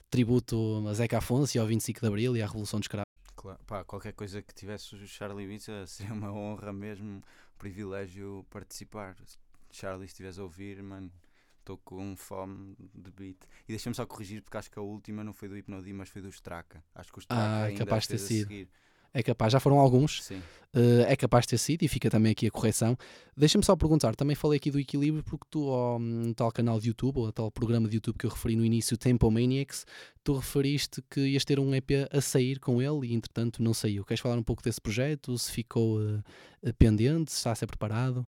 tributo 0.09 0.85
a 0.87 0.93
Zeca 0.93 1.17
Afonso 1.17 1.57
e 1.57 1.59
ao 1.59 1.65
25 1.65 1.99
de 1.99 2.07
Abril 2.07 2.37
e 2.37 2.41
à 2.41 2.45
Revolução 2.45 2.79
dos. 2.79 3.08
Claro, 3.39 3.59
pá, 3.65 3.85
qualquer 3.85 4.11
coisa 4.11 4.41
que 4.41 4.53
tivesse 4.53 4.93
o 4.95 5.07
Charlie 5.07 5.47
eh, 5.55 5.59
seria 5.87 6.13
uma 6.13 6.29
honra 6.29 6.73
mesmo, 6.73 7.07
um 7.07 7.21
privilégio 7.57 8.45
participar. 8.49 9.15
Charlie, 9.71 10.09
se 10.09 10.11
estiveres 10.11 10.37
a 10.37 10.43
ouvir, 10.43 10.83
mano, 10.83 11.09
estou 11.59 11.77
com 11.77 12.17
fome 12.17 12.75
de 12.93 13.09
beat. 13.11 13.37
E 13.63 13.71
deixa-me 13.71 13.95
só 13.95 14.05
corrigir, 14.05 14.41
porque 14.41 14.57
acho 14.57 14.69
que 14.69 14.77
a 14.77 14.81
última 14.81 15.23
não 15.23 15.31
foi 15.31 15.47
do 15.47 15.55
Hipnodi, 15.55 15.93
mas 15.93 16.09
foi 16.09 16.21
do 16.21 16.27
Straka. 16.27 16.83
Acho 16.93 17.13
que 17.13 17.19
o 17.19 17.21
Straka 17.21 17.41
Ah, 17.41 17.61
é 17.61 17.67
ainda 17.67 17.85
capaz 17.85 18.03
de 18.03 18.09
ter 18.09 18.17
sido. 18.17 18.69
É 19.13 19.23
capaz, 19.23 19.53
já 19.53 19.59
foram 19.59 19.79
alguns. 19.79 20.23
Sim. 20.23 20.41
Eh, 20.71 21.13
é 21.13 21.15
capaz 21.15 21.45
de 21.45 21.49
ter 21.49 21.57
sido 21.57 21.83
e 21.83 21.87
fica 21.87 22.09
também 22.09 22.31
aqui 22.31 22.45
a 22.47 22.51
correção. 22.51 22.95
Deixa-me 23.35 23.63
só 23.63 23.75
perguntar, 23.75 24.15
também 24.15 24.35
falei 24.35 24.57
aqui 24.57 24.69
do 24.69 24.79
equilíbrio 24.79 25.23
porque 25.23 25.45
tu 25.49 25.69
ao 25.69 25.99
hum, 25.99 26.31
tal 26.33 26.51
canal 26.51 26.79
de 26.79 26.89
YouTube, 26.89 27.17
ou 27.17 27.31
tal 27.31 27.51
programa 27.51 27.87
de 27.89 27.95
YouTube 27.95 28.17
que 28.17 28.25
eu 28.25 28.29
referi 28.29 28.55
no 28.55 28.63
início, 28.63 28.95
Tempo 28.97 29.31
Maniacs, 29.31 29.85
tu 30.23 30.33
referiste 30.35 31.01
que 31.09 31.21
ias 31.21 31.43
ter 31.43 31.59
um 31.59 31.73
EP 31.73 31.91
a 32.11 32.21
sair 32.21 32.59
com 32.59 32.81
ele 32.81 33.07
e 33.07 33.13
entretanto 33.15 33.63
não 33.63 33.73
saiu. 33.73 34.05
Queres 34.05 34.21
falar 34.21 34.37
um 34.37 34.43
pouco 34.43 34.61
desse 34.61 34.79
projeto? 34.79 35.37
Se 35.37 35.51
ficou 35.51 35.99
eh, 36.63 36.71
pendente, 36.77 37.31
se 37.31 37.37
está 37.37 37.51
a 37.51 37.55
ser 37.55 37.65
preparado? 37.65 38.25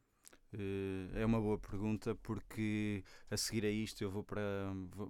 Eh, 0.51 1.21
é 1.21 1.25
uma 1.25 1.39
boa 1.39 1.59
pergunta 1.59 2.15
porque 2.15 3.03
a 3.29 3.37
seguir 3.37 3.65
a 3.65 3.69
isto 3.69 4.03
eu 4.03 4.09
vou 4.09 4.23
para 4.23 4.41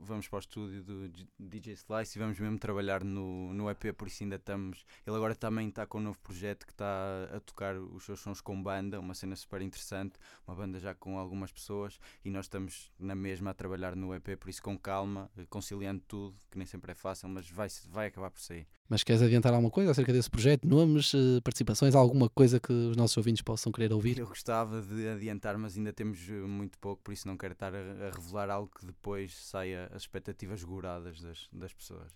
vamos 0.02 0.28
para 0.28 0.38
o 0.38 0.40
estúdio 0.40 0.84
do 0.84 1.10
DJ 1.40 1.74
Slice 1.74 2.18
e 2.18 2.20
vamos 2.20 2.38
mesmo 2.40 2.60
trabalhar 2.60 3.04
no, 3.04 3.54
no 3.54 3.70
EP, 3.70 3.94
por 3.96 4.08
isso 4.08 4.24
ainda 4.24 4.36
estamos. 4.36 4.86
Ele 5.08 5.16
agora 5.16 5.36
também 5.36 5.70
está 5.70 5.86
com 5.86 6.00
um 6.00 6.02
novo 6.02 6.20
projeto 6.20 6.66
que 6.66 6.74
está 6.74 7.30
a 7.34 7.40
tocar 7.40 7.78
os 7.78 8.04
seus 8.04 8.20
sons 8.20 8.42
com 8.42 8.62
banda, 8.62 9.00
uma 9.00 9.14
cena 9.14 9.36
super 9.36 9.62
interessante, 9.62 10.20
uma 10.46 10.56
banda 10.56 10.80
já 10.80 10.94
com 10.94 11.18
algumas 11.18 11.52
pessoas 11.52 12.00
e 12.24 12.30
nós 12.30 12.46
estamos 12.46 12.92
na 13.00 13.16
mesma 13.16 13.52
a 13.52 13.54
trabalhar 13.54 13.96
no 13.96 14.14
EP, 14.14 14.38
por 14.38 14.50
isso 14.50 14.62
com 14.62 14.78
calma, 14.78 15.32
eh, 15.38 15.46
conciliando 15.50 16.02
tudo, 16.08 16.36
que 16.52 16.58
nem 16.58 16.68
sempre 16.68 16.92
é 16.92 16.96
fácil, 16.96 17.30
mas 17.30 17.50
vai, 17.50 17.68
vai 17.90 18.08
acabar 18.08 18.30
por 18.32 18.42
sair. 18.42 18.68
Mas 18.90 19.04
queres 19.04 19.22
adiantar 19.22 19.54
alguma 19.54 19.70
coisa 19.70 19.92
acerca 19.92 20.12
desse 20.12 20.30
projeto? 20.30 20.68
Nomes, 20.68 21.14
eh, 21.14 21.40
participações, 21.44 21.94
alguma 21.94 22.28
coisa 22.28 22.60
que 22.60 22.74
os 22.74 22.98
nossos 22.98 23.16
ouvintes 23.18 23.44
possam 23.44 23.72
querer 23.72 23.94
ouvir? 23.94 24.18
Eu 24.18 24.26
gostava 24.26 24.82
de 24.82 25.08
adiantar, 25.08 25.56
mas 25.60 25.78
ainda 25.78 25.94
temos 25.94 26.18
eh, 26.28 26.34
muito 26.34 26.76
pouco, 26.80 27.00
por 27.04 27.14
isso 27.14 27.28
não 27.28 27.38
quero 27.38 27.54
estar 27.54 27.72
a, 27.76 28.10
revelar 28.16 28.50
algo 28.50 28.72
que 28.76 28.84
depois 28.88 29.32
saia 29.36 29.92
as 29.94 30.02
expectativas 30.02 30.64
goradas 30.64 31.22
das, 31.22 31.48
das 31.54 31.72
pessoas. 31.72 32.08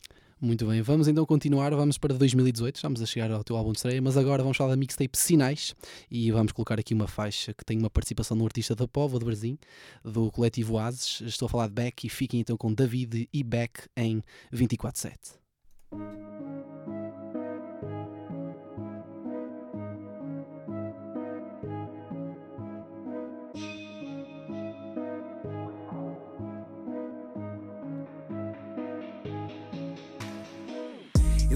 Muito 0.42 0.66
bem, 0.66 0.82
vamos 0.82 1.08
então 1.08 1.24
continuar, 1.28 1.76
vamos 1.76 2.00
para 2.00 2.16
2018, 2.16 2.76
estamos 2.76 3.04
a 3.04 3.06
chegar 3.06 3.30
ao 3.30 3.44
teu 3.44 3.56
álbum 3.56 3.72
de 3.72 3.78
estreia, 3.78 4.02
mas 4.02 4.18
agora 4.18 4.42
vamos 4.42 4.58
falar 4.58 4.72
da 4.72 4.76
mixtape 4.76 5.16
Sinais 5.16 5.76
e 6.10 6.32
vamos 6.32 6.52
colocar 6.54 6.80
aqui 6.80 6.96
uma 6.96 7.08
faixa 7.08 7.54
que 7.54 7.64
tem 7.64 7.78
uma 7.78 7.90
participação 7.90 8.36
de 8.36 8.42
um 8.42 8.46
artista 8.48 8.76
da 8.76 8.88
Póvoa 8.88 9.20
de 9.20 9.26
Brasil, 9.26 9.60
do 10.04 10.32
coletivo 10.32 10.74
Oasis. 10.74 11.22
Estou 11.22 11.46
a 11.46 11.50
falar 11.50 11.68
de 11.68 11.74
Beck 11.74 12.08
e 12.08 12.10
fiquem 12.10 12.40
então 12.40 12.58
com 12.58 12.74
David 12.74 13.30
e 13.32 13.44
Beck 13.44 13.88
em 13.96 14.24
24-7. 14.52 15.43
Eu 15.94 16.00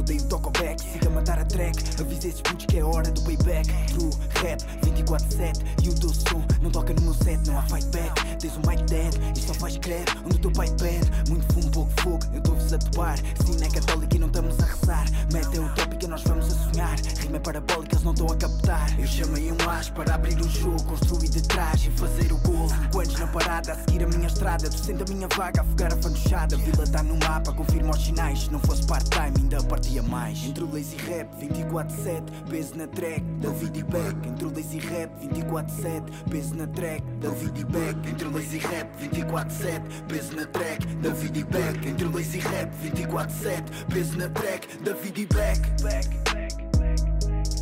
dei 0.03 0.17
o 0.17 0.29
toque 0.29 0.45
ao 0.45 0.51
back, 0.51 0.96
siga 1.27 1.33
a 1.33 1.41
a 1.41 1.45
track 1.45 2.01
Avisa 2.01 2.27
esses 2.27 2.41
putos 2.41 2.65
que 2.65 2.77
é 2.77 2.83
hora 2.83 3.11
do 3.11 3.21
payback. 3.23 3.67
True 3.87 4.09
rap, 4.41 4.61
24-7 4.85 5.83
E 5.83 5.89
o 5.89 5.95
teu 5.95 6.09
som 6.09 6.45
não 6.61 6.71
toca 6.71 6.93
no 6.93 7.01
meu 7.01 7.13
set 7.13 7.45
Não 7.47 7.57
há 7.57 7.61
fight 7.63 7.87
back, 7.87 8.37
tens 8.37 8.55
um 8.57 8.69
mic 8.69 8.83
dead 8.83 9.13
E 9.35 9.39
só 9.39 9.53
faz 9.53 9.77
crap, 9.77 10.07
onde 10.25 10.35
o 10.35 10.39
teu 10.39 10.51
pai 10.51 10.69
pede. 10.79 11.29
Muito 11.29 11.53
fumo, 11.53 11.71
pouco 11.71 12.01
fogo, 12.01 12.19
eu 12.33 12.39
estou-vos 12.39 12.73
a 12.73 12.77
topar. 12.77 13.17
Sim, 13.45 13.63
é 13.63 13.69
católica 13.69 14.15
e 14.15 14.19
não 14.19 14.27
estamos 14.27 14.59
a 14.59 14.65
rezar. 14.65 15.05
Meta 15.33 15.57
é 15.57 15.59
utópica, 15.59 16.07
nós 16.07 16.23
vamos 16.23 16.45
a 16.45 16.71
sonhar. 16.71 16.99
Rima 17.19 17.37
é 17.37 17.39
parabólica, 17.39 17.95
eles 17.95 18.03
não 18.03 18.13
estão 18.13 18.27
a 18.27 18.35
captar. 18.35 18.99
Eu 18.99 19.07
chamei 19.07 19.51
um 19.51 19.69
as 19.69 19.89
para 19.89 20.15
abrir 20.15 20.39
o 20.39 20.49
jogo 20.49 20.83
Construir 20.83 21.29
de 21.29 21.41
trás 21.41 21.83
e 21.85 21.91
fazer 21.91 22.31
o 22.31 22.37
gol 22.37 22.67
Cinco 22.69 22.99
anos 22.99 23.19
na 23.19 23.27
parada, 23.27 23.73
a 23.73 23.75
seguir 23.75 24.03
a 24.03 24.07
minha 24.07 24.27
estrada. 24.27 24.69
Descendo 24.69 25.03
a 25.03 25.13
minha 25.13 25.27
vaga, 25.35 25.61
afogar 25.61 25.93
a 25.93 25.97
fantochada. 25.97 26.57
Vila 26.57 26.83
está 26.83 27.03
no 27.03 27.17
mapa, 27.17 27.51
confirma 27.53 27.91
os 27.91 28.03
sinais. 28.03 28.41
Se 28.41 28.51
não 28.51 28.59
fosse 28.59 28.85
part-time, 28.85 29.33
ainda 29.37 29.63
partia 29.63 30.01
mais. 30.03 30.43
Entre 30.43 30.63
lazy 30.63 30.95
rap, 30.97 31.16
24-7 31.25 32.23
Peso 32.49 32.75
na 32.75 32.87
track, 32.87 33.21
David 33.39 33.77
e 33.77 33.83
Beck 33.83 34.27
Entre 34.27 34.45
o 34.45 34.51
lazy 34.53 34.79
rap, 34.79 35.11
24-7 35.21 36.03
Peso 36.29 36.55
na 36.55 36.67
track, 36.67 37.03
David 37.19 37.57
e 37.57 37.63
Beck 37.65 38.09
Entre 38.09 38.27
o 38.27 38.31
lazy 38.31 38.59
rap, 38.59 38.89
24-7 39.01 39.81
Peso 40.07 40.35
na 40.35 40.45
track, 40.45 40.85
David 41.01 41.37
e 41.37 41.43
Beck 41.43 41.87
Entre 41.87 42.05
o 42.05 42.11
lazy 42.11 42.39
rap, 42.39 42.71
24-7 42.83 43.87
Peso 43.89 44.17
na 44.17 44.29
track, 44.29 44.67
David 44.83 45.17
e 45.17 45.25
Beck. 45.25 45.61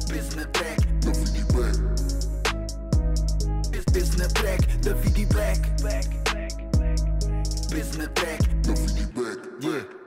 Peso 0.08 0.36
na 0.38 0.46
track, 0.46 0.86
David 1.00 1.38
e 1.38 1.44
Beck. 1.54 1.78
Peso 3.94 4.18
na 4.18 4.28
track, 4.30 4.68
David 4.82 5.18
e 5.18 5.26
Beck. 5.26 5.60
Peso 7.70 7.98
na 7.98 8.08
track, 8.08 8.44
David 8.64 8.98
e 8.98 9.06
Beck. 9.06 9.40
Yeah. 9.62 10.05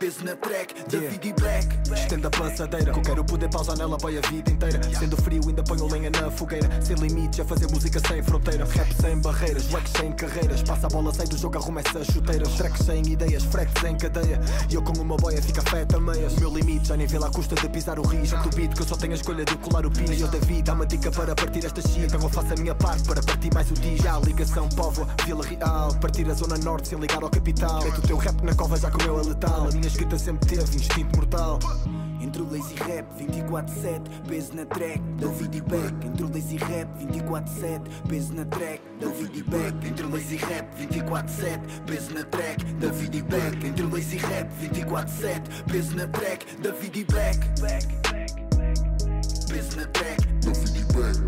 Peso 0.00 0.24
na 0.24 0.34
track, 0.34 0.72
David 0.88 1.28
e 1.28 1.32
Beck 1.34 1.80
Estenda 1.92 2.28
a 2.28 2.30
passadeira, 2.30 2.92
que 2.92 2.98
eu 2.98 3.02
quero 3.02 3.24
poder 3.24 3.50
pausar 3.50 3.76
nela 3.76 3.98
vai 4.00 4.16
a 4.16 4.20
vida 4.22 4.50
inteira. 4.50 4.80
Sendo 4.96 5.16
frio, 5.16 5.42
ainda 5.46 5.62
ponho 5.62 5.86
lenha 5.88 6.08
na 6.10 6.30
fogueira. 6.30 6.68
Sem 6.80 6.96
limites, 6.96 7.40
a 7.40 7.44
fazer 7.44 7.66
música 7.68 8.00
sem 8.06 8.22
fronteira. 8.22 8.64
Rap 8.64 8.94
sem 8.94 9.20
barreiras, 9.20 9.70
wax 9.72 9.90
sem 9.90 10.12
carreiras. 10.12 10.62
Passa 10.62 10.86
a 10.86 10.90
bola, 10.90 11.12
sai 11.12 11.26
do 11.26 11.36
jogo, 11.36 11.58
arruma 11.58 11.80
essas 11.80 12.06
chuteiras. 12.06 12.48
Tracks 12.54 12.86
sem 12.86 13.02
ideias, 13.06 13.42
fretes 13.42 13.82
em 13.82 13.96
cadeia. 13.96 14.40
E 14.70 14.74
eu 14.74 14.82
com 14.82 14.92
uma 15.00 15.16
boia 15.16 15.42
fica 15.42 15.62
feta 15.62 15.98
meias. 15.98 16.32
O 16.34 16.40
meu 16.40 16.50
limite 16.54 16.88
já 16.88 16.96
nem 16.96 17.06
vê 17.06 17.18
lá 17.18 17.26
a 17.26 17.30
custa 17.30 17.56
de 17.56 17.68
pisar 17.68 17.98
o 17.98 18.06
risco. 18.06 18.38
Do 18.48 18.56
beat 18.56 18.74
que 18.74 18.82
eu 18.82 18.86
só 18.86 18.96
tenho 18.96 19.12
a 19.12 19.16
escolha 19.16 19.44
de 19.44 19.56
colar 19.58 19.84
o 19.84 19.90
piso. 19.90 20.12
E 20.12 20.20
eu 20.20 20.28
David, 20.28 20.62
dá 20.62 20.74
uma 20.74 20.86
dica 20.86 21.10
para 21.10 21.34
partir 21.34 21.66
esta 21.66 21.82
shit. 21.82 22.06
Então 22.06 22.20
eu 22.22 22.28
faço 22.28 22.52
a 22.52 22.56
minha 22.56 22.74
parte 22.74 23.02
para 23.02 23.20
partir 23.22 23.52
mais 23.52 23.70
o 23.70 23.74
dia. 23.74 23.96
Já 23.96 24.16
a 24.16 24.20
ligação 24.20 24.68
Póvoa, 24.70 25.08
Vila 25.26 25.44
Real. 25.44 25.92
Partir 25.96 26.30
a 26.30 26.34
zona 26.34 26.56
norte 26.58 26.88
sem 26.88 26.98
ligar 26.98 27.22
ao 27.22 27.30
capital. 27.30 27.82
Meto 27.82 27.98
o 27.98 28.02
teu 28.02 28.16
rap 28.16 28.40
na 28.42 28.54
cova 28.54 28.76
já 28.76 28.90
comeu 28.90 29.18
a 29.18 29.22
letal. 29.22 29.68
A 29.68 29.72
minha 29.72 29.89
escrita 29.90 30.18
sempre 30.18 30.48
teve 30.48 30.76
instinto 30.76 31.16
mortal. 31.16 31.58
Entre 32.20 32.42
o 32.42 32.50
lazy 32.50 32.74
rap 32.74 33.06
24-7, 33.18 34.02
peso 34.28 34.54
na 34.54 34.64
track, 34.66 35.00
e 35.00 35.60
Beck. 35.62 36.06
Entre 36.06 36.24
o 36.24 36.28
lazy 36.28 36.56
rap 36.58 36.88
24-7, 36.98 37.80
peso 38.08 38.34
na 38.34 38.44
track, 38.44 38.82
e 39.34 39.42
Beck. 39.42 39.86
Entre 39.86 40.06
o 40.06 40.10
lazy 40.10 40.36
rap 40.36 40.68
24-7, 40.78 41.84
peso 41.86 42.14
na 42.14 42.24
track, 42.24 42.64
e 43.12 43.22
Beck. 43.22 43.64
Entre 43.66 43.84
o 43.84 43.88
lazy 43.90 44.18
rap 44.18 44.48
24-7, 44.60 45.64
peso 45.66 45.96
na 45.96 46.06
track, 46.08 46.46
e 46.52 47.04
Beck. 47.04 47.40
Peso 49.48 49.76
na 49.76 49.86
track, 49.86 50.24
e 50.24 50.84
Beck. 50.92 51.18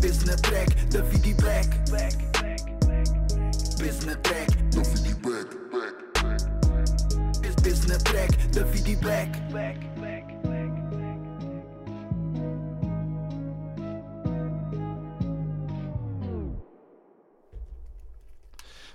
Peso 0.00 0.26
na 0.26 0.36
track, 0.36 0.72
e 0.72 1.34
Beck. 1.34 2.28
Peso 3.78 4.06
na 4.06 4.16
track, 4.16 4.56
David 4.72 5.06
e 5.06 5.57
Beck. 7.68 7.74
Peso 7.74 7.88
na 7.88 7.98
track, 7.98 8.48
David 8.48 8.88
e 8.88 8.96
Beck. 8.96 9.97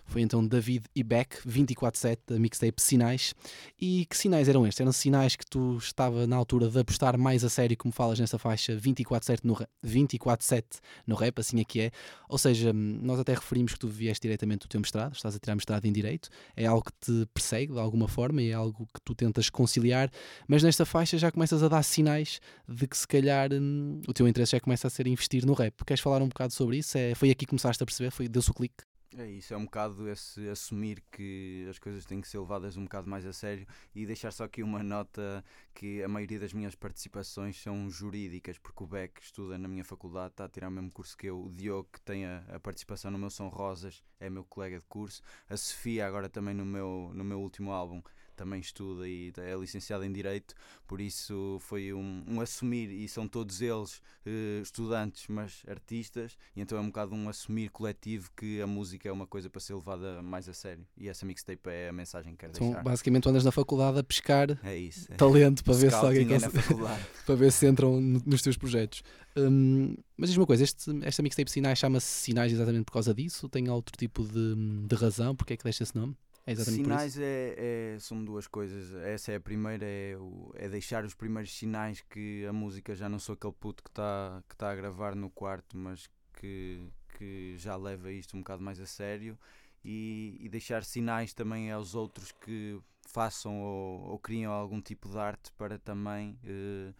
Foi 0.05 0.21
então 0.21 0.45
David 0.45 0.85
e 0.95 1.01
Beck, 1.03 1.37
24-7, 1.47 2.17
da 2.27 2.37
mixtape 2.39 2.81
Sinais. 2.81 3.33
E 3.79 4.05
que 4.05 4.15
sinais 4.15 4.47
eram 4.47 4.65
estes? 4.67 4.79
Eram 4.81 4.91
sinais 4.91 5.35
que 5.35 5.45
tu 5.45 5.77
estava 5.77 6.27
na 6.27 6.35
altura 6.35 6.69
de 6.69 6.79
apostar 6.79 7.17
mais 7.17 7.43
a 7.43 7.49
sério, 7.49 7.75
como 7.77 7.91
falas 7.91 8.19
nessa 8.19 8.37
faixa 8.37 8.75
24-7 8.77 9.39
no, 9.43 9.53
ra- 9.53 9.67
24-7 9.83 10.63
no 11.07 11.15
rap, 11.15 11.39
assim 11.39 11.59
é 11.59 11.63
que 11.63 11.81
é. 11.81 11.91
Ou 12.29 12.37
seja, 12.37 12.71
hum, 12.71 12.99
nós 13.01 13.19
até 13.19 13.33
referimos 13.33 13.73
que 13.73 13.79
tu 13.79 13.87
vieste 13.87 14.21
diretamente 14.27 14.67
do 14.67 14.69
teu 14.69 14.79
mestrado, 14.79 15.13
estás 15.15 15.35
a 15.35 15.39
tirar 15.39 15.55
mestrado 15.55 15.85
em 15.85 15.91
Direito, 15.91 16.29
é 16.55 16.65
algo 16.65 16.83
que 16.83 16.91
te 16.99 17.25
persegue 17.33 17.73
de 17.73 17.79
alguma 17.79 18.07
forma 18.07 18.41
e 18.41 18.49
é 18.49 18.53
algo 18.53 18.85
que 18.93 19.01
tu 19.03 19.15
tentas 19.15 19.49
conciliar, 19.49 20.11
mas 20.47 20.61
nesta 20.63 20.85
faixa 20.85 21.17
já 21.17 21.31
começas 21.31 21.63
a 21.63 21.67
dar 21.67 21.81
sinais 21.83 22.39
de 22.67 22.87
que 22.87 22.97
se 22.97 23.07
calhar 23.07 23.51
hum, 23.53 24.01
o 24.07 24.13
teu 24.13 24.27
interesse 24.27 24.51
já 24.51 24.59
começa 24.59 24.87
a 24.87 24.89
ser 24.89 25.07
investir 25.07 25.45
no 25.45 25.53
rap. 25.53 25.73
Queres 25.85 26.01
falar 26.01 26.21
um 26.21 26.27
bocado 26.27 26.53
sobre 26.53 26.77
isso? 26.77 26.97
É, 26.97 27.15
foi 27.15 27.29
aqui 27.31 27.45
que 27.45 27.49
começaste 27.49 27.81
a 27.81 27.85
perceber? 27.85 28.11
Foi, 28.11 28.27
deu-se 28.27 28.51
o 28.51 28.53
clique? 28.53 28.83
É 29.15 29.27
isso, 29.27 29.53
é 29.53 29.57
um 29.57 29.65
bocado 29.65 30.09
esse 30.09 30.49
assumir 30.49 31.03
que 31.11 31.67
as 31.69 31.77
coisas 31.77 32.03
têm 32.03 32.19
que 32.19 32.27
ser 32.27 32.39
levadas 32.39 32.77
um 32.77 32.83
bocado 32.83 33.07
mais 33.07 33.23
a 33.27 33.31
sério 33.31 33.67
e 33.93 34.07
deixar 34.07 34.31
só 34.31 34.45
aqui 34.45 34.63
uma 34.63 34.81
nota 34.81 35.45
que 35.71 36.01
a 36.01 36.07
maioria 36.07 36.39
das 36.39 36.51
minhas 36.51 36.73
participações 36.73 37.61
são 37.61 37.87
jurídicas, 37.91 38.57
porque 38.57 38.83
o 38.83 38.87
Beck 38.87 39.21
estuda 39.21 39.55
na 39.55 39.67
minha 39.67 39.83
faculdade, 39.83 40.31
está 40.31 40.45
a 40.45 40.49
tirar 40.49 40.69
o 40.69 40.71
mesmo 40.71 40.91
curso 40.91 41.15
que 41.15 41.27
eu, 41.27 41.43
o 41.43 41.51
Diogo 41.51 41.89
que 41.93 42.01
tem 42.01 42.25
a, 42.25 42.43
a 42.55 42.59
participação 42.59 43.11
no 43.11 43.19
meu 43.19 43.29
São 43.29 43.49
Rosas 43.49 44.03
é 44.19 44.31
meu 44.31 44.43
colega 44.45 44.79
de 44.79 44.85
curso, 44.85 45.21
a 45.47 45.55
Sofia 45.55 46.07
agora 46.07 46.27
também 46.27 46.55
no 46.55 46.65
meu, 46.65 47.11
no 47.13 47.23
meu 47.23 47.39
último 47.39 47.71
álbum 47.71 48.01
também 48.35 48.59
estuda 48.59 49.07
e 49.07 49.31
é 49.37 49.55
licenciada 49.55 50.05
em 50.05 50.11
Direito, 50.11 50.53
por 50.87 50.99
isso 51.01 51.57
foi 51.61 51.93
um, 51.93 52.23
um 52.27 52.41
assumir, 52.41 52.89
e 52.91 53.07
são 53.07 53.27
todos 53.27 53.61
eles 53.61 54.01
eh, 54.25 54.59
estudantes, 54.61 55.25
mas 55.27 55.63
artistas, 55.67 56.37
e 56.55 56.61
então 56.61 56.77
é 56.77 56.81
um 56.81 56.87
bocado 56.87 57.13
um 57.13 57.29
assumir 57.29 57.69
coletivo 57.69 58.29
que 58.35 58.61
a 58.61 58.67
música 58.67 59.07
é 59.07 59.11
uma 59.11 59.27
coisa 59.27 59.49
para 59.49 59.59
ser 59.61 59.73
levada 59.75 60.21
mais 60.21 60.47
a 60.49 60.53
sério, 60.53 60.85
e 60.97 61.07
essa 61.09 61.25
mixtape 61.25 61.69
é 61.69 61.89
a 61.89 61.93
mensagem 61.93 62.33
que 62.33 62.39
quero 62.39 62.51
Então, 62.55 62.67
deixar. 62.67 62.83
basicamente, 62.83 63.27
andas 63.29 63.43
na 63.43 63.51
faculdade 63.51 63.99
a 63.99 64.03
pescar 64.03 64.57
É 64.63 64.75
isso, 64.77 65.11
é. 65.11 65.15
talento 65.17 65.63
para 65.63 65.73
ver 65.73 65.89
se 65.91 65.95
alguém 65.95 66.27
Scouting 66.39 66.45
é 66.45 66.99
para 67.25 67.35
ver 67.35 67.51
se 67.51 67.67
entram 67.67 67.99
no- 68.01 68.21
nos 68.25 68.41
teus 68.41 68.57
projetos. 68.57 69.03
Hum, 69.35 69.95
mas 70.17 70.29
diz 70.29 70.37
uma 70.37 70.45
coisa: 70.45 70.63
este, 70.63 70.91
esta 71.03 71.23
mixtape 71.23 71.49
Sinais 71.49 71.79
chama-se 71.79 72.05
Sinais 72.07 72.51
exatamente 72.51 72.85
por 72.85 72.91
causa 72.93 73.13
disso? 73.13 73.49
Tem 73.49 73.67
outro 73.69 73.97
tipo 73.97 74.23
de, 74.23 74.55
de 74.87 74.95
razão? 74.95 75.35
Porque 75.35 75.53
é 75.53 75.57
que 75.57 75.63
deste 75.63 75.83
esse 75.83 75.95
nome? 75.95 76.15
É 76.45 76.55
sinais 76.55 77.17
é, 77.17 77.93
é- 77.95 77.99
são 77.99 78.23
duas 78.23 78.47
coisas. 78.47 78.93
Essa 79.05 79.31
é 79.31 79.35
a 79.35 79.39
primeira, 79.39 79.85
é, 79.85 80.17
o- 80.17 80.51
é 80.55 80.67
deixar 80.67 81.05
os 81.05 81.13
primeiros 81.13 81.55
sinais 81.55 82.01
que 82.01 82.45
a 82.45 82.51
música 82.53 82.93
já 82.95 83.07
não 83.07 83.17
sou 83.19 83.33
aquele 83.33 83.53
puto 83.53 83.81
que 83.83 83.89
está 83.89 84.43
que 84.49 84.55
tá 84.55 84.71
a 84.71 84.75
gravar 84.75 85.15
no 85.15 85.29
quarto, 85.29 85.77
mas 85.77 86.09
que, 86.33 86.85
que 87.17 87.55
já 87.57 87.75
leva 87.77 88.11
isto 88.11 88.35
um 88.35 88.39
bocado 88.41 88.61
mais 88.63 88.79
a 88.79 88.85
sério. 88.85 89.37
E, 89.85 90.37
e 90.39 90.49
deixar 90.49 90.83
sinais 90.83 91.33
também 91.33 91.71
aos 91.71 91.93
outros 91.95 92.31
que 92.31 92.79
façam 93.07 93.61
ou, 93.61 94.01
ou 94.11 94.19
criem 94.19 94.45
algum 94.45 94.81
tipo 94.81 95.09
de 95.09 95.17
arte 95.17 95.51
para 95.57 95.77
também 95.77 96.39
eh, 96.45 96.93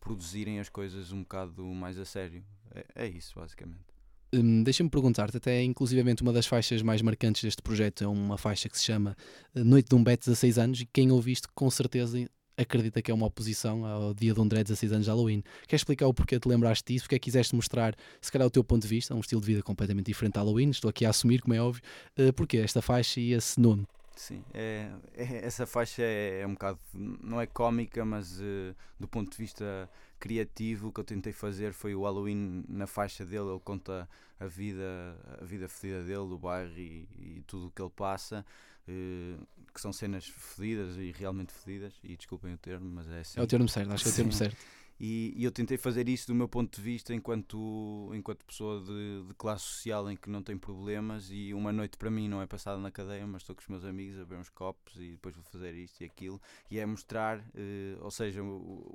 produzirem 0.00 0.60
as 0.60 0.68
coisas 0.68 1.10
um 1.12 1.22
bocado 1.22 1.64
mais 1.64 1.98
a 1.98 2.04
sério. 2.04 2.44
É, 2.72 3.04
é 3.04 3.06
isso, 3.08 3.38
basicamente. 3.38 3.87
Hum, 4.32 4.62
Deixa-me 4.62 4.90
perguntar-te, 4.90 5.38
até 5.38 5.62
inclusivamente 5.62 6.22
uma 6.22 6.32
das 6.32 6.46
faixas 6.46 6.82
mais 6.82 7.00
marcantes 7.00 7.42
deste 7.42 7.62
projeto 7.62 8.04
é 8.04 8.06
uma 8.06 8.36
faixa 8.36 8.68
que 8.68 8.76
se 8.78 8.84
chama 8.84 9.16
eh, 9.54 9.64
Noite 9.64 9.88
de 9.88 9.94
um 9.94 10.04
Bet 10.04 10.20
16 10.20 10.58
anos 10.58 10.80
e 10.82 10.86
quem 10.86 11.10
ouviste 11.10 11.48
com 11.54 11.70
certeza 11.70 12.28
acredita 12.54 13.00
que 13.00 13.10
é 13.10 13.14
uma 13.14 13.26
oposição 13.26 13.86
ao 13.86 14.12
dia 14.12 14.34
de 14.34 14.40
André 14.40 14.62
16 14.64 14.92
anos 14.92 15.04
de 15.06 15.10
Halloween. 15.10 15.42
Queres 15.66 15.80
explicar 15.80 16.08
o 16.08 16.12
porquê 16.12 16.38
te 16.38 16.46
lembraste 16.48 16.92
disso? 16.92 17.04
Porque 17.04 17.14
é 17.14 17.18
que 17.18 17.24
quiseste 17.24 17.54
mostrar, 17.54 17.94
se 18.20 18.30
calhar, 18.30 18.46
o 18.46 18.50
teu 18.50 18.62
ponto 18.64 18.82
de 18.82 18.88
vista, 18.88 19.14
um 19.14 19.20
estilo 19.20 19.40
de 19.40 19.46
vida 19.46 19.62
completamente 19.62 20.06
diferente 20.06 20.32
de 20.34 20.38
Halloween? 20.40 20.70
Estou 20.70 20.90
aqui 20.90 21.06
a 21.06 21.10
assumir, 21.10 21.40
como 21.40 21.54
é 21.54 21.62
óbvio. 21.62 21.80
Uh, 22.18 22.32
porquê 22.32 22.58
esta 22.58 22.82
faixa 22.82 23.20
e 23.20 23.32
esse 23.32 23.58
nome? 23.60 23.86
Sim, 24.16 24.42
é, 24.52 24.90
é- 25.16 25.46
essa 25.46 25.64
faixa 25.64 26.02
é, 26.02 26.40
é 26.40 26.46
um 26.46 26.54
bocado, 26.54 26.80
não 26.92 27.40
é 27.40 27.46
cómica, 27.46 28.04
mas 28.04 28.40
eh, 28.40 28.74
do 28.98 29.06
ponto 29.06 29.30
de 29.30 29.38
vista 29.38 29.88
criativo, 30.18 30.92
que 30.92 31.00
eu 31.00 31.04
tentei 31.04 31.32
fazer 31.32 31.72
foi 31.72 31.94
o 31.94 32.02
Halloween 32.02 32.64
na 32.68 32.86
faixa 32.86 33.24
dele. 33.24 33.50
Ele 33.50 33.60
conta 33.60 34.08
a 34.38 34.46
vida, 34.46 35.16
a 35.40 35.44
vida 35.44 35.68
fedida 35.68 36.02
dele, 36.02 36.28
do 36.28 36.38
bairro 36.38 36.72
e, 36.76 37.08
e 37.18 37.42
tudo 37.46 37.68
o 37.68 37.70
que 37.70 37.80
ele 37.80 37.90
passa, 37.90 38.44
eh, 38.86 39.36
que 39.72 39.80
são 39.80 39.92
cenas 39.92 40.26
fedidas 40.26 40.96
e 40.96 41.12
realmente 41.12 41.52
fedidas. 41.52 41.94
E 42.02 42.16
desculpem 42.16 42.54
o 42.54 42.58
termo, 42.58 42.88
mas 42.90 43.08
é 43.08 43.20
assim. 43.20 43.40
É 43.40 43.42
o 43.42 43.46
termo 43.46 43.68
certo, 43.68 43.92
acho 43.92 44.04
que 44.04 44.10
é 44.10 44.12
o 44.12 44.16
termo 44.16 44.32
certo. 44.32 44.56
E, 45.00 45.32
e 45.36 45.44
eu 45.44 45.52
tentei 45.52 45.76
fazer 45.76 46.08
isso 46.08 46.26
do 46.26 46.34
meu 46.34 46.48
ponto 46.48 46.74
de 46.76 46.82
vista 46.82 47.14
enquanto, 47.14 48.10
enquanto 48.14 48.44
pessoa 48.44 48.80
de, 48.82 49.22
de 49.28 49.34
classe 49.34 49.64
social 49.64 50.10
em 50.10 50.16
que 50.16 50.28
não 50.28 50.42
tem 50.42 50.58
problemas 50.58 51.28
e 51.30 51.54
uma 51.54 51.72
noite 51.72 51.96
para 51.96 52.10
mim 52.10 52.28
não 52.28 52.42
é 52.42 52.46
passada 52.46 52.80
na 52.80 52.90
cadeia, 52.90 53.26
mas 53.26 53.42
estou 53.42 53.54
com 53.54 53.62
os 53.62 53.68
meus 53.68 53.84
amigos 53.84 54.16
a 54.16 54.24
beber 54.24 54.38
uns 54.40 54.50
copos 54.50 54.96
e 54.96 55.12
depois 55.12 55.34
vou 55.36 55.44
fazer 55.44 55.74
isto 55.74 56.00
e 56.00 56.04
aquilo 56.04 56.40
e 56.70 56.78
é 56.78 56.86
mostrar, 56.86 57.38
eh, 57.54 57.96
ou 58.00 58.10
seja, 58.10 58.40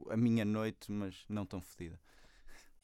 a 0.10 0.18
minha 0.18 0.44
noite, 0.44 0.92
mas 0.92 1.24
não 1.30 1.46
tão 1.46 1.62
fedida. 1.62 2.00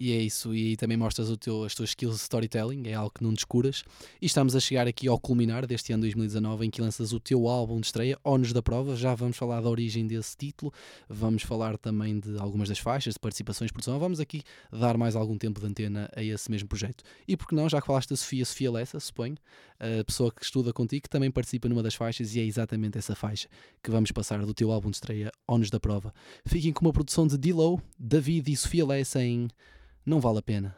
E 0.02 0.14
é 0.14 0.22
isso, 0.22 0.56
e 0.56 0.78
também 0.78 0.96
mostras 0.96 1.30
o 1.30 1.36
teu, 1.36 1.66
as 1.66 1.76
tuas 1.76 1.90
skills 1.90 2.16
de 2.16 2.22
storytelling, 2.22 2.88
é 2.88 2.94
algo 2.94 3.12
que 3.14 3.22
não 3.22 3.34
descuras. 3.34 3.84
E 4.22 4.28
estamos 4.28 4.56
a 4.56 4.60
chegar 4.62 4.88
aqui 4.88 5.10
ao 5.10 5.20
culminar 5.20 5.68
deste 5.68 5.92
ano 5.92 6.04
2019 6.04 6.66
em 6.66 6.70
que 6.70 6.80
lanças 6.80 7.12
o 7.12 7.20
teu 7.20 7.50
álbum 7.50 7.82
de 7.82 7.88
estreia, 7.88 8.18
Ónus 8.24 8.54
da 8.54 8.62
Prova. 8.62 8.96
Já 8.96 9.14
vamos 9.14 9.36
falar 9.36 9.60
da 9.60 9.70
origem 9.70 10.08
desse 10.08 10.38
título, 10.38 10.72
vamos 11.10 11.44
falar 11.44 11.78
também 11.78 12.18
de 12.18 12.38
algumas 12.38 12.70
das 12.70 12.80
faixas, 12.80 13.16
de 13.16 13.20
participações 13.20 13.72
produção. 13.72 14.00
Vamos 14.00 14.22
aqui 14.22 14.42
dar 14.72 14.98
mais 14.98 15.18
algum 15.18 15.38
tempo 15.38 15.60
de 15.60 15.66
antena 15.66 16.10
a 16.16 16.24
esse 16.24 16.50
mesmo 16.50 16.70
projeto. 16.70 17.04
E 17.28 17.36
por 17.36 17.46
que 17.46 17.54
não, 17.54 17.68
já 17.68 17.82
que 17.82 17.88
falaste 17.88 18.10
da 18.12 18.16
Sofia, 18.16 18.46
Sofia 18.46 18.72
Lessa, 18.72 19.02
suponho, 19.02 19.36
a 19.78 20.06
pessoa 20.06 20.32
que 20.32 20.42
estuda 20.42 20.72
contigo, 20.72 21.04
que 21.04 21.10
também 21.10 21.30
participa 21.30 21.68
numa 21.68 21.84
das 21.84 21.96
faixas, 21.96 22.36
e 22.36 22.40
é 22.40 22.46
exatamente 22.46 22.98
essa 22.98 23.16
faixa 23.16 23.50
que 23.84 23.92
vamos 23.92 24.14
passar 24.14 24.46
do 24.46 24.54
teu 24.54 24.72
álbum 24.72 24.92
de 24.92 24.96
estreia, 24.96 25.30
Ónus 25.46 25.70
da 25.70 25.78
Prova. 25.80 26.14
Fiquem 26.46 26.72
com 26.72 26.86
uma 26.86 26.94
produção 26.94 27.28
de 27.28 27.38
D-Low, 27.38 27.82
David 28.00 28.50
e 28.50 28.56
Sofia 28.56 28.86
Lessa 28.86 29.22
em 29.22 29.50
Não 30.10 30.20
Vale 30.20 30.40
a 30.40 30.42
Pena. 30.42 30.76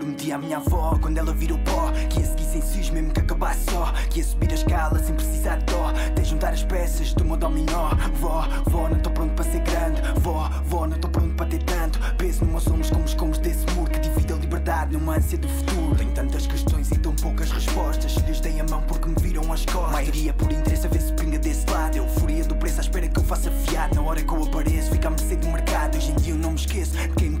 Prometi 0.00 0.32
à 0.32 0.38
minha 0.38 0.56
avó 0.56 0.98
quando 0.98 1.18
ela 1.18 1.34
virou 1.34 1.58
pó 1.58 1.92
Que 2.08 2.20
ia 2.20 2.24
seguir 2.24 2.44
sem 2.44 2.62
cis 2.62 2.88
mesmo 2.88 3.12
que 3.12 3.20
acabasse 3.20 3.70
só 3.70 3.92
Que 4.08 4.20
ia 4.20 4.24
subir 4.24 4.50
a 4.50 4.54
escala 4.54 4.98
sem 4.98 5.14
precisar 5.14 5.56
de 5.56 5.66
dó. 5.66 5.88
Até 5.88 6.24
juntar 6.24 6.54
as 6.54 6.64
peças 6.64 7.12
do 7.12 7.22
meu 7.22 7.36
dominó. 7.36 7.90
Vó, 8.14 8.48
vó, 8.64 8.88
não 8.88 8.96
estou 8.96 9.12
pronto 9.12 9.34
para 9.34 9.44
ser 9.44 9.60
grande. 9.60 10.00
Vó, 10.20 10.48
vó, 10.64 10.86
não 10.86 10.96
estou 10.96 11.10
pronto 11.10 11.34
para 11.34 11.46
ter 11.46 11.62
tanto 11.64 11.98
Peso 12.16 12.46
nos 12.46 12.50
meus 12.50 12.66
ombros 12.68 12.90
como 12.90 13.04
os 13.04 13.14
comos 13.14 13.38
desse 13.38 13.66
muro 13.74 13.90
Que 13.90 13.98
divide 13.98 14.32
a 14.32 14.36
liberdade 14.36 14.96
numa 14.96 15.16
ânsia 15.16 15.36
do 15.36 15.48
futuro. 15.48 15.94
Tenho 15.96 16.12
tantas 16.12 16.46
questões 16.46 16.90
e 16.90 16.98
tão 16.98 17.14
poucas 17.16 17.50
respostas. 17.50 18.14
Lhes 18.26 18.40
dei 18.40 18.58
a 18.58 18.64
mão 18.64 18.82
porque 18.88 19.06
me 19.06 19.16
viram 19.20 19.52
as 19.52 19.66
costas. 19.66 19.92
Maioria 19.92 20.32
por 20.32 20.50
interesse 20.50 20.86
a 20.86 20.90
ver 20.90 21.02
se 21.02 21.12
pinga 21.12 21.38
desse 21.38 21.68
lado. 21.70 21.98
Euforia 21.98 22.44
do 22.44 22.56
preço 22.56 22.78
à 22.78 22.82
espera 22.82 23.06
que 23.06 23.18
eu 23.18 23.24
faça 23.24 23.50
fiado. 23.50 23.96
Na 23.96 24.02
hora 24.02 24.22
que 24.22 24.32
eu 24.32 24.42
apareço 24.42 24.90
fica 24.92 25.08
a 25.08 25.10
mercê 25.10 25.36
do 25.36 25.48
mercado. 25.48 25.98
Hoje 25.98 26.10
em 26.10 26.14
dia 26.14 26.32
eu 26.32 26.38
não 26.38 26.52
me 26.52 26.56
esqueço 26.56 26.92
de 26.92 27.08
quem 27.10 27.30
me 27.30 27.38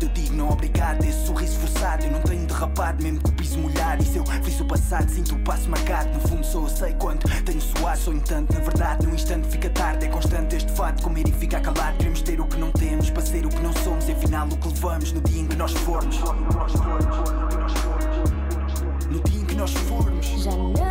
Eu 0.00 0.08
digo 0.10 0.34
não 0.34 0.50
obrigado, 0.50 1.04
esse 1.04 1.26
sorriso 1.26 1.58
forçado 1.58 2.04
Eu 2.04 2.12
não 2.12 2.20
tenho 2.20 2.46
derrapado 2.46 3.02
mesmo 3.02 3.20
com 3.20 3.30
o 3.30 3.32
piso 3.32 3.58
molhado. 3.58 4.02
E 4.02 4.06
se 4.06 4.16
eu 4.16 4.24
fiz 4.44 4.60
o 4.60 4.64
passado 4.64 5.08
sinto 5.10 5.34
o 5.34 5.38
passo 5.40 5.68
marcado. 5.68 6.10
No 6.10 6.20
fundo 6.20 6.44
só 6.44 6.60
eu 6.60 6.68
sei 6.68 6.92
quanto 6.94 7.26
tenho 7.42 7.60
suado. 7.60 7.98
Sonho 7.98 8.20
tanto, 8.20 8.52
na 8.52 8.60
verdade 8.60 9.06
no 9.06 9.14
instante 9.14 9.48
fica 9.48 9.70
tarde. 9.70 10.06
É 10.06 10.08
constante 10.08 10.56
este 10.56 10.70
fato, 10.72 11.02
comer 11.02 11.28
e 11.28 11.32
ficar 11.32 11.60
calado. 11.60 11.96
Queremos 11.96 12.22
ter 12.22 12.40
o 12.40 12.46
que 12.46 12.56
não 12.58 12.70
temos, 12.70 13.10
para 13.10 13.22
ser 13.22 13.46
o 13.46 13.48
que 13.48 13.60
não 13.60 13.72
somos. 13.72 14.08
E 14.08 14.12
afinal 14.12 14.46
o 14.46 14.56
que 14.56 14.68
levamos 14.68 15.12
no 15.12 15.20
dia 15.20 15.40
em 15.40 15.46
que 15.46 15.56
nós 15.56 15.72
formos. 15.72 16.20
No 19.10 19.20
dia 19.24 19.40
em 19.40 19.44
que 19.44 19.54
nós 19.54 19.72
formos. 19.72 20.26
Já 20.26 20.50
não 20.50 20.87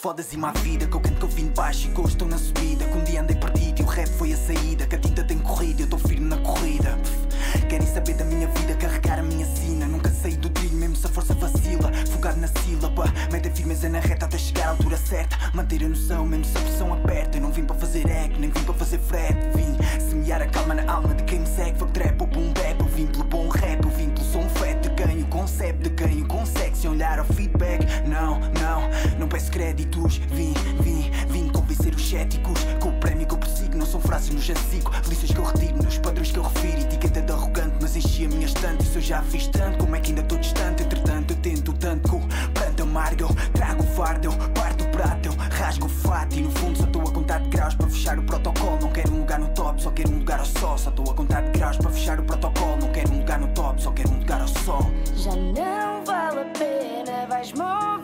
foda-se 0.00 0.36
má 0.36 0.52
vida 0.52 0.86
Que 0.86 0.96
eu 0.96 1.00
canto 1.00 1.16
que 1.16 1.24
eu 1.24 1.28
vim 1.28 1.48
baixo 1.48 1.88
e 1.88 2.04
estou 2.06 2.28
na 2.28 2.38
subida. 2.38 2.84
Que 2.84 2.96
um 2.96 3.04
dia 3.04 3.20
andei 3.20 3.36
perdido 3.36 3.80
e 3.80 3.82
o 3.82 3.86
rap 3.86 4.08
foi 4.08 4.32
a 4.32 4.36
saída 4.36 4.86
Que 4.86 4.94
a 4.94 4.98
tinta 4.98 5.24
tem 5.24 5.38
corrida 5.38 5.80
e 5.80 5.82
eu 5.82 5.84
estou 5.84 5.98
firme 5.98 6.28
na 6.28 6.36
corrida. 6.38 6.96
Querem 7.68 7.86
saber 7.86 8.14
da 8.14 8.24
minha 8.24 8.46
vida, 8.48 8.74
carregar 8.74 9.18
a 9.18 9.22
minha 9.22 9.46
sina. 9.46 9.86
Nunca 9.86 10.10
saí 10.10 10.36
do 10.36 10.48
trilho 10.50 10.76
mesmo 10.76 10.96
se 10.96 11.06
a 11.06 11.08
força 11.08 11.34
vacila. 11.34 11.92
Focado 12.10 12.38
na 12.40 12.48
sílaba, 12.48 13.04
metem 13.32 13.52
firmeza 13.52 13.88
na 13.88 14.00
reta 14.00 14.26
até 14.26 14.38
chegar 14.38 14.68
à 14.68 14.70
altura 14.70 14.96
certa. 14.96 15.36
Manter 15.54 15.84
a 15.84 15.88
noção 15.88 16.26
mesmo 16.26 16.44
se 16.44 16.56
a 16.56 16.60
pressão 16.60 16.94
aperta. 16.94 17.38
Eu 17.38 17.42
não 17.42 17.52
vim 17.52 17.64
para 17.64 17.76
fazer 17.76 18.08
eco, 18.08 18.38
nem 18.38 18.50
vim 18.50 18.62
para 18.62 18.74
fazer 18.74 18.98
frete 18.98 19.38
Vim 19.56 19.76
semear 20.08 20.42
a 20.42 20.46
calma 20.46 20.74
na 20.74 20.90
alma 20.92 21.14
de 21.14 21.24
quem 21.24 21.40
me 21.40 21.46
segue. 21.46 21.78
Fuck 21.78 21.92
trap 21.92 22.20
ou 22.20 22.26
boom 22.26 22.52
bap, 22.52 22.80
eu 22.80 22.86
vim 22.86 23.06
pelo 23.06 23.24
bom 23.24 23.48
rap 23.48 23.84
Eu 23.84 23.90
vim 23.90 24.10
pelo 24.10 24.26
som 24.26 24.48
feto 24.50 24.88
de 24.88 24.94
quem 24.94 25.22
o 25.22 25.26
concebe 25.26 25.88
De 25.88 25.90
quem 25.90 26.22
o 26.22 26.26
consegue 26.26 26.76
sem 26.76 26.90
olhar 26.90 27.18
ao 27.18 27.24
feedback. 27.24 27.84
Não, 28.06 28.38
não, 28.40 28.57
não 29.18 29.28
peço 29.28 29.50
créditos. 29.50 30.18
Vim, 30.30 30.54
vim, 30.80 31.10
vim 31.28 31.48
convencer 31.48 31.94
os 31.94 32.08
céticos 32.08 32.64
Com 32.80 32.90
o 32.90 33.00
prémio 33.00 33.26
que 33.26 33.34
eu 33.34 33.38
persigo 33.38 33.76
não 33.76 33.86
são 33.86 34.00
frases 34.00 34.30
no 34.30 34.40
jazigo 34.40 34.90
Lições 35.08 35.32
que 35.32 35.38
eu 35.38 35.44
retiro 35.44 35.82
nos 35.82 35.98
padrões 35.98 36.30
que 36.30 36.38
eu 36.38 36.42
refiro. 36.42 36.80
Etiqueta 36.80 37.20
de 37.22 37.32
arrogante 37.32 37.76
mas 37.80 37.96
enchi 37.96 38.24
a 38.24 38.28
minha 38.28 38.46
estante. 38.46 38.84
Isso 38.84 38.98
eu 38.98 39.02
já 39.02 39.22
fiz 39.22 39.46
tanto, 39.48 39.78
como 39.78 39.96
é 39.96 40.00
que 40.00 40.10
ainda 40.10 40.22
estou 40.22 40.38
distante? 40.38 40.82
Entretanto 40.82 41.32
eu 41.32 41.36
tento 41.38 41.72
tanto 41.74 42.08
com 42.08 42.20
pranto 42.54 42.82
amargo 42.82 43.22
Eu 43.22 43.28
trago 43.52 43.82
o 43.82 43.86
fardo, 43.86 44.28
eu 44.28 44.32
parto 44.52 44.84
o 44.84 44.88
prato 44.88 45.28
Eu 45.28 45.34
rasgo 45.50 45.86
o 45.86 45.88
fato. 45.88 46.36
E 46.36 46.42
no 46.42 46.50
fundo 46.50 46.78
só 46.78 46.84
estou 46.84 47.02
a 47.02 47.10
contar 47.12 47.38
de 47.38 47.48
graus 47.48 47.74
Para 47.74 47.88
fechar 47.88 48.18
o 48.18 48.22
protocolo. 48.22 48.78
Não 48.80 48.90
quero 48.90 49.12
um 49.12 49.18
lugar 49.18 49.38
no 49.38 49.48
top, 49.48 49.82
só 49.82 49.90
quero 49.90 50.10
um 50.10 50.18
lugar 50.18 50.40
ao 50.40 50.46
sol. 50.46 50.78
Só 50.78 50.90
estou 50.90 51.10
a 51.10 51.14
contar 51.14 51.40
de 51.42 51.58
graus 51.58 51.76
para 51.76 51.90
fechar 51.90 52.20
o 52.20 52.22
protocolo. 52.22 52.76
Não 52.80 52.92
quero 52.92 53.12
um 53.12 53.18
lugar 53.18 53.38
no 53.38 53.48
top, 53.48 53.82
só 53.82 53.90
quero 53.90 54.10
um 54.10 54.18
lugar 54.18 54.40
ao 54.40 54.48
sol. 54.48 54.90
Já 55.16 55.34
não 55.34 56.04
vale 56.04 56.40
a 56.40 56.44
pena, 56.58 57.26
vais-me 57.28 57.60
ouvir 57.60 57.97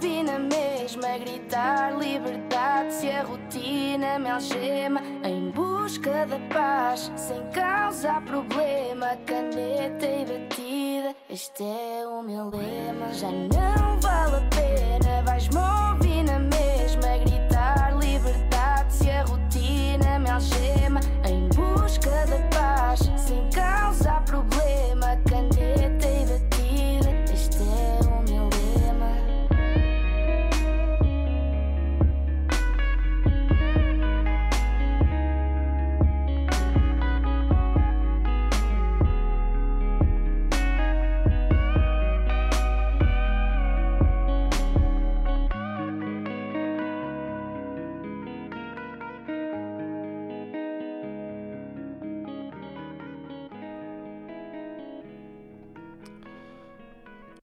gritar 1.55 1.97
liberdade 1.97 2.93
se 2.93 3.09
a 3.09 3.23
rotina 3.23 4.19
me 4.19 4.29
algema 4.29 5.01
em 5.23 5.51
busca 5.53 6.27
da 6.27 6.39
paz 6.53 7.13
sem 7.15 7.41
causar 7.51 8.21
problema, 8.23 9.17
caneta 9.25 10.05
e 10.05 10.25
batida. 10.25 11.15
Este 11.31 11.63
é 11.63 12.05
o 12.09 12.23
meu 12.25 12.51
lema. 12.51 13.13
Já 13.13 13.31
não 13.31 14.01
vale 14.01 14.37
a 14.37 14.49
pena, 14.51 15.23
vais-me 15.23 15.57
ouvir 15.57 16.25
na 16.25 16.41
mesma 16.41 17.19
gritar 17.25 17.97
liberdade 17.99 18.93
se 18.93 19.11
a 19.11 19.23
rotina 19.23 20.19
me 20.19 20.31
algema 20.31 20.99
em 21.25 21.49
busca 21.51 22.11
da 22.27 22.59
paz 22.59 22.99
sem 23.17 23.49
causar 23.51 24.25
problema, 24.25 25.17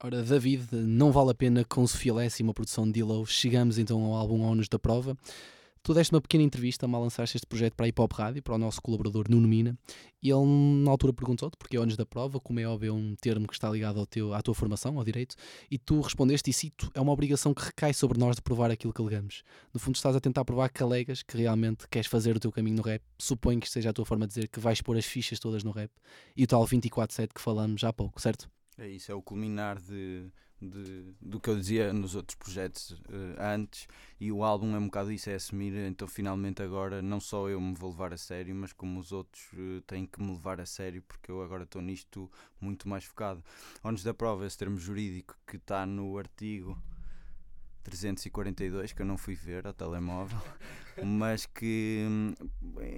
Ora, 0.03 0.23
David, 0.23 0.65
não 0.71 1.11
vale 1.11 1.29
a 1.29 1.35
pena 1.35 1.63
com 1.63 1.85
Sofia 1.85 2.11
Lessie, 2.11 2.41
uma 2.41 2.55
produção 2.55 2.87
de 2.87 2.93
Dillow. 2.93 3.23
Chegamos 3.23 3.77
então 3.77 4.03
ao 4.03 4.15
álbum 4.15 4.41
Ónus 4.41 4.67
da 4.67 4.79
Prova. 4.79 5.15
Tu 5.83 5.93
deste 5.93 6.11
uma 6.11 6.19
pequena 6.19 6.43
entrevista, 6.43 6.87
mal 6.87 7.03
lançaste 7.03 7.37
este 7.37 7.45
projeto 7.45 7.75
para 7.75 7.85
a 7.85 7.89
Hip 7.89 8.01
Hop 8.01 8.11
Rádio, 8.11 8.41
para 8.41 8.55
o 8.55 8.57
nosso 8.57 8.81
colaborador 8.81 9.29
Nuno 9.29 9.47
Mina, 9.47 9.77
e 10.21 10.31
ele 10.31 10.43
na 10.83 10.89
altura 10.89 11.13
perguntou-te, 11.13 11.55
porque 11.55 11.77
é 11.77 11.79
Ónus 11.79 11.95
da 11.95 12.05
Prova, 12.05 12.39
como 12.39 12.59
é 12.59 12.67
óbvio, 12.67 12.89
é 12.89 12.91
um 12.91 13.15
termo 13.15 13.47
que 13.47 13.53
está 13.53 13.69
ligado 13.69 13.99
ao 13.99 14.07
teu, 14.07 14.33
à 14.33 14.41
tua 14.41 14.55
formação, 14.55 14.97
ao 14.97 15.03
direito, 15.03 15.35
e 15.69 15.77
tu 15.77 16.01
respondeste, 16.01 16.49
e 16.49 16.53
cito, 16.53 16.89
é 16.95 17.01
uma 17.01 17.11
obrigação 17.11 17.53
que 17.53 17.63
recai 17.63 17.93
sobre 17.93 18.19
nós 18.19 18.35
de 18.35 18.41
provar 18.41 18.71
aquilo 18.71 18.93
que 18.93 19.01
alegamos. 19.01 19.43
No 19.71 19.79
fundo, 19.79 19.95
estás 19.95 20.15
a 20.15 20.19
tentar 20.19 20.45
provar 20.45 20.69
que 20.69 20.81
alegas 20.81 21.21
que 21.21 21.37
realmente 21.37 21.87
queres 21.87 22.07
fazer 22.07 22.35
o 22.35 22.39
teu 22.39 22.51
caminho 22.51 22.77
no 22.77 22.83
rap. 22.83 23.03
Suponho 23.19 23.59
que 23.59 23.69
seja 23.69 23.91
a 23.91 23.93
tua 23.93 24.05
forma 24.05 24.25
de 24.25 24.33
dizer 24.33 24.47
que 24.47 24.59
vais 24.59 24.81
pôr 24.81 24.97
as 24.97 25.05
fichas 25.05 25.39
todas 25.39 25.63
no 25.63 25.71
rap, 25.71 25.91
e 26.35 26.43
o 26.43 26.47
tal 26.47 26.65
24-7 26.65 27.29
que 27.33 27.41
falamos 27.41 27.83
há 27.83 27.93
pouco, 27.93 28.19
certo? 28.19 28.49
É 28.77 28.87
isso, 28.87 29.11
é 29.11 29.15
o 29.15 29.21
culminar 29.21 29.79
de, 29.79 30.31
de, 30.61 31.13
do 31.21 31.39
que 31.39 31.49
eu 31.49 31.57
dizia 31.57 31.91
nos 31.91 32.15
outros 32.15 32.35
projetos 32.35 32.99
eh, 33.09 33.35
antes 33.37 33.87
e 34.19 34.31
o 34.31 34.43
álbum 34.43 34.73
é 34.75 34.79
um 34.79 34.85
bocado 34.85 35.11
isso, 35.11 35.29
é 35.29 35.35
assumir, 35.35 35.73
então 35.75 36.07
finalmente 36.07 36.63
agora 36.63 37.01
não 37.01 37.19
só 37.19 37.49
eu 37.49 37.59
me 37.59 37.75
vou 37.75 37.91
levar 37.91 38.13
a 38.13 38.17
sério, 38.17 38.55
mas 38.55 38.71
como 38.71 38.99
os 38.99 39.11
outros 39.11 39.43
eh, 39.53 39.81
têm 39.85 40.05
que 40.05 40.21
me 40.21 40.31
levar 40.31 40.59
a 40.61 40.65
sério 40.65 41.03
porque 41.07 41.29
eu 41.29 41.43
agora 41.43 41.63
estou 41.63 41.81
nisto 41.81 42.31
muito 42.59 42.87
mais 42.87 43.03
focado. 43.03 43.43
Antes 43.83 44.03
da 44.03 44.13
prova, 44.13 44.45
esse 44.45 44.57
termo 44.57 44.77
jurídico 44.77 45.37
que 45.45 45.57
está 45.57 45.85
no 45.85 46.17
artigo 46.17 46.77
342 47.81 48.93
que 48.93 49.01
eu 49.01 49.05
não 49.05 49.17
fui 49.17 49.35
ver 49.35 49.65
ao 49.67 49.73
telemóvel, 49.73 50.39
mas 51.03 51.45
que 51.45 52.05
hum, 52.07 52.33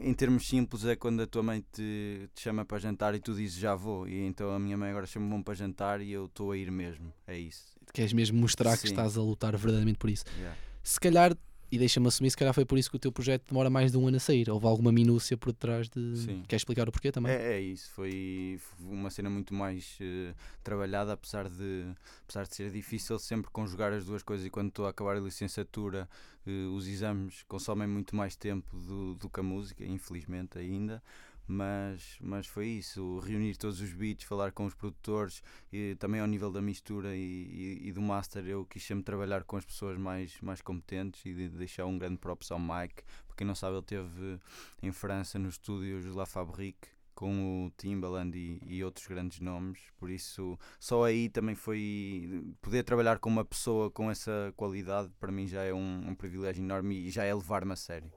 em 0.01 0.13
termos 0.13 0.47
simples 0.47 0.85
é 0.85 0.95
quando 0.95 1.21
a 1.21 1.27
tua 1.27 1.43
mãe 1.43 1.63
te, 1.71 2.29
te 2.33 2.41
chama 2.41 2.65
para 2.65 2.79
jantar 2.79 3.15
e 3.15 3.19
tu 3.19 3.33
dizes 3.33 3.57
já 3.57 3.75
vou, 3.75 4.07
e 4.07 4.21
então 4.25 4.51
a 4.51 4.59
minha 4.59 4.77
mãe 4.77 4.89
agora 4.89 5.05
chama-me 5.05 5.43
para 5.43 5.53
jantar 5.53 6.01
e 6.01 6.11
eu 6.11 6.25
estou 6.25 6.51
a 6.51 6.57
ir 6.57 6.71
mesmo. 6.71 7.13
É 7.27 7.37
isso. 7.37 7.73
Queres 7.93 8.13
mesmo 8.13 8.39
mostrar 8.39 8.75
que 8.77 8.87
Sim. 8.87 8.93
estás 8.93 9.17
a 9.17 9.21
lutar 9.21 9.51
verdadeiramente 9.55 9.97
por 9.97 10.09
isso. 10.09 10.25
Yeah. 10.37 10.57
Se 10.83 10.99
calhar, 10.99 11.37
e 11.73 11.77
deixa-me 11.79 12.07
assumir, 12.07 12.29
se 12.29 12.37
calhar 12.37 12.53
foi 12.53 12.65
por 12.65 12.77
isso 12.77 12.87
que 12.87 12.97
o 12.97 12.99
teu 12.99 13.11
projeto 13.11 13.47
demora 13.49 13.67
mais 13.67 13.91
de 13.91 13.97
um 13.97 14.07
ano 14.07 14.17
a 14.17 14.19
sair. 14.19 14.47
Houve 14.47 14.67
alguma 14.67 14.91
minúcia 14.91 15.35
por 15.35 15.51
detrás 15.51 15.89
de. 15.89 16.17
Sim. 16.17 16.43
Queres 16.47 16.61
explicar 16.61 16.87
o 16.87 16.91
porquê 16.91 17.11
também? 17.11 17.31
É, 17.31 17.53
é 17.53 17.59
isso, 17.59 17.89
foi 17.93 18.59
uma 18.79 19.09
cena 19.09 19.27
muito 19.27 19.55
mais 19.55 19.97
eh, 19.99 20.35
trabalhada, 20.63 21.13
apesar 21.13 21.49
de, 21.49 21.85
apesar 22.25 22.45
de 22.45 22.55
ser 22.55 22.69
difícil 22.69 23.17
sempre 23.17 23.49
conjugar 23.49 23.91
as 23.91 24.05
duas 24.05 24.21
coisas. 24.21 24.45
E 24.45 24.51
quando 24.51 24.67
estou 24.67 24.85
a 24.85 24.91
acabar 24.91 25.17
a 25.17 25.19
licenciatura, 25.19 26.07
eh, 26.45 26.67
os 26.67 26.87
exames 26.87 27.41
consomem 27.47 27.87
muito 27.87 28.15
mais 28.15 28.35
tempo 28.35 28.77
do, 28.77 29.15
do 29.15 29.27
que 29.27 29.39
a 29.39 29.43
música, 29.43 29.83
infelizmente 29.83 30.59
ainda. 30.59 31.01
Mas, 31.45 32.17
mas 32.21 32.47
foi 32.47 32.67
isso, 32.67 33.19
reunir 33.19 33.57
todos 33.57 33.81
os 33.81 33.91
beats, 33.93 34.23
falar 34.23 34.53
com 34.53 34.65
os 34.65 34.73
produtores 34.73 35.43
e 35.71 35.95
também 35.95 36.21
ao 36.21 36.27
nível 36.27 36.49
da 36.49 36.61
mistura 36.61 37.15
e, 37.15 37.19
e, 37.19 37.87
e 37.89 37.91
do 37.91 38.01
master 38.01 38.45
eu 38.47 38.65
quis 38.65 38.83
sempre 38.83 39.03
trabalhar 39.03 39.43
com 39.43 39.57
as 39.57 39.65
pessoas 39.65 39.97
mais, 39.97 40.39
mais 40.41 40.61
competentes 40.61 41.25
e 41.25 41.33
de 41.33 41.49
deixar 41.49 41.85
um 41.85 41.97
grande 41.97 42.17
props 42.17 42.49
ao 42.49 42.59
Mike, 42.59 43.03
para 43.27 43.35
quem 43.35 43.45
não 43.45 43.55
sabe 43.55 43.75
ele 43.75 43.83
teve 43.83 44.39
em 44.81 44.91
França 44.91 45.37
nos 45.37 45.55
estúdios 45.55 46.05
La 46.15 46.25
Fabrique 46.25 46.87
com 47.13 47.65
o 47.65 47.71
Timbaland 47.71 48.35
e, 48.37 48.59
e 48.65 48.83
outros 48.83 49.05
grandes 49.05 49.39
nomes, 49.39 49.79
por 49.99 50.09
isso 50.09 50.57
só 50.79 51.03
aí 51.03 51.29
também 51.29 51.55
foi 51.55 52.43
poder 52.61 52.83
trabalhar 52.83 53.19
com 53.19 53.29
uma 53.29 53.45
pessoa 53.45 53.91
com 53.91 54.09
essa 54.09 54.53
qualidade 54.55 55.11
para 55.19 55.31
mim 55.31 55.45
já 55.45 55.61
é 55.61 55.73
um, 55.73 56.09
um 56.09 56.15
privilégio 56.15 56.63
enorme 56.63 56.95
e 56.95 57.09
já 57.09 57.23
é 57.25 57.33
levar-me 57.33 57.73
a 57.73 57.75
sério. 57.75 58.11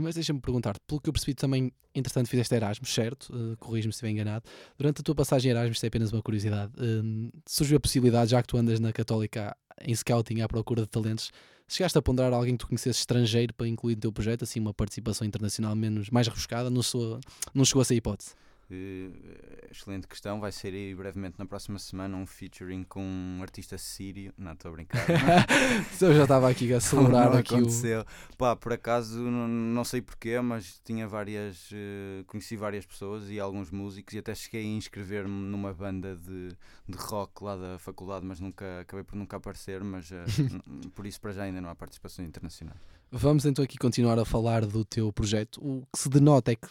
Mas 0.00 0.14
deixa-me 0.14 0.40
perguntar, 0.40 0.78
pelo 0.86 1.00
que 1.00 1.08
eu 1.10 1.12
percebi 1.12 1.34
também, 1.34 1.70
entretanto 1.94 2.28
fizeste 2.28 2.54
Erasmus, 2.54 2.92
certo? 2.92 3.28
Uh, 3.34 3.56
Corrijo-me 3.58 3.92
se 3.92 3.96
estiver 3.96 4.10
enganado. 4.10 4.44
Durante 4.78 5.00
a 5.00 5.04
tua 5.04 5.14
passagem 5.14 5.50
em 5.50 5.54
Erasmus, 5.54 5.76
isto 5.76 5.84
é 5.84 5.88
apenas 5.88 6.12
uma 6.12 6.22
curiosidade, 6.22 6.72
hum, 6.80 7.30
surgiu 7.46 7.76
a 7.76 7.80
possibilidade, 7.80 8.30
já 8.30 8.40
que 8.40 8.48
tu 8.48 8.56
andas 8.56 8.80
na 8.80 8.90
Católica 8.90 9.54
em 9.82 9.94
scouting 9.94 10.40
à 10.40 10.48
procura 10.48 10.82
de 10.82 10.88
talentos, 10.88 11.30
chegaste 11.68 11.96
a 11.98 12.02
ponderar 12.02 12.32
alguém 12.32 12.56
que 12.56 12.64
tu 12.64 12.68
conhecesses 12.68 13.00
estrangeiro 13.00 13.52
para 13.52 13.68
incluir 13.68 13.96
no 13.96 14.00
teu 14.00 14.12
projeto, 14.12 14.44
assim 14.44 14.60
uma 14.60 14.72
participação 14.72 15.26
internacional 15.26 15.76
menos, 15.76 16.08
mais 16.08 16.26
rebuscada, 16.26 16.70
não, 16.70 16.82
sou, 16.82 17.20
não 17.52 17.64
chegou 17.64 17.82
a 17.82 17.84
ser 17.84 17.94
hipótese? 17.94 18.34
Eh, 18.74 19.68
excelente 19.70 20.06
questão, 20.06 20.40
vai 20.40 20.50
ser 20.50 20.72
aí 20.72 20.94
brevemente 20.94 21.34
na 21.38 21.44
próxima 21.44 21.78
semana 21.78 22.16
um 22.16 22.24
featuring 22.26 22.84
com 22.84 23.02
um 23.04 23.42
artista 23.42 23.76
sírio. 23.76 24.32
Não, 24.38 24.52
estou 24.52 24.70
a 24.70 24.74
brincar. 24.74 25.04
eu 26.00 26.14
já 26.14 26.22
estava 26.22 26.48
aqui 26.48 26.72
a 26.72 26.80
celebrar 26.80 27.30
não 27.30 27.38
aqui 27.38 27.52
o- 27.52 27.58
aconteceu. 27.58 28.04
Pá, 28.38 28.56
por 28.56 28.72
acaso, 28.72 29.18
não, 29.20 29.46
não 29.46 29.84
sei 29.84 30.00
porquê, 30.00 30.40
mas 30.40 30.80
tinha 30.84 31.06
várias. 31.06 31.68
eh, 31.72 32.24
conheci 32.26 32.56
várias 32.56 32.86
pessoas 32.86 33.28
e 33.30 33.38
alguns 33.38 33.70
músicos 33.70 34.14
e 34.14 34.18
até 34.18 34.34
cheguei 34.34 34.62
a 34.62 34.76
inscrever-me 34.76 35.30
numa 35.50 35.74
banda 35.74 36.16
de, 36.16 36.48
de 36.88 36.96
rock 36.96 37.44
lá 37.44 37.56
da 37.56 37.78
faculdade, 37.78 38.24
mas 38.24 38.40
nunca 38.40 38.80
acabei 38.80 39.04
por 39.04 39.16
nunca 39.16 39.36
aparecer. 39.36 39.84
Mas 39.84 40.10
n- 40.38 40.88
por 40.94 41.06
isso, 41.06 41.20
para 41.20 41.32
já, 41.32 41.42
ainda 41.42 41.60
não 41.60 41.68
há 41.68 41.74
participação 41.74 42.24
internacional. 42.24 42.74
Vamos 43.10 43.44
então 43.44 43.62
aqui 43.62 43.76
continuar 43.76 44.18
a 44.18 44.24
falar 44.24 44.64
do 44.64 44.82
teu 44.84 45.12
projeto. 45.12 45.60
O 45.62 45.86
que 45.92 45.98
se 45.98 46.08
denota 46.08 46.50
é 46.52 46.56
que 46.56 46.68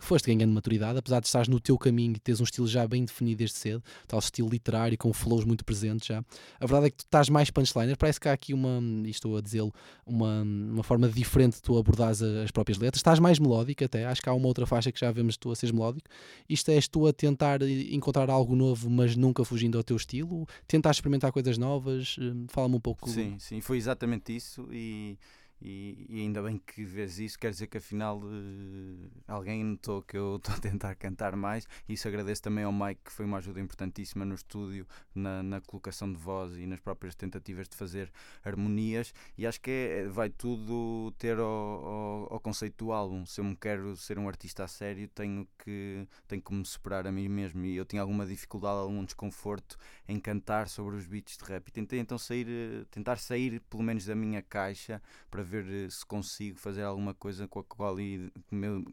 foste 0.00 0.32
ganhando 0.32 0.52
maturidade, 0.52 0.98
apesar 0.98 1.20
de 1.20 1.26
estares 1.26 1.48
no 1.48 1.60
teu 1.60 1.78
caminho 1.78 2.14
e 2.16 2.18
teres 2.18 2.40
um 2.40 2.44
estilo 2.44 2.66
já 2.66 2.86
bem 2.86 3.04
definido 3.04 3.38
desde 3.38 3.56
cedo, 3.56 3.82
tal 4.06 4.18
estilo 4.18 4.48
literário 4.48 4.96
com 4.98 5.12
flows 5.12 5.44
muito 5.44 5.64
presentes 5.64 6.06
já. 6.06 6.18
A 6.60 6.66
verdade 6.66 6.86
é 6.86 6.90
que 6.90 6.96
tu 6.96 7.04
estás 7.04 7.28
mais 7.28 7.50
punchliner, 7.50 7.96
parece 7.96 8.20
que 8.20 8.28
há 8.28 8.32
aqui 8.32 8.54
uma, 8.54 8.80
e 9.04 9.10
estou 9.10 9.36
a 9.36 9.40
dizê-lo, 9.40 9.72
uma, 10.06 10.42
uma 10.42 10.82
forma 10.82 11.08
diferente 11.08 11.56
de 11.56 11.62
tu 11.62 11.76
abordares 11.78 12.22
as 12.22 12.50
próprias 12.50 12.78
letras. 12.78 12.98
Estás 12.98 13.18
mais 13.18 13.38
melódico 13.38 13.84
até, 13.84 14.06
acho 14.06 14.22
que 14.22 14.28
há 14.28 14.32
uma 14.34 14.46
outra 14.46 14.66
faixa 14.66 14.90
que 14.92 15.00
já 15.00 15.10
vemos 15.10 15.36
tu 15.36 15.50
a 15.50 15.56
seres 15.56 15.72
melódico. 15.72 16.08
Isto 16.48 16.70
és 16.70 16.88
tu 16.88 17.06
a 17.06 17.12
tentar 17.12 17.62
encontrar 17.62 18.30
algo 18.30 18.54
novo, 18.54 18.90
mas 18.90 19.16
nunca 19.16 19.44
fugindo 19.44 19.78
ao 19.78 19.84
teu 19.84 19.96
estilo, 19.96 20.46
tentar 20.66 20.90
experimentar 20.90 21.32
coisas 21.32 21.58
novas. 21.58 22.16
Hum, 22.18 22.46
Fala-me 22.48 22.76
um 22.76 22.80
pouco. 22.80 23.08
Sim, 23.08 23.36
sim, 23.38 23.60
foi 23.60 23.76
exatamente 23.76 24.34
isso 24.34 24.68
e, 24.70 25.18
e, 25.64 26.06
e 26.08 26.20
ainda 26.22 26.42
bem 26.42 26.58
que 26.58 26.84
vês 26.84 27.18
isso, 27.20 27.38
quer 27.38 27.50
dizer 27.50 27.68
que 27.68 27.78
afinal 27.78 28.20
eh, 28.24 29.08
alguém 29.28 29.62
notou 29.62 30.02
que 30.02 30.16
eu 30.16 30.36
estou 30.42 30.54
a 30.54 30.58
tentar 30.58 30.94
cantar 30.96 31.36
mais. 31.36 31.66
Isso 31.88 32.08
agradeço 32.08 32.42
também 32.42 32.64
ao 32.64 32.72
Mike 32.72 33.02
que 33.04 33.12
foi 33.12 33.24
uma 33.24 33.38
ajuda 33.38 33.60
importantíssima 33.60 34.24
no 34.24 34.34
estúdio, 34.34 34.86
na, 35.14 35.42
na 35.42 35.60
colocação 35.60 36.10
de 36.12 36.18
voz 36.18 36.56
e 36.56 36.66
nas 36.66 36.80
próprias 36.80 37.14
tentativas 37.14 37.68
de 37.68 37.76
fazer 37.76 38.10
harmonias. 38.44 39.14
E 39.38 39.46
acho 39.46 39.60
que 39.60 39.70
é- 39.70 40.08
vai 40.08 40.30
tudo 40.30 41.12
ter 41.18 41.38
ao, 41.38 41.46
ao, 41.46 42.32
ao 42.34 42.40
conceito 42.40 42.84
do 42.84 42.92
álbum, 42.92 43.24
se 43.24 43.40
eu 43.40 43.44
me 43.44 43.54
quero 43.56 43.96
ser 43.96 44.18
um 44.18 44.28
artista 44.28 44.64
a 44.64 44.68
sério 44.68 45.08
tenho 45.08 45.46
que, 45.58 46.06
tenho 46.26 46.42
que 46.42 46.52
me 46.52 46.64
superar 46.64 47.06
a 47.06 47.12
mim 47.12 47.28
mesmo. 47.28 47.64
E 47.64 47.76
eu 47.76 47.84
tinha 47.84 48.02
alguma 48.02 48.26
dificuldade, 48.26 48.78
algum 48.80 49.04
desconforto 49.04 49.76
em 50.08 50.18
cantar 50.18 50.68
sobre 50.68 50.96
os 50.96 51.06
beats 51.06 51.36
de 51.36 51.44
rap. 51.44 51.68
E 51.68 51.70
tentei 51.72 52.00
então 52.00 52.18
sair, 52.18 52.46
eh, 52.48 52.84
tentar 52.90 53.16
sair 53.18 53.60
pelo 53.70 53.82
menos 53.82 54.04
da 54.04 54.14
minha 54.14 54.42
caixa 54.42 55.00
para 55.30 55.42
ver 55.42 55.51
eh, 55.58 55.88
se 55.90 56.04
consigo 56.04 56.58
fazer 56.58 56.82
alguma 56.82 57.14
coisa 57.14 57.46
com 57.48 57.60
a 57.60 57.64
qual 57.64 57.96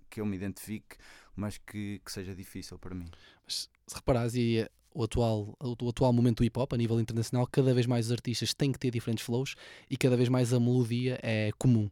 que 0.09 0.21
eu 0.21 0.25
me 0.25 0.35
identifique, 0.35 0.97
mas 1.35 1.57
que, 1.57 2.01
que 2.03 2.11
seja 2.11 2.35
difícil 2.35 2.77
para 2.77 2.95
mim. 2.95 3.09
Mas 3.45 3.69
se 3.87 3.95
reparares, 3.95 4.35
e 4.35 4.59
eh, 4.59 4.69
o 4.93 5.03
atual, 5.03 5.55
o 5.59 5.89
atual 5.89 6.11
momento 6.13 6.37
do 6.37 6.43
hip 6.43 6.59
hop 6.59 6.73
a 6.73 6.77
nível 6.77 6.99
internacional, 6.99 7.47
cada 7.47 7.73
vez 7.73 7.85
mais 7.85 8.07
os 8.07 8.11
artistas 8.11 8.53
têm 8.53 8.71
que 8.71 8.79
ter 8.79 8.91
diferentes 8.91 9.23
flows 9.23 9.55
e 9.89 9.95
cada 9.95 10.17
vez 10.17 10.29
mais 10.29 10.53
a 10.53 10.59
melodia 10.59 11.19
é 11.21 11.51
comum. 11.57 11.89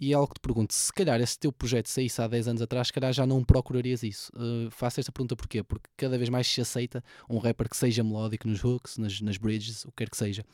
E 0.00 0.12
é 0.12 0.14
algo 0.14 0.28
que 0.28 0.34
te 0.34 0.42
pergunto, 0.42 0.72
se 0.72 0.92
calhar 0.92 1.20
esse 1.20 1.36
teu 1.36 1.50
projeto 1.50 1.88
saísse 1.88 2.22
há 2.22 2.28
10 2.28 2.48
anos 2.48 2.62
atrás, 2.62 2.86
se 2.86 2.92
calhar 2.92 3.12
já 3.12 3.26
não 3.26 3.42
procurarias 3.42 4.04
isso. 4.04 4.30
Uh, 4.32 4.70
faço 4.70 5.00
esta 5.00 5.10
pergunta 5.10 5.34
porquê? 5.34 5.60
Porque 5.64 5.90
cada 5.96 6.16
vez 6.16 6.28
mais 6.28 6.46
se 6.46 6.60
aceita 6.60 7.02
um 7.28 7.38
rapper 7.38 7.68
que 7.68 7.76
seja 7.76 8.04
melódico 8.04 8.46
nos 8.46 8.62
hooks, 8.62 8.96
nas, 8.96 9.20
nas 9.20 9.36
bridges, 9.36 9.84
o 9.84 9.88
que 9.88 9.96
quer 9.96 10.10
que 10.10 10.16
seja. 10.16 10.44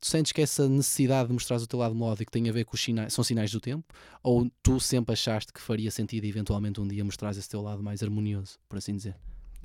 Tu 0.00 0.06
sentes 0.06 0.32
que 0.32 0.42
essa 0.42 0.68
necessidade 0.68 1.28
de 1.28 1.34
mostrar 1.34 1.56
o 1.56 1.66
teu 1.66 1.78
lado 1.78 1.94
melódico 1.94 2.30
tem 2.30 2.48
a 2.48 2.52
ver 2.52 2.64
com 2.64 2.74
os 2.74 2.82
sinais, 2.82 3.12
são 3.12 3.24
sinais 3.24 3.50
do 3.50 3.60
tempo? 3.60 3.84
Ou 4.22 4.50
tu 4.62 4.78
sempre 4.78 5.12
achaste 5.12 5.52
que 5.52 5.60
faria 5.60 5.90
sentido 5.90 6.24
eventualmente 6.24 6.80
um 6.80 6.86
dia 6.86 7.04
mostrar 7.04 7.30
esse 7.30 7.48
teu 7.48 7.62
lado 7.62 7.82
mais 7.82 8.02
harmonioso, 8.02 8.58
por 8.68 8.78
assim 8.78 8.94
dizer? 8.94 9.16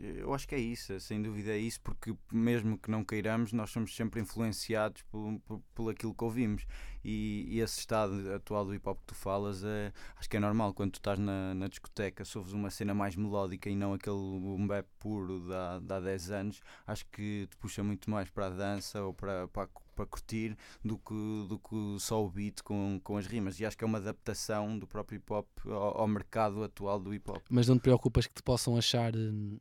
Eu 0.02 0.34
acho 0.34 0.47
que 0.47 0.56
é 0.56 0.60
isso, 0.60 0.99
sem 0.99 1.22
dúvida 1.22 1.52
é 1.52 1.58
isso, 1.58 1.80
porque 1.82 2.16
mesmo 2.32 2.78
que 2.78 2.89
não 2.89 3.04
queiramos, 3.04 3.54
nós 3.54 3.70
somos 3.70 3.95
sempre 3.95 4.20
influenciados 4.20 5.04
por, 5.04 5.39
por, 5.45 5.62
por 5.76 5.91
aquilo 5.91 6.14
que 6.14 6.24
ouvimos. 6.24 6.66
E, 7.04 7.45
e 7.49 7.60
esse 7.60 7.80
estado 7.80 8.34
atual 8.34 8.66
do 8.66 8.74
hip 8.74 8.88
hop 8.88 8.99
que 8.99 9.08
tu 9.08 9.16
falas, 9.16 9.64
é, 9.64 9.91
acho 10.16 10.30
que 10.30 10.38
é 10.38 10.39
normal 10.39 10.74
quando 10.74 10.91
tu 10.91 10.99
estás 10.99 11.20
na, 11.20 11.54
na 11.54 11.68
discoteca, 11.68 12.26
se 12.26 12.38
ouves 12.38 12.54
uma 12.54 12.70
cena 12.70 12.93
mais 12.93 13.16
melódica 13.16 13.70
e 13.70 13.76
não 13.76 13.93
aquele 13.93 14.68
bap 14.68 14.88
puro 14.99 15.39
de 15.41 15.54
há, 15.54 15.76
há 15.76 15.99
10 15.99 16.32
anos, 16.32 16.62
acho 16.88 17.06
que 17.08 17.47
te 17.49 17.58
puxa 17.58 17.84
muito 17.84 18.10
mais 18.10 18.30
para 18.30 18.47
a 18.47 18.49
dança 18.49 19.04
ou 19.04 19.14
para, 19.14 19.47
para, 19.49 19.68
para 19.95 20.06
curtir 20.06 20.58
do 20.84 20.97
que, 20.97 21.45
do 21.47 21.60
que 21.60 21.99
só 21.99 22.24
o 22.24 22.30
beat 22.30 22.62
com, 22.64 22.99
com 23.04 23.18
as 23.18 23.28
rimas. 23.28 23.60
E 23.60 23.66
acho 23.66 23.78
que 23.78 23.84
é 23.84 23.88
uma 23.88 23.97
adaptação 23.97 24.78
do 24.78 24.88
próprio 24.88 25.18
hip 25.18 25.32
hop 25.32 25.47
ao, 25.66 26.02
ao 26.02 26.08
mercado 26.08 26.64
atual 26.64 26.99
do 26.99 27.14
hip 27.14 27.30
hop. 27.30 27.43
Mas 27.49 27.68
não 27.68 27.78
te 27.78 27.82
preocupas 27.82 28.26
que 28.26 28.34
te 28.34 28.43
possam 28.43 28.78
achar 28.78 29.16
hum, 29.16 29.60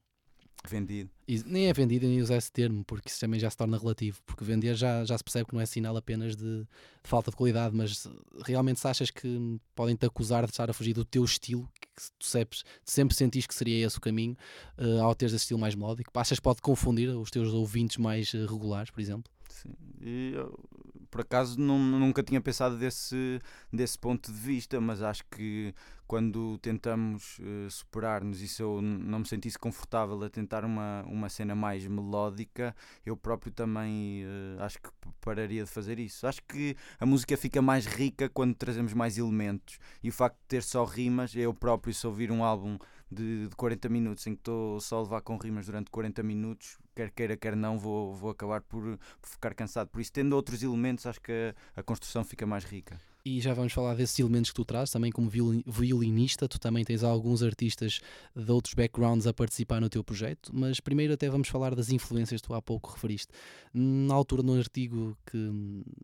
Vendido. 0.68 1.10
E 1.26 1.42
nem 1.44 1.68
é 1.68 1.72
vendido 1.72 2.06
nem 2.06 2.20
usar 2.20 2.36
esse 2.36 2.52
termo, 2.52 2.84
porque 2.84 3.08
isso 3.08 3.18
também 3.18 3.40
já 3.40 3.48
se 3.48 3.56
torna 3.56 3.78
relativo. 3.78 4.20
Porque 4.26 4.44
vender 4.44 4.74
já, 4.74 5.04
já 5.04 5.16
se 5.16 5.24
percebe 5.24 5.46
que 5.46 5.54
não 5.54 5.60
é 5.60 5.66
sinal 5.66 5.96
apenas 5.96 6.36
de, 6.36 6.62
de 6.62 6.68
falta 7.04 7.30
de 7.30 7.36
qualidade, 7.36 7.74
mas 7.74 8.06
realmente 8.44 8.80
se 8.80 8.86
achas 8.86 9.10
que 9.10 9.58
podem-te 9.74 10.04
acusar 10.04 10.44
de 10.44 10.50
estar 10.50 10.68
a 10.68 10.72
fugir 10.72 10.92
do 10.92 11.04
teu 11.04 11.24
estilo, 11.24 11.68
que 11.80 12.02
tu 12.18 12.26
sabes, 12.26 12.62
sempre 12.84 13.16
sentiste 13.16 13.48
que 13.48 13.54
seria 13.54 13.86
esse 13.86 13.96
o 13.96 14.00
caminho, 14.00 14.36
uh, 14.78 15.02
ao 15.02 15.14
teres 15.14 15.32
esse 15.32 15.44
estilo 15.44 15.60
mais 15.60 15.74
melódico, 15.74 16.10
achas 16.14 16.38
que 16.38 16.42
pode 16.42 16.60
confundir 16.60 17.08
os 17.08 17.30
teus 17.30 17.52
ouvintes 17.52 17.96
mais 17.96 18.32
uh, 18.34 18.46
regulares, 18.46 18.90
por 18.90 19.00
exemplo? 19.00 19.32
Sim. 19.48 19.74
E 20.00 20.32
eu, 20.34 20.58
por 21.10 21.22
acaso 21.22 21.58
não, 21.58 21.78
nunca 21.78 22.22
tinha 22.22 22.40
pensado 22.40 22.78
desse, 22.78 23.40
desse 23.72 23.98
ponto 23.98 24.32
de 24.32 24.38
vista, 24.38 24.80
mas 24.80 25.02
acho 25.02 25.24
que 25.30 25.74
quando 26.10 26.58
tentamos 26.58 27.38
uh, 27.38 27.70
superar-nos 27.70 28.40
e 28.40 28.48
se 28.48 28.60
eu 28.60 28.82
não 28.82 29.20
me 29.20 29.28
sentisse 29.28 29.56
confortável 29.56 30.20
a 30.24 30.28
tentar 30.28 30.64
uma, 30.64 31.04
uma 31.06 31.28
cena 31.28 31.54
mais 31.54 31.86
melódica, 31.86 32.74
eu 33.06 33.16
próprio 33.16 33.52
também 33.52 34.24
uh, 34.24 34.60
acho 34.60 34.80
que 34.82 34.88
pararia 35.20 35.62
de 35.62 35.70
fazer 35.70 36.00
isso. 36.00 36.26
Acho 36.26 36.42
que 36.42 36.76
a 36.98 37.06
música 37.06 37.36
fica 37.36 37.62
mais 37.62 37.86
rica 37.86 38.28
quando 38.28 38.56
trazemos 38.56 38.92
mais 38.92 39.18
elementos 39.18 39.78
e 40.02 40.08
o 40.08 40.12
facto 40.12 40.34
de 40.34 40.48
ter 40.48 40.64
só 40.64 40.84
rimas, 40.84 41.36
eu 41.36 41.54
próprio, 41.54 41.94
se 41.94 42.04
ouvir 42.04 42.32
um 42.32 42.42
álbum 42.42 42.76
de, 43.08 43.46
de 43.46 43.54
40 43.54 43.88
minutos 43.88 44.26
em 44.26 44.34
que 44.34 44.40
estou 44.40 44.80
só 44.80 44.98
a 44.98 45.02
levar 45.02 45.20
com 45.20 45.36
rimas 45.36 45.66
durante 45.66 45.92
40 45.92 46.24
minutos, 46.24 46.76
quer 46.92 47.12
queira, 47.12 47.36
quer 47.36 47.54
não, 47.54 47.78
vou, 47.78 48.12
vou 48.16 48.30
acabar 48.30 48.62
por, 48.62 48.98
por 49.22 49.28
ficar 49.30 49.54
cansado. 49.54 49.86
Por 49.86 50.00
isso, 50.00 50.12
tendo 50.12 50.32
outros 50.34 50.60
elementos, 50.64 51.06
acho 51.06 51.20
que 51.20 51.54
a, 51.76 51.80
a 51.80 51.84
construção 51.84 52.24
fica 52.24 52.44
mais 52.44 52.64
rica. 52.64 52.98
E 53.24 53.40
já 53.40 53.52
vamos 53.52 53.72
falar 53.72 53.94
desses 53.94 54.18
elementos 54.18 54.50
que 54.50 54.56
tu 54.56 54.64
trazes, 54.64 54.92
também 54.92 55.12
como 55.12 55.30
violinista, 55.30 56.48
tu 56.48 56.58
também 56.58 56.84
tens 56.84 57.02
alguns 57.02 57.42
artistas 57.42 58.00
de 58.34 58.50
outros 58.50 58.72
backgrounds 58.72 59.26
a 59.26 59.32
participar 59.32 59.80
no 59.80 59.90
teu 59.90 60.02
projeto, 60.02 60.50
mas 60.54 60.80
primeiro 60.80 61.12
até 61.12 61.28
vamos 61.28 61.48
falar 61.48 61.74
das 61.74 61.90
influências 61.90 62.40
que 62.40 62.46
tu 62.46 62.54
há 62.54 62.62
pouco 62.62 62.92
referiste. 62.92 63.28
Na 63.74 64.14
altura, 64.14 64.42
no 64.42 64.56
artigo, 64.58 65.16
que, 65.26 65.36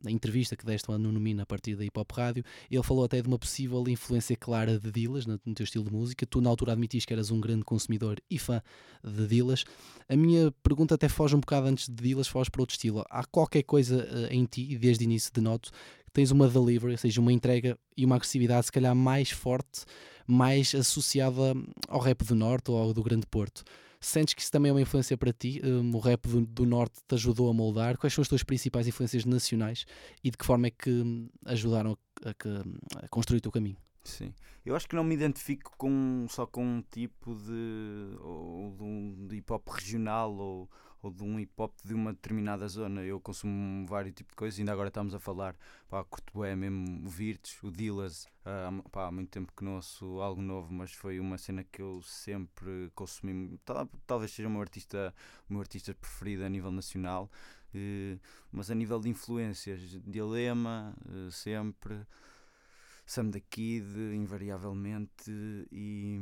na 0.02 0.10
entrevista 0.10 0.56
que 0.56 0.64
deste 0.64 0.90
ao 0.90 0.98
Nuno 0.98 1.18
Mina 1.18 1.44
a 1.44 1.46
partir 1.46 1.74
da 1.74 1.84
Hip 1.84 1.98
Hop 1.98 2.12
Rádio, 2.12 2.44
ele 2.70 2.82
falou 2.82 3.04
até 3.04 3.22
de 3.22 3.28
uma 3.28 3.38
possível 3.38 3.82
influência 3.88 4.36
clara 4.36 4.78
de 4.78 4.90
Dillas 4.92 5.26
no, 5.26 5.38
teu 5.38 5.64
estilo 5.64 5.84
de 5.84 5.92
música. 5.92 6.26
Tu 6.26 6.40
na 6.40 6.50
altura 6.50 6.72
admitiste 6.72 7.06
que 7.06 7.14
eras 7.14 7.30
um 7.30 7.40
grande 7.40 7.64
consumidor 7.64 8.20
e 8.30 8.38
fã 8.38 8.60
de 9.02 9.26
Dillas. 9.26 9.64
A 10.08 10.16
minha 10.16 10.52
pergunta 10.62 10.94
até 10.94 11.08
foge 11.08 11.34
um 11.34 11.40
bocado 11.40 11.66
antes 11.66 11.88
de 11.88 11.94
Dillas, 11.94 12.28
foge 12.28 12.50
para 12.50 12.62
outro 12.62 12.74
estilo. 12.74 13.04
Há 13.08 13.24
qualquer 13.24 13.62
coisa 13.62 14.04
uh, 14.04 14.32
em 14.32 14.44
ti, 14.44 14.76
desde 14.78 15.04
início 15.04 15.32
de 15.32 15.40
noto, 15.40 15.70
tens 16.16 16.30
uma 16.30 16.48
delivery, 16.48 16.92
ou 16.92 16.96
seja, 16.96 17.20
uma 17.20 17.30
entrega 17.30 17.78
e 17.94 18.02
uma 18.02 18.16
agressividade 18.16 18.64
se 18.64 18.72
calhar 18.72 18.94
mais 18.94 19.30
forte, 19.30 19.84
mais 20.26 20.74
associada 20.74 21.54
ao 21.88 22.00
rap 22.00 22.24
do 22.24 22.34
Norte 22.34 22.70
ou 22.70 22.78
ao 22.78 22.94
do 22.94 23.02
Grande 23.02 23.26
Porto. 23.26 23.62
Sentes 24.00 24.32
que 24.32 24.40
isso 24.40 24.50
também 24.50 24.70
é 24.70 24.72
uma 24.72 24.80
influência 24.80 25.14
para 25.18 25.30
ti? 25.30 25.60
Um, 25.62 25.94
o 25.94 25.98
rap 25.98 26.26
do, 26.26 26.40
do, 26.46 26.64
Norte 26.64 27.00
te 27.06 27.14
ajudou 27.16 27.50
a 27.50 27.52
moldar? 27.52 27.98
Quais 27.98 28.14
são 28.14 28.22
as 28.22 28.28
tuas 28.28 28.42
principais 28.42 28.88
influências 28.88 29.26
nacionais 29.26 29.84
e 30.24 30.30
de 30.30 30.38
que 30.38 30.46
forma 30.46 30.68
é 30.68 30.70
que 30.70 30.88
hum, 30.88 31.28
ajudaram 31.44 31.98
a, 32.24 32.30
a, 32.30 33.04
a 33.04 33.08
construir 33.08 33.38
o 33.38 33.42
teu 33.42 33.52
caminho? 33.52 33.76
Sim, 34.02 34.32
eu 34.64 34.74
acho 34.74 34.88
que 34.88 34.96
não 34.96 35.04
me 35.04 35.14
identifico 35.14 35.72
com, 35.76 36.24
só 36.30 36.46
com 36.46 36.64
um 36.64 36.82
tipo 36.82 37.34
de, 37.34 38.16
ou, 38.20 38.74
de, 38.74 38.82
um, 38.82 39.26
de 39.26 39.36
hip 39.36 39.52
hop 39.52 39.68
regional 39.68 40.34
ou, 40.34 40.70
ou 41.03 41.11
de 41.11 41.22
um 41.22 41.38
hip 41.38 41.53
hop 41.57 41.72
de 41.84 41.94
uma 41.94 42.12
determinada 42.12 42.66
zona. 42.68 43.03
Eu 43.03 43.20
consumo 43.20 43.86
vários 43.86 44.14
tipos 44.14 44.32
de 44.32 44.36
coisas, 44.36 44.59
ainda 44.59 44.72
agora 44.72 44.88
estamos 44.88 45.14
a 45.14 45.18
falar, 45.18 45.57
pá, 45.88 46.03
curto 46.05 46.32
bué 46.32 46.55
mesmo 46.57 47.07
o 47.07 47.09
Virtus, 47.09 47.62
o 47.62 47.70
Dillas, 47.70 48.26
uh, 48.44 48.88
pá, 48.90 49.07
há 49.07 49.12
muito 49.12 49.30
tempo 49.30 49.53
que 49.57 49.64
não 49.64 49.76
ouço 49.76 50.20
algo 50.20 50.40
novo, 50.42 50.72
mas 50.72 50.92
foi 50.92 51.20
uma 51.20 51.38
cena 51.38 51.64
que 51.64 51.80
eu 51.82 52.01
sempre 52.03 52.90
consumi, 52.94 53.59
tal, 53.64 53.88
talvez 54.07 54.32
seja 54.32 54.49
o 54.49 54.51
meu 54.51 54.61
artista, 54.61 55.14
meu 55.49 55.61
artista 55.61 55.94
preferido 55.94 56.44
a 56.44 56.49
nível 56.49 56.70
nacional, 56.70 57.30
uh, 57.74 58.20
mas 58.51 58.70
a 58.70 58.74
nível 58.74 59.01
de 59.01 59.09
influências, 59.09 59.80
Dilema, 60.05 60.94
uh, 61.09 61.30
sempre, 61.30 62.07
Sam 63.05 63.30
da 63.30 63.40
Kid, 63.40 63.86
invariavelmente, 64.14 65.30
e 65.70 66.18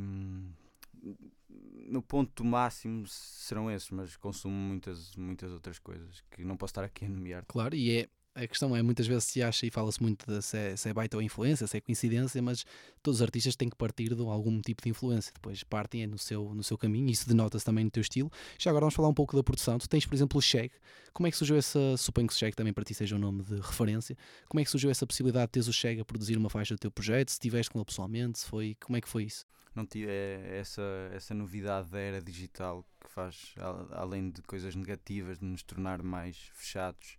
no 1.87 2.03
ponto 2.03 2.45
máximo 2.45 3.07
serão 3.07 3.71
esses, 3.71 3.91
mas 3.91 4.17
consumo 4.17 4.55
muitas, 4.55 5.15
muitas 5.17 5.53
outras 5.53 5.79
coisas 5.79 6.23
que 6.31 6.45
não 6.45 6.57
posso 6.57 6.73
estar 6.73 6.85
aqui 6.85 7.05
a 7.05 7.09
nomear. 7.09 7.45
Claro, 7.47 7.75
e 7.75 7.99
é 7.99 8.09
a 8.35 8.49
questão 8.49 8.75
é 8.75 8.83
muitas 8.83 9.07
vezes 9.07 9.25
se 9.25 9.43
acha 9.43 9.65
e 9.65 9.71
fala-se 9.71 10.03
muito 10.03 10.27
de 10.27 10.43
se 10.43 10.57
é, 10.57 10.77
se 10.77 10.89
é 10.89 10.93
baita 10.93 11.17
ou 11.17 11.23
influência, 11.23 11.69
se 11.69 11.77
é 11.77 11.81
coincidência, 11.81 12.43
mas 12.43 12.65
todos 13.01 13.21
os 13.21 13.23
artistas 13.23 13.55
têm 13.55 13.71
que 13.71 13.77
partir 13.77 14.13
de 14.13 14.23
algum 14.23 14.61
tipo 14.61 14.83
de 14.83 14.89
influência. 14.89 15.33
Depois 15.33 15.63
partem 15.63 16.03
é 16.03 16.07
no 16.07 16.19
seu, 16.19 16.53
no 16.53 16.63
seu 16.65 16.77
caminho, 16.77 17.09
isso 17.09 17.29
denota-se 17.29 17.65
também 17.65 17.85
no 17.85 17.91
teu 17.91 18.01
estilo. 18.01 18.31
Já 18.59 18.71
agora 18.71 18.83
vamos 18.83 18.95
falar 18.95 19.09
um 19.09 19.15
pouco 19.15 19.37
da 19.37 19.43
produção. 19.45 19.79
Tu 19.79 19.89
tens, 19.89 20.05
por 20.05 20.15
exemplo, 20.17 20.39
o 20.39 20.43
Shag. 20.43 20.73
Como 21.13 21.29
é 21.29 21.31
que 21.31 21.37
surgiu 21.37 21.57
essa. 21.57 21.97
Suponho 21.97 22.27
que 22.27 22.35
o 22.35 22.37
Shag 22.37 22.57
também 22.57 22.73
para 22.73 22.83
ti 22.83 22.93
seja 22.93 23.15
um 23.15 23.21
nome 23.21 23.45
de 23.45 23.55
referência. 23.55 24.17
Como 24.49 24.61
é 24.61 24.65
que 24.65 24.71
surgiu 24.71 24.91
essa 24.91 25.07
possibilidade 25.07 25.47
de 25.47 25.53
teres 25.53 25.69
o 25.69 25.73
Shag 25.73 26.01
a 26.01 26.05
produzir 26.05 26.37
uma 26.37 26.51
faixa 26.51 26.75
do 26.75 26.79
teu 26.79 26.91
projeto? 26.91 27.31
Se 27.31 27.35
estiveste 27.35 27.71
com 27.71 27.79
ele 27.79 27.87
pessoalmente, 27.87 28.41
se 28.41 28.47
foi, 28.47 28.77
como 28.85 28.97
é 28.97 29.01
que 29.01 29.09
foi 29.09 29.25
isso? 29.25 29.47
Não 29.75 29.87
é 29.97 30.59
essa, 30.59 30.83
essa 31.13 31.35
novidade 31.35 31.91
da 31.91 31.99
era 31.99 32.23
digital 32.23 32.85
que 33.01 33.11
faz, 33.11 33.55
além 33.91 34.31
de 34.31 34.41
coisas 34.43 34.75
negativas, 34.75 35.39
de 35.39 35.45
nos 35.45 35.63
tornar 35.63 36.03
mais 36.03 36.37
fechados 36.55 37.19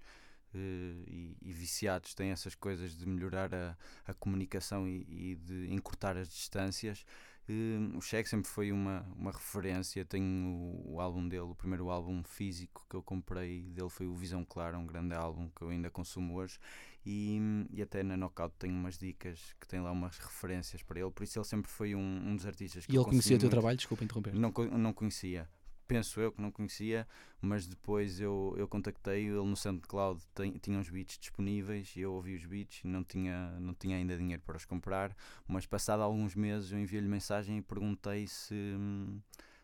Uh, 0.55 1.03
e, 1.05 1.37
e, 1.41 1.51
viciados 1.51 2.13
têm 2.13 2.31
essas 2.31 2.55
coisas 2.55 2.95
de 2.95 3.05
melhorar 3.05 3.53
a, 3.53 3.77
a 4.05 4.13
comunicação 4.13 4.87
e, 4.87 5.05
e, 5.09 5.35
de 5.35 5.73
encurtar 5.73 6.15
as 6.15 6.29
distâncias. 6.29 7.05
Uh, 7.49 7.97
o 7.97 8.01
Cheque 8.01 8.29
sempre 8.29 8.49
foi 8.49 8.71
uma, 8.71 9.05
uma 9.17 9.31
referência. 9.31 10.05
Tenho 10.05 10.47
o, 10.47 10.93
o, 10.93 11.01
álbum 11.01 11.27
dele, 11.27 11.41
o 11.41 11.55
primeiro 11.55 11.89
álbum 11.89 12.23
físico 12.23 12.85
que 12.89 12.95
eu 12.95 13.03
comprei 13.03 13.63
dele 13.63 13.89
foi 13.89 14.07
o 14.07 14.15
Visão 14.15 14.45
Clara, 14.45 14.77
um 14.77 14.87
grande 14.87 15.13
álbum 15.13 15.49
que 15.49 15.61
eu 15.61 15.69
ainda 15.69 15.89
consumo 15.89 16.35
hoje. 16.35 16.57
E, 17.05 17.39
e 17.71 17.81
até 17.81 18.01
na 18.01 18.17
Knockout 18.17 18.55
tenho 18.57 18.73
umas 18.73 18.97
dicas 18.97 19.53
que 19.59 19.67
tem 19.67 19.79
lá 19.79 19.91
umas 19.91 20.17
referências 20.17 20.81
para 20.81 20.99
ele, 20.99 21.11
por 21.11 21.23
isso 21.23 21.37
ele 21.37 21.45
sempre 21.45 21.69
foi 21.69 21.93
um, 21.93 21.99
um 21.99 22.35
dos 22.35 22.45
artistas 22.45 22.85
que 22.85 22.91
E 22.91 22.95
ele 22.95 23.05
conhecia 23.05 23.37
o 23.37 23.39
teu 23.39 23.49
trabalho? 23.49 23.77
Desculpa 23.77 24.03
interromper. 24.03 24.33
Não, 24.33 24.51
não 24.77 24.91
conhecia 24.91 25.47
penso 25.87 26.19
eu 26.19 26.31
que 26.31 26.41
não 26.41 26.51
conhecia, 26.51 27.07
mas 27.41 27.67
depois 27.67 28.19
eu, 28.19 28.53
eu 28.57 28.67
contactei 28.67 29.25
ele 29.25 29.35
no 29.35 29.55
SoundCloud, 29.55 30.21
tem, 30.33 30.51
tinha 30.53 30.77
uns 30.77 30.89
beats 30.89 31.17
disponíveis 31.17 31.95
e 31.95 32.01
eu 32.01 32.13
ouvi 32.13 32.35
os 32.35 32.45
beats 32.45 32.81
e 32.83 32.87
não 32.87 33.03
tinha, 33.03 33.51
não 33.59 33.73
tinha 33.73 33.97
ainda 33.97 34.17
dinheiro 34.17 34.41
para 34.45 34.57
os 34.57 34.65
comprar, 34.65 35.15
mas 35.47 35.65
passado 35.65 36.01
alguns 36.01 36.35
meses 36.35 36.71
eu 36.71 36.79
enviei-lhe 36.79 37.07
mensagem 37.07 37.57
e 37.57 37.61
perguntei 37.61 38.27
se, 38.27 38.75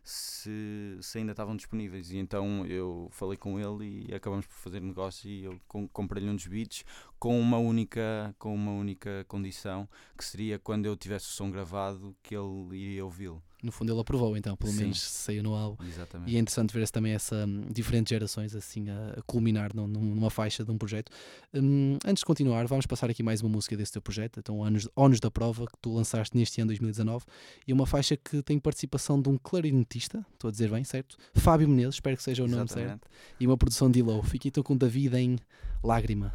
se, 0.03 0.97
se, 1.01 1.17
ainda 1.19 1.31
estavam 1.31 1.55
disponíveis. 1.55 2.11
E 2.11 2.17
então 2.17 2.65
eu 2.65 3.07
falei 3.11 3.37
com 3.37 3.59
ele 3.59 4.07
e 4.09 4.13
acabamos 4.13 4.45
por 4.45 4.55
fazer 4.55 4.81
negócio 4.81 5.29
e 5.29 5.43
eu 5.43 5.59
comprei-lhe 5.93 6.29
uns 6.29 6.47
beats 6.47 6.83
com 7.19 7.39
uma 7.39 7.57
única 7.57 8.35
com 8.39 8.53
uma 8.53 8.71
única 8.71 9.25
condição 9.27 9.87
que 10.17 10.25
seria 10.25 10.57
quando 10.57 10.85
eu 10.85 10.95
tivesse 10.97 11.27
o 11.27 11.29
som 11.29 11.51
gravado 11.51 12.15
que 12.23 12.35
ele 12.35 12.75
iria 12.75 13.05
ouvi-lo 13.05 13.41
no 13.61 13.71
fundo 13.71 13.91
ele 13.91 13.99
aprovou 13.99 14.35
então, 14.35 14.55
pelo 14.55 14.71
Sim. 14.71 14.79
menos 14.79 15.01
saiu 15.01 15.43
no 15.43 15.53
álbum. 15.53 15.83
Exatamente. 15.85 16.31
E 16.31 16.35
é 16.35 16.39
interessante 16.39 16.73
ver 16.73 16.89
também 16.89 17.13
essa 17.13 17.45
um, 17.45 17.61
diferentes 17.71 18.09
gerações 18.09 18.55
assim 18.55 18.89
a, 18.89 19.21
culminar 19.25 19.75
num, 19.75 19.87
numa 19.87 20.29
faixa 20.29 20.63
de 20.63 20.71
um 20.71 20.77
projeto. 20.77 21.11
Um, 21.53 21.97
antes 22.05 22.21
de 22.21 22.25
continuar, 22.25 22.65
vamos 22.67 22.85
passar 22.85 23.09
aqui 23.09 23.23
mais 23.23 23.41
uma 23.41 23.49
música 23.49 23.75
desse 23.77 23.91
teu 23.93 24.01
projeto, 24.01 24.39
então 24.39 24.63
Anos, 24.63 24.87
Anos 24.95 25.19
da 25.19 25.29
Prova, 25.29 25.65
que 25.65 25.77
tu 25.81 25.93
lançaste 25.93 26.35
neste 26.37 26.61
ano 26.61 26.69
2019, 26.69 27.25
e 27.67 27.73
uma 27.73 27.85
faixa 27.85 28.17
que 28.17 28.41
tem 28.41 28.59
participação 28.59 29.21
de 29.21 29.29
um 29.29 29.37
clarinetista, 29.37 30.25
estou 30.33 30.47
a 30.47 30.51
dizer 30.51 30.69
bem, 30.69 30.83
certo? 30.83 31.17
Fábio 31.33 31.67
Menezes, 31.67 31.95
espero 31.95 32.17
que 32.17 32.23
seja 32.23 32.43
o 32.43 32.47
nome 32.47 32.63
Exatamente. 32.63 32.89
certo, 32.89 33.07
e 33.39 33.47
uma 33.47 33.57
produção 33.57 33.89
de 33.89 34.01
Low. 34.01 34.23
Fiquei 34.23 34.49
então 34.49 34.63
com 34.63 34.75
David 34.75 35.15
em 35.15 35.37
Lágrima. 35.83 36.33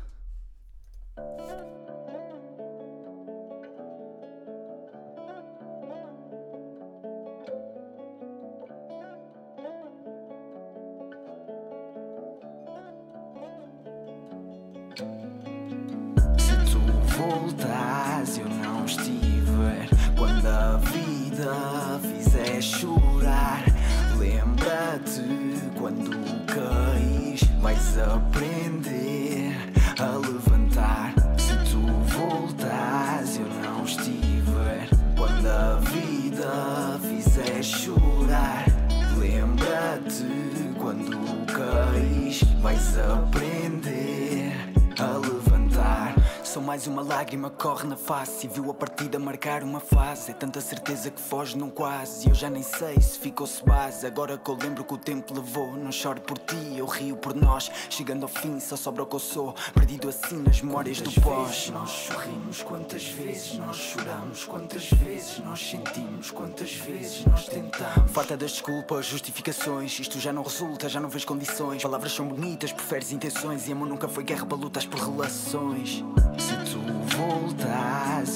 Face. 48.07 48.47
E 48.47 48.49
viu 48.49 48.71
a 48.71 48.75
partida 48.75 49.19
marcar 49.19 49.65
uma 49.65 49.81
fase. 49.81 50.31
É 50.31 50.35
tanta 50.35 50.61
certeza 50.61 51.11
que 51.11 51.21
foge 51.21 51.59
num 51.59 51.69
quase. 51.69 52.27
E 52.27 52.31
eu 52.31 52.35
já 52.35 52.49
nem 52.49 52.63
sei 52.63 53.01
se 53.01 53.19
ficou 53.19 53.47
se 53.47 53.65
base. 53.65 54.07
Agora 54.07 54.39
que 54.39 54.49
eu 54.49 54.57
lembro 54.57 54.85
que 54.85 54.95
o 54.95 54.99
tempo 54.99 55.35
levou. 55.35 55.73
Não 55.73 55.91
choro 55.91 56.21
por 56.21 56.39
ti, 56.39 56.77
eu 56.77 56.87
rio 56.87 57.17
por 57.17 57.35
nós. 57.35 57.71
Chegando 57.91 58.23
ao 58.23 58.29
fim, 58.29 58.61
só 58.61 58.77
sobra 58.77 59.03
o 59.03 59.07
que 59.07 59.17
eu 59.17 59.21
sou. 59.21 59.55
Perdido 59.75 60.09
assim 60.09 60.37
nas 60.37 60.63
memórias 60.63 61.01
do 61.01 61.11
pós. 61.21 61.71
Nós 61.71 61.91
sorrimos 61.91 62.63
quantas 62.63 63.05
vezes 63.05 63.59
nós 63.59 63.77
choramos, 63.77 64.45
quantas 64.45 64.89
vezes 64.91 65.39
nós 65.41 65.61
sentimos, 65.69 66.31
quantas 66.31 66.73
vezes 66.73 67.25
nós 67.25 67.47
tentamos. 67.47 68.11
Farta 68.13 68.37
das 68.37 68.53
desculpas, 68.53 69.07
justificações. 69.07 69.99
Isto 69.99 70.21
já 70.21 70.33
não 70.33 70.43
resulta, 70.43 70.89
já 70.89 71.01
não 71.01 71.09
vejo 71.09 71.27
condições. 71.27 71.83
Palavras 71.83 72.13
são 72.13 72.29
bonitas, 72.29 72.73
preferes 72.73 73.11
intenções. 73.11 73.67
E 73.67 73.73
amor 73.73 73.89
nunca 73.89 74.07
foi 74.07 74.23
guerra 74.23 74.47
para 74.47 74.57
lutas 74.57 74.87
por 74.87 75.01
relações. 75.01 76.05
Se 76.39 76.57
tu 76.71 76.79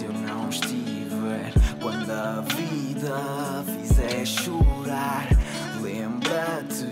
eu 0.03 0.13
não 0.13 0.49
estiver. 0.49 1.53
Quando 1.81 2.11
a 2.11 2.41
vida 2.57 3.65
fizer 3.65 4.25
chorar, 4.25 5.29
lembra-te 5.81 6.87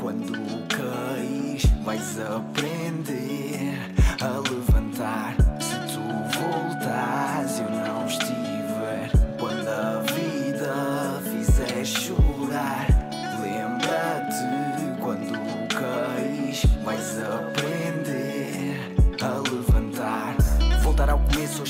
quando 0.00 0.32
caís, 0.68 1.64
vais 1.84 2.20
aprender 2.20 3.78
a 4.20 4.38
levantar. 4.50 5.34
Se 5.60 5.76
tu 5.92 6.00
voltas, 6.38 7.60
eu 7.60 7.70
não 7.70 7.77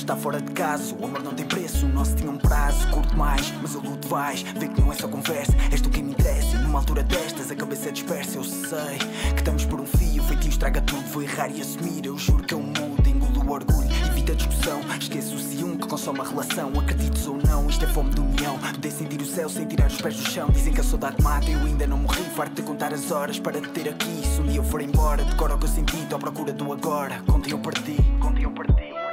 está 0.09 0.17
fora 0.17 0.41
de 0.41 0.51
caso. 0.53 0.97
O 0.99 1.05
amor 1.05 1.23
não 1.23 1.35
tem 1.35 1.45
preço, 1.45 1.85
o 1.85 1.89
nosso 1.91 2.17
tinha 2.17 2.31
um 2.31 2.39
prazo. 2.39 2.89
Curto 2.89 3.15
mais, 3.15 3.53
mas 3.61 3.75
eu 3.75 3.83
luto 3.83 4.09
vais. 4.09 4.41
Vê 4.41 4.67
que 4.67 4.81
não 4.81 4.91
é 4.91 4.95
só 4.95 5.07
conversa, 5.07 5.53
és 5.71 5.83
tu 5.83 5.91
quem 5.91 6.03
me 6.03 6.13
interessa. 6.13 6.57
Numa 6.61 6.79
altura 6.79 7.03
destas, 7.03 7.51
a 7.51 7.55
cabeça 7.55 7.91
é 7.91 7.93
dispersa. 7.93 8.39
Eu 8.39 8.45
sei 8.45 8.99
que 9.35 9.41
estamos 9.41 9.67
por 9.67 9.79
um 9.79 9.85
fio, 9.85 10.23
feitiço 10.23 10.49
estraga 10.49 10.81
tudo. 10.81 11.03
Vou 11.13 11.23
errar 11.23 11.51
e 11.51 11.61
assumir, 11.61 12.07
eu 12.07 12.17
juro 12.17 12.43
que 12.43 12.55
eu 12.55 12.61
mudo. 12.61 13.07
Engulo 13.07 13.47
o 13.47 13.53
orgulho, 13.53 13.89
evita 14.07 14.33
a 14.33 14.35
discussão. 14.35 14.81
Esqueço 14.99 15.35
o 15.35 15.39
ciúme 15.39 15.77
que 15.77 15.87
consome 15.87 16.21
a 16.21 16.25
relação. 16.25 16.71
Acredites 16.81 17.27
ou 17.27 17.37
não, 17.47 17.69
isto 17.69 17.85
é 17.85 17.89
fome 17.89 18.09
de 18.09 18.21
união. 18.21 18.59
Poder 18.59 18.91
sentir 18.91 19.21
o 19.21 19.27
céu 19.27 19.51
sem 19.51 19.67
tirar 19.67 19.89
os 19.89 20.01
pés 20.01 20.17
do 20.17 20.27
chão. 20.31 20.49
Dizem 20.49 20.73
que 20.73 20.81
a 20.81 20.85
saudade 20.85 21.23
mata, 21.23 21.51
eu 21.51 21.61
ainda 21.61 21.87
não 21.87 21.99
morri. 21.99 22.23
Farto 22.35 22.55
de 22.55 22.63
contar 22.63 22.95
as 22.95 23.11
horas 23.11 23.39
para 23.39 23.61
te 23.61 23.69
ter 23.69 23.91
aqui. 23.91 24.23
Se 24.27 24.41
um 24.41 24.47
dia 24.47 24.57
eu 24.57 24.65
for 24.65 24.81
embora, 24.81 25.23
decora 25.23 25.55
o 25.55 25.59
que 25.59 25.67
eu 25.67 25.69
senti. 25.69 25.99
Tô 26.07 26.17
à 26.17 26.19
procura 26.19 26.51
do 26.55 26.73
agora. 26.73 27.23
Contem 27.27 27.53
eu 27.53 27.59
parti, 27.59 27.97
contem 28.21 28.45
eu 28.45 28.51
parti. 28.51 29.08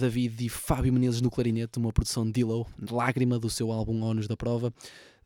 David 0.00 0.44
e 0.44 0.48
Fábio 0.48 0.92
Menezes 0.92 1.20
no 1.20 1.30
clarinete, 1.30 1.78
uma 1.78 1.92
produção 1.92 2.24
de 2.24 2.32
Dillow, 2.32 2.66
lágrima 2.90 3.38
do 3.38 3.48
seu 3.48 3.70
álbum 3.70 4.02
Ónus 4.02 4.26
da 4.26 4.36
Prova. 4.36 4.72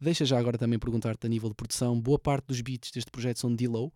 Deixa 0.01 0.25
já 0.25 0.39
agora 0.39 0.59
também 0.59 0.79
perguntar-te 0.79 1.27
a 1.27 1.29
nível 1.29 1.49
de 1.49 1.55
produção, 1.55 1.99
boa 1.99 2.19
parte 2.19 2.47
dos 2.49 2.61
beats 2.61 2.91
deste 2.91 3.11
projeto 3.11 3.39
são 3.39 3.51
de 3.51 3.57
Dillow. 3.57 3.93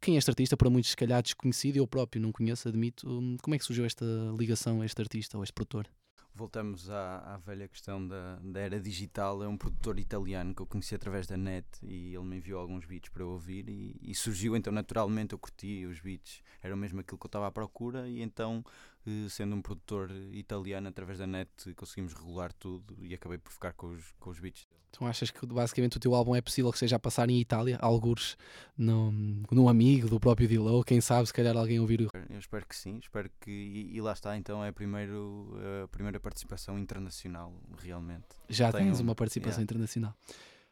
Quem 0.00 0.16
é 0.16 0.18
este 0.18 0.30
artista? 0.30 0.56
Para 0.56 0.68
muitos, 0.68 0.90
se 0.90 0.96
calhar, 0.96 1.22
desconhecido, 1.22 1.76
eu 1.78 1.86
próprio 1.86 2.20
não 2.20 2.30
conheço, 2.32 2.68
admito. 2.68 3.08
Hum, 3.08 3.36
Como 3.40 3.54
é 3.54 3.58
que 3.58 3.64
surgiu 3.64 3.84
esta 3.86 4.04
ligação 4.38 4.82
a 4.82 4.86
este 4.86 5.00
artista 5.00 5.38
ou 5.38 5.42
a 5.42 5.44
este 5.44 5.54
produtor? 5.54 5.88
Voltamos 6.36 6.90
à, 6.90 7.34
à 7.34 7.38
velha 7.38 7.66
questão 7.66 8.06
da, 8.06 8.38
da 8.42 8.60
era 8.60 8.78
digital. 8.78 9.42
É 9.42 9.48
um 9.48 9.56
produtor 9.56 9.98
italiano 9.98 10.54
que 10.54 10.60
eu 10.60 10.66
conheci 10.66 10.94
através 10.94 11.26
da 11.26 11.34
net 11.34 11.66
e 11.82 12.14
ele 12.14 12.24
me 12.24 12.36
enviou 12.36 12.60
alguns 12.60 12.84
beats 12.84 13.08
para 13.08 13.22
eu 13.22 13.30
ouvir 13.30 13.66
e, 13.70 13.96
e 14.02 14.14
surgiu 14.14 14.54
então 14.54 14.70
naturalmente. 14.70 15.32
Eu 15.32 15.38
curti 15.38 15.86
os 15.86 15.98
beats, 15.98 16.42
era 16.62 16.76
mesmo 16.76 17.00
aquilo 17.00 17.16
que 17.16 17.24
eu 17.24 17.28
estava 17.28 17.46
à 17.46 17.50
procura 17.50 18.06
e 18.06 18.20
então, 18.20 18.62
eh, 19.06 19.26
sendo 19.30 19.56
um 19.56 19.62
produtor 19.62 20.10
italiano 20.30 20.88
através 20.88 21.18
da 21.18 21.26
net, 21.26 21.50
conseguimos 21.74 22.12
regular 22.12 22.52
tudo 22.52 22.94
e 23.02 23.14
acabei 23.14 23.38
por 23.38 23.50
ficar 23.50 23.72
com 23.72 23.86
os, 23.86 24.12
com 24.20 24.28
os 24.28 24.38
beats. 24.38 24.68
Então 24.90 25.06
achas 25.06 25.30
que 25.30 25.44
basicamente 25.46 25.96
o 25.96 26.00
teu 26.00 26.14
álbum 26.14 26.34
é 26.34 26.40
possível 26.40 26.72
que 26.72 26.78
seja 26.78 26.96
a 26.96 26.98
passar 26.98 27.28
em 27.28 27.38
Itália, 27.38 27.76
algures 27.80 28.36
num, 28.76 29.42
num 29.50 29.68
amigo 29.68 30.08
do 30.08 30.18
próprio 30.18 30.48
Dillow, 30.48 30.82
quem 30.82 31.00
sabe 31.00 31.26
se 31.26 31.34
calhar 31.34 31.56
alguém 31.56 31.78
ouvir 31.78 32.00
o... 32.00 32.10
Eu 32.30 32.38
espero 32.38 32.66
que 32.66 32.74
sim, 32.74 32.98
espero 32.98 33.30
que. 33.40 33.50
E, 33.50 33.96
e 33.96 34.00
lá 34.00 34.12
está, 34.12 34.36
então 34.36 34.64
é 34.64 34.68
a, 34.68 34.72
primeiro, 34.72 35.54
a 35.84 35.88
primeira 35.88 36.18
participação 36.18 36.78
internacional, 36.78 37.52
realmente. 37.78 38.24
Já 38.48 38.72
Tenho- 38.72 38.86
tens 38.86 39.00
uma 39.00 39.14
participação 39.14 39.58
yeah. 39.58 39.64
internacional. 39.64 40.14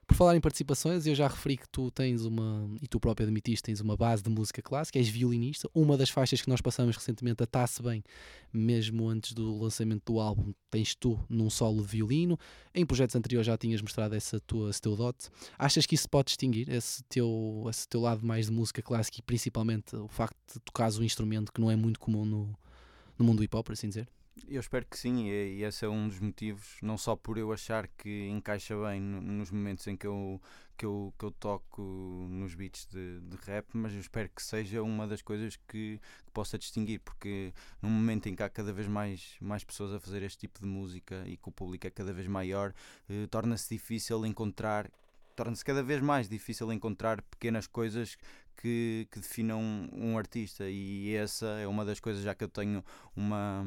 Por 0.06 0.16
falar 0.16 0.36
em 0.36 0.40
participações, 0.40 1.06
eu 1.06 1.14
já 1.14 1.26
referi 1.26 1.56
que 1.56 1.68
tu 1.68 1.90
tens 1.90 2.24
uma, 2.24 2.68
e 2.80 2.86
tu 2.86 3.00
próprio 3.00 3.26
admitiste, 3.26 3.62
tens 3.62 3.80
uma 3.80 3.96
base 3.96 4.22
de 4.22 4.28
música 4.28 4.60
clássica, 4.60 4.98
és 4.98 5.08
violinista. 5.08 5.68
Uma 5.74 5.96
das 5.96 6.10
faixas 6.10 6.42
que 6.42 6.48
nós 6.48 6.60
passamos 6.60 6.96
recentemente, 6.96 7.42
a 7.42 7.46
Tá-se 7.46 7.82
Bem, 7.82 8.02
mesmo 8.52 9.08
antes 9.08 9.32
do 9.32 9.58
lançamento 9.58 10.12
do 10.12 10.20
álbum, 10.20 10.52
tens 10.70 10.94
tu 10.94 11.18
num 11.28 11.48
solo 11.48 11.80
de 11.82 11.88
violino. 11.88 12.38
Em 12.74 12.84
projetos 12.84 13.16
anteriores 13.16 13.46
já 13.46 13.56
tinhas 13.56 13.80
mostrado 13.80 14.14
essa 14.14 14.38
tua, 14.40 14.70
esse 14.70 14.80
teu 14.80 14.94
dote. 14.94 15.28
Achas 15.58 15.86
que 15.86 15.94
isso 15.94 16.08
pode 16.08 16.26
distinguir, 16.26 16.68
esse 16.68 17.02
teu, 17.04 17.66
esse 17.70 17.88
teu 17.88 18.00
lado 18.00 18.24
mais 18.26 18.46
de 18.46 18.52
música 18.52 18.82
clássica 18.82 19.18
e 19.18 19.22
principalmente 19.22 19.96
o 19.96 20.08
facto 20.08 20.36
de 20.52 20.60
tocares 20.60 20.98
um 20.98 21.02
instrumento 21.02 21.52
que 21.52 21.60
não 21.60 21.70
é 21.70 21.76
muito 21.76 21.98
comum 21.98 22.24
no, 22.24 22.58
no 23.18 23.24
mundo 23.24 23.38
do 23.38 23.44
hip 23.44 23.56
hop, 23.56 23.66
por 23.66 23.72
assim 23.72 23.88
dizer? 23.88 24.08
Eu 24.48 24.60
espero 24.60 24.84
que 24.86 24.98
sim, 24.98 25.28
e, 25.28 25.62
esse 25.62 25.84
é 25.84 25.88
um 25.88 26.08
dos 26.08 26.18
motivos, 26.18 26.76
não 26.82 26.98
só 26.98 27.14
por 27.14 27.38
eu 27.38 27.52
achar 27.52 27.86
que 27.88 28.28
encaixa 28.28 28.74
bem 28.76 29.00
no- 29.00 29.20
nos 29.20 29.50
momentos 29.50 29.86
em 29.86 29.96
que 29.96 30.06
eu, 30.06 30.40
que 30.76 30.84
eu, 30.84 31.14
que 31.18 31.24
eu 31.24 31.30
toco 31.30 31.82
nos 32.28 32.52
beats 32.54 32.86
de, 32.86 33.20
de 33.20 33.36
rap, 33.46 33.66
mas 33.74 33.92
eu 33.94 34.00
espero 34.00 34.28
que 34.28 34.42
seja 34.42 34.82
uma 34.82 35.06
das 35.06 35.22
coisas 35.22 35.56
que, 35.68 36.00
que 36.26 36.30
possa 36.32 36.58
distinguir, 36.58 37.00
porque 37.00 37.54
num 37.80 37.88
momento 37.90 38.28
em 38.28 38.34
que 38.34 38.42
há 38.42 38.50
cada 38.50 38.72
vez 38.72 38.88
mais, 38.88 39.36
mais 39.40 39.62
pessoas 39.64 39.92
a 39.94 40.00
fazer 40.00 40.22
este 40.22 40.38
tipo 40.40 40.58
de 40.60 40.66
música 40.66 41.22
e 41.26 41.36
que 41.36 41.48
o 41.48 41.52
público 41.52 41.86
é 41.86 41.90
cada 41.90 42.12
vez 42.12 42.26
maior, 42.26 42.74
eh, 43.08 43.26
torna-se 43.30 43.72
difícil 43.72 44.26
encontrar. 44.26 44.90
Torna-se 45.34 45.64
cada 45.64 45.82
vez 45.82 46.00
mais 46.00 46.28
difícil 46.28 46.72
encontrar 46.72 47.20
pequenas 47.22 47.66
coisas 47.66 48.16
que, 48.56 49.06
que 49.10 49.18
definam 49.18 49.60
um, 49.60 49.88
um 49.92 50.18
artista, 50.18 50.68
e 50.68 51.14
essa 51.14 51.46
é 51.58 51.66
uma 51.66 51.84
das 51.84 52.00
coisas, 52.00 52.22
já 52.22 52.34
que 52.34 52.44
eu 52.44 52.48
tenho 52.48 52.84
uma, 53.14 53.64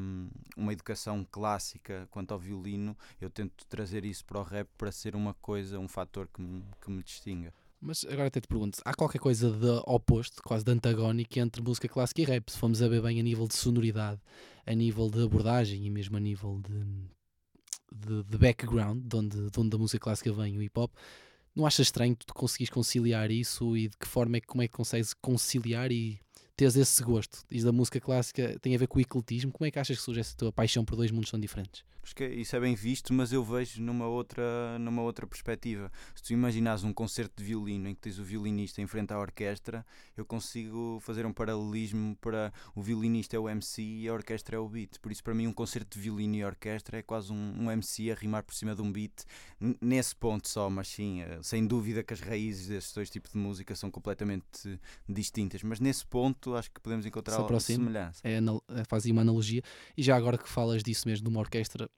uma 0.56 0.72
educação 0.72 1.26
clássica 1.30 2.08
quanto 2.10 2.32
ao 2.32 2.38
violino, 2.38 2.96
eu 3.20 3.30
tento 3.30 3.66
trazer 3.66 4.04
isso 4.04 4.24
para 4.24 4.40
o 4.40 4.42
rap 4.42 4.68
para 4.76 4.90
ser 4.90 5.14
uma 5.14 5.34
coisa, 5.34 5.78
um 5.78 5.88
fator 5.88 6.28
que 6.32 6.40
me, 6.40 6.64
que 6.80 6.90
me 6.90 7.02
distinga. 7.02 7.52
Mas 7.80 8.04
agora 8.04 8.26
até 8.26 8.40
te 8.40 8.48
pergunto, 8.48 8.80
há 8.84 8.92
qualquer 8.92 9.18
coisa 9.18 9.52
de 9.52 9.82
oposto, 9.86 10.42
quase 10.42 10.64
de 10.64 10.72
antagónico 10.72 11.38
entre 11.38 11.62
música 11.62 11.88
clássica 11.88 12.22
e 12.22 12.24
rap, 12.24 12.50
se 12.50 12.58
formos 12.58 12.82
a 12.82 12.88
ver 12.88 13.00
bem 13.00 13.20
a 13.20 13.22
nível 13.22 13.46
de 13.46 13.54
sonoridade, 13.54 14.20
a 14.66 14.74
nível 14.74 15.08
de 15.08 15.22
abordagem 15.22 15.86
e 15.86 15.90
mesmo 15.90 16.16
a 16.16 16.20
nível 16.20 16.60
de, 16.60 16.84
de, 17.94 18.24
de 18.24 18.38
background, 18.38 19.06
de 19.06 19.16
onde, 19.16 19.50
de 19.50 19.60
onde 19.60 19.76
a 19.76 19.78
música 19.78 20.00
clássica 20.00 20.32
vem, 20.32 20.58
o 20.58 20.62
hip 20.62 20.76
hop, 20.76 20.92
não 21.58 21.66
achas 21.66 21.86
estranho 21.86 22.14
tu 22.24 22.32
conseguires 22.32 22.72
conciliar 22.72 23.30
isso 23.32 23.76
e 23.76 23.88
de 23.88 23.96
que 23.96 24.06
forma 24.06 24.36
é 24.36 24.40
que 24.40 24.46
como 24.46 24.62
é 24.62 24.68
que 24.68 24.74
consegues 24.74 25.12
conciliar 25.12 25.90
e 25.90 26.20
teres 26.58 26.74
esse 26.74 27.02
gosto. 27.04 27.44
Diz 27.48 27.62
da 27.62 27.70
música 27.70 28.00
clássica 28.00 28.58
tem 28.60 28.74
a 28.74 28.78
ver 28.78 28.88
com 28.88 28.98
o 28.98 29.00
ecletismo. 29.00 29.52
Como 29.52 29.66
é 29.66 29.70
que 29.70 29.78
achas 29.78 29.96
que 29.96 30.02
surge 30.02 30.20
essa 30.20 30.36
tua 30.36 30.52
paixão 30.52 30.84
por 30.84 30.96
dois 30.96 31.12
mundos 31.12 31.30
tão 31.30 31.38
diferentes? 31.38 31.84
Acho 32.08 32.16
que 32.16 32.26
isso 32.26 32.56
é 32.56 32.60
bem 32.60 32.74
visto, 32.74 33.12
mas 33.12 33.34
eu 33.34 33.44
vejo 33.44 33.82
numa 33.82 34.06
outra, 34.06 34.78
numa 34.78 35.02
outra 35.02 35.26
perspectiva. 35.26 35.92
Se 36.14 36.22
tu 36.22 36.32
imaginares 36.32 36.82
um 36.82 36.90
concerto 36.90 37.34
de 37.36 37.44
violino 37.44 37.86
em 37.86 37.94
que 37.94 38.00
tens 38.00 38.18
o 38.18 38.24
violinista 38.24 38.80
em 38.80 38.86
frente 38.86 39.12
à 39.12 39.18
orquestra, 39.18 39.84
eu 40.16 40.24
consigo 40.24 40.98
fazer 41.02 41.26
um 41.26 41.34
paralelismo 41.34 42.16
para 42.16 42.50
o 42.74 42.80
violinista 42.80 43.36
é 43.36 43.38
o 43.38 43.46
MC 43.46 43.82
e 43.82 44.08
a 44.08 44.14
orquestra 44.14 44.56
é 44.56 44.58
o 44.58 44.66
beat. 44.66 44.98
Por 45.02 45.12
isso, 45.12 45.22
para 45.22 45.34
mim, 45.34 45.48
um 45.48 45.52
concerto 45.52 45.98
de 45.98 46.02
violino 46.02 46.36
e 46.36 46.42
orquestra 46.42 46.96
é 46.96 47.02
quase 47.02 47.30
um, 47.30 47.54
um 47.58 47.70
MC 47.70 48.10
a 48.10 48.14
rimar 48.14 48.42
por 48.42 48.54
cima 48.54 48.74
de 48.74 48.80
um 48.80 48.90
beat, 48.90 49.24
nesse 49.78 50.16
ponto 50.16 50.48
só, 50.48 50.70
mas 50.70 50.88
sim, 50.88 51.20
eh, 51.20 51.40
sem 51.42 51.66
dúvida 51.66 52.02
que 52.02 52.14
as 52.14 52.20
raízes 52.20 52.68
desses 52.68 52.94
dois 52.94 53.10
tipos 53.10 53.32
de 53.32 53.38
música 53.38 53.76
são 53.76 53.90
completamente 53.90 54.80
distintas. 55.06 55.62
Mas 55.62 55.78
nesse 55.78 56.06
ponto, 56.06 56.47
acho 56.56 56.70
que 56.70 56.80
podemos 56.80 57.04
encontrar 57.06 57.36
se 57.36 57.40
aproxima. 57.42 57.84
semelhança. 57.84 58.20
É, 58.24 58.38
é, 58.80 58.84
faz 58.84 59.04
aí 59.06 59.12
uma 59.12 59.22
analogia. 59.22 59.62
E 59.96 60.02
já 60.02 60.16
agora 60.16 60.36
que 60.38 60.48
falas 60.48 60.82
disso 60.82 61.06
mesmo, 61.08 61.24
de 61.24 61.30
uma 61.30 61.40
orquestra, 61.40 61.88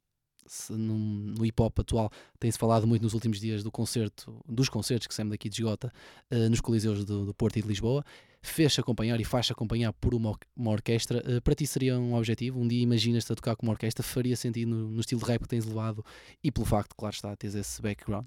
num- 0.70 1.34
no 1.36 1.44
hip 1.44 1.60
hop 1.62 1.78
atual 1.78 2.10
tem-se 2.38 2.58
falado 2.58 2.86
muito 2.86 3.02
nos 3.02 3.14
últimos 3.14 3.38
dias 3.38 3.62
do 3.62 3.70
concerto, 3.70 4.42
dos 4.48 4.68
concertos 4.68 5.06
que 5.06 5.14
saem 5.14 5.28
daqui 5.28 5.48
de 5.48 5.56
Esgota, 5.60 5.92
eh, 6.30 6.48
nos 6.48 6.60
Coliseus 6.60 7.04
do, 7.04 7.26
do 7.26 7.34
Porto 7.34 7.58
e 7.58 7.62
de 7.62 7.68
Lisboa. 7.68 8.04
Fez-se 8.42 8.80
acompanhar 8.80 9.20
e 9.20 9.24
faz-se 9.24 9.52
acompanhar 9.52 9.92
por 9.92 10.14
uma, 10.14 10.34
uma 10.56 10.70
orquestra. 10.70 11.22
Eh, 11.26 11.40
para 11.40 11.54
ti 11.54 11.66
seria 11.66 11.98
um 11.98 12.14
objetivo? 12.14 12.58
Um 12.58 12.66
dia 12.66 12.82
imaginas-te 12.82 13.32
a 13.32 13.36
tocar 13.36 13.54
com 13.54 13.66
uma 13.66 13.72
orquestra? 13.72 14.02
Faria 14.02 14.34
sentido 14.36 14.70
no, 14.70 14.88
no 14.88 15.00
estilo 15.00 15.20
de 15.20 15.26
rap 15.26 15.42
que 15.42 15.48
tens 15.48 15.64
levado 15.66 16.04
e 16.42 16.50
pelo 16.50 16.66
facto, 16.66 16.94
claro 16.96 17.14
está, 17.14 17.36
teres 17.36 17.54
esse 17.54 17.80
background? 17.82 18.26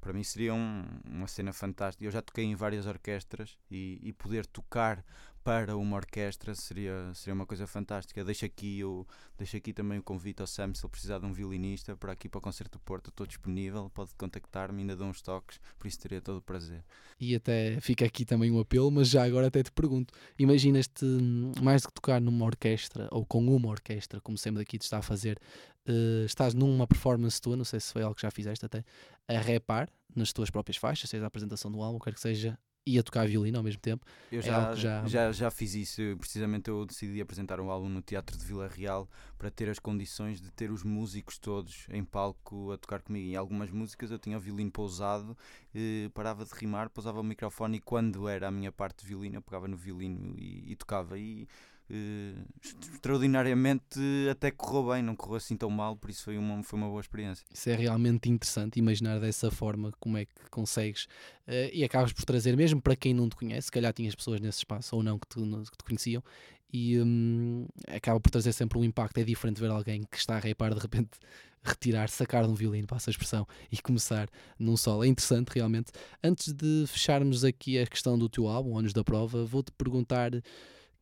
Para 0.00 0.12
mim 0.12 0.22
seria 0.22 0.54
um- 0.54 0.84
uma 1.10 1.26
cena 1.26 1.52
fantástica. 1.52 2.04
Eu 2.06 2.10
já 2.12 2.22
toquei 2.22 2.44
em 2.44 2.54
várias 2.54 2.86
orquestras 2.86 3.58
e, 3.70 3.98
e 4.02 4.12
poder 4.12 4.46
tocar 4.46 5.04
para 5.48 5.78
uma 5.78 5.96
orquestra 5.96 6.54
seria, 6.54 7.10
seria 7.14 7.32
uma 7.32 7.46
coisa 7.46 7.66
fantástica. 7.66 8.22
Deixo 8.22 8.44
aqui, 8.44 8.84
o, 8.84 9.06
deixo 9.38 9.56
aqui 9.56 9.72
também 9.72 9.98
o 9.98 10.02
convite 10.02 10.42
ao 10.42 10.46
Sam 10.46 10.74
se 10.74 10.84
ele 10.84 10.90
precisar 10.90 11.20
de 11.20 11.24
um 11.24 11.32
violinista 11.32 11.96
para 11.96 12.12
aqui 12.12 12.28
para 12.28 12.36
o 12.36 12.40
Concerto 12.42 12.76
do 12.76 12.82
Porto. 12.82 13.08
Estou 13.08 13.26
disponível, 13.26 13.88
pode 13.94 14.14
contactar-me, 14.14 14.82
ainda 14.82 14.94
dou 14.94 15.06
uns 15.06 15.22
toques, 15.22 15.58
por 15.78 15.88
isso 15.88 15.98
teria 16.00 16.20
todo 16.20 16.36
o 16.36 16.42
prazer. 16.42 16.84
E 17.18 17.34
até 17.34 17.80
fica 17.80 18.04
aqui 18.04 18.26
também 18.26 18.50
um 18.50 18.60
apelo, 18.60 18.90
mas 18.90 19.08
já 19.08 19.24
agora 19.24 19.46
até 19.46 19.62
te 19.62 19.72
pergunto: 19.72 20.12
imaginas-te 20.38 21.06
hum, 21.06 21.52
mais 21.62 21.80
do 21.80 21.88
que 21.88 21.94
tocar 21.94 22.20
numa 22.20 22.44
orquestra 22.44 23.08
ou 23.10 23.24
com 23.24 23.38
uma 23.38 23.70
orquestra, 23.70 24.20
como 24.20 24.36
sempre 24.36 24.58
daqui 24.58 24.76
te 24.76 24.82
está 24.82 24.98
a 24.98 25.02
fazer, 25.02 25.40
eh, 25.86 26.24
estás 26.26 26.52
numa 26.52 26.86
performance 26.86 27.40
tua, 27.40 27.56
não 27.56 27.64
sei 27.64 27.80
se 27.80 27.90
foi 27.90 28.02
algo 28.02 28.14
que 28.14 28.20
já 28.20 28.30
fizeste 28.30 28.66
até, 28.66 28.84
a 29.26 29.38
repar 29.38 29.88
nas 30.14 30.30
tuas 30.30 30.50
próprias 30.50 30.76
faixas, 30.76 31.08
seja 31.08 31.24
a 31.24 31.26
apresentação 31.26 31.72
do 31.72 31.80
álbum, 31.80 31.98
quer 31.98 32.12
que 32.12 32.20
seja, 32.20 32.58
e 32.88 32.98
a 32.98 33.02
tocar 33.02 33.28
violino 33.28 33.58
ao 33.58 33.62
mesmo 33.62 33.80
tempo. 33.80 34.06
Eu 34.32 34.40
É 34.40 34.42
já, 34.42 34.70
que 34.70 34.80
já, 34.80 35.06
já... 35.06 35.32
Já, 35.32 35.50
fiz 35.50 35.74
isso. 35.74 36.00
Precisamente 36.18 36.70
eu 36.70 36.86
decidi 36.86 37.20
apresentar 37.20 37.60
um 37.60 37.70
álbum 37.70 37.88
no 37.88 38.00
Teatro 38.00 38.36
de 38.36 38.44
Vila 38.44 38.66
Real 38.66 39.06
para 39.36 39.50
ter 39.50 39.68
as 39.68 39.78
condições 39.78 40.40
de 40.40 40.50
ter 40.50 40.70
os 40.70 40.82
músicos 40.82 41.38
todos 41.38 41.86
em 41.90 42.02
palco 42.02 42.72
a 42.72 42.78
tocar 42.78 43.02
comigo. 43.02 43.28
Em 43.28 43.36
algumas 43.36 43.70
músicas 43.70 44.10
eu 44.10 44.18
tinha 44.18 44.38
o 44.38 44.40
violino 44.40 44.70
pousado, 44.70 45.36
eh, 45.74 46.08
parava 46.14 46.46
de 46.46 46.50
rimar, 46.54 46.88
pousava 46.88 47.20
o 47.20 47.24
microfone 47.24 47.76
e 47.76 47.80
quando 47.80 48.26
era 48.26 48.48
a 48.48 48.50
minha 48.50 48.72
parte 48.72 49.02
de 49.02 49.08
violino 49.08 49.36
eu 49.36 49.42
pegava 49.42 49.68
no 49.68 49.76
violino 49.76 50.34
e, 50.38 50.72
e 50.72 50.76
tocava. 50.76 51.18
E 51.18 51.46
eh, 51.90 52.34
extraordinariamente 52.94 54.00
até 54.30 54.50
correu 54.50 54.92
bem, 54.92 55.02
não 55.02 55.16
correu 55.16 55.36
assim 55.36 55.56
tão 55.56 55.70
mal, 55.70 55.96
por 55.96 56.10
isso 56.10 56.24
foi 56.24 56.36
uma, 56.36 56.62
foi 56.62 56.78
uma 56.78 56.88
boa 56.88 57.00
experiência. 57.00 57.44
Isso 57.52 57.70
é 57.70 57.74
realmente 57.74 58.28
interessante 58.28 58.78
imaginar 58.78 59.18
dessa 59.18 59.50
forma 59.50 59.92
como 59.98 60.18
é 60.18 60.24
que 60.24 60.50
consegues 60.50 61.08
eh, 61.46 61.70
e 61.72 61.84
acabas 61.84 62.12
por 62.12 62.24
trazer, 62.24 62.56
mesmo 62.56 62.80
para 62.80 62.94
quem 62.94 63.14
não 63.14 63.28
te 63.28 63.36
conhece, 63.36 63.66
se 63.66 63.72
calhar 63.72 63.92
tinhas 63.92 64.14
pessoas 64.14 64.40
nesse 64.40 64.58
espaço 64.58 64.96
ou 64.96 65.02
não 65.02 65.18
que 65.18 65.26
te, 65.26 65.40
que 65.40 65.78
te 65.78 65.84
conheciam, 65.84 66.22
e 66.72 67.00
hum, 67.00 67.66
acaba 67.86 68.20
por 68.20 68.30
trazer 68.30 68.52
sempre 68.52 68.78
um 68.78 68.84
impacto. 68.84 69.18
É 69.18 69.24
diferente 69.24 69.60
ver 69.60 69.70
alguém 69.70 70.02
que 70.02 70.16
está 70.16 70.36
a 70.36 70.40
repar 70.40 70.74
de 70.74 70.80
repente 70.80 71.10
retirar, 71.62 72.08
sacar 72.08 72.44
de 72.44 72.50
um 72.50 72.54
violino, 72.54 72.86
passa 72.86 73.10
a 73.10 73.12
expressão, 73.12 73.46
e 73.70 73.78
começar 73.78 74.28
num 74.58 74.76
solo. 74.76 75.04
É 75.04 75.06
interessante 75.06 75.48
realmente. 75.54 75.90
Antes 76.22 76.52
de 76.52 76.84
fecharmos 76.86 77.44
aqui 77.44 77.78
a 77.78 77.86
questão 77.86 78.18
do 78.18 78.28
teu 78.28 78.48
álbum, 78.48 78.78
Anos 78.78 78.92
da 78.92 79.02
Prova, 79.02 79.44
vou-te 79.44 79.72
perguntar 79.72 80.32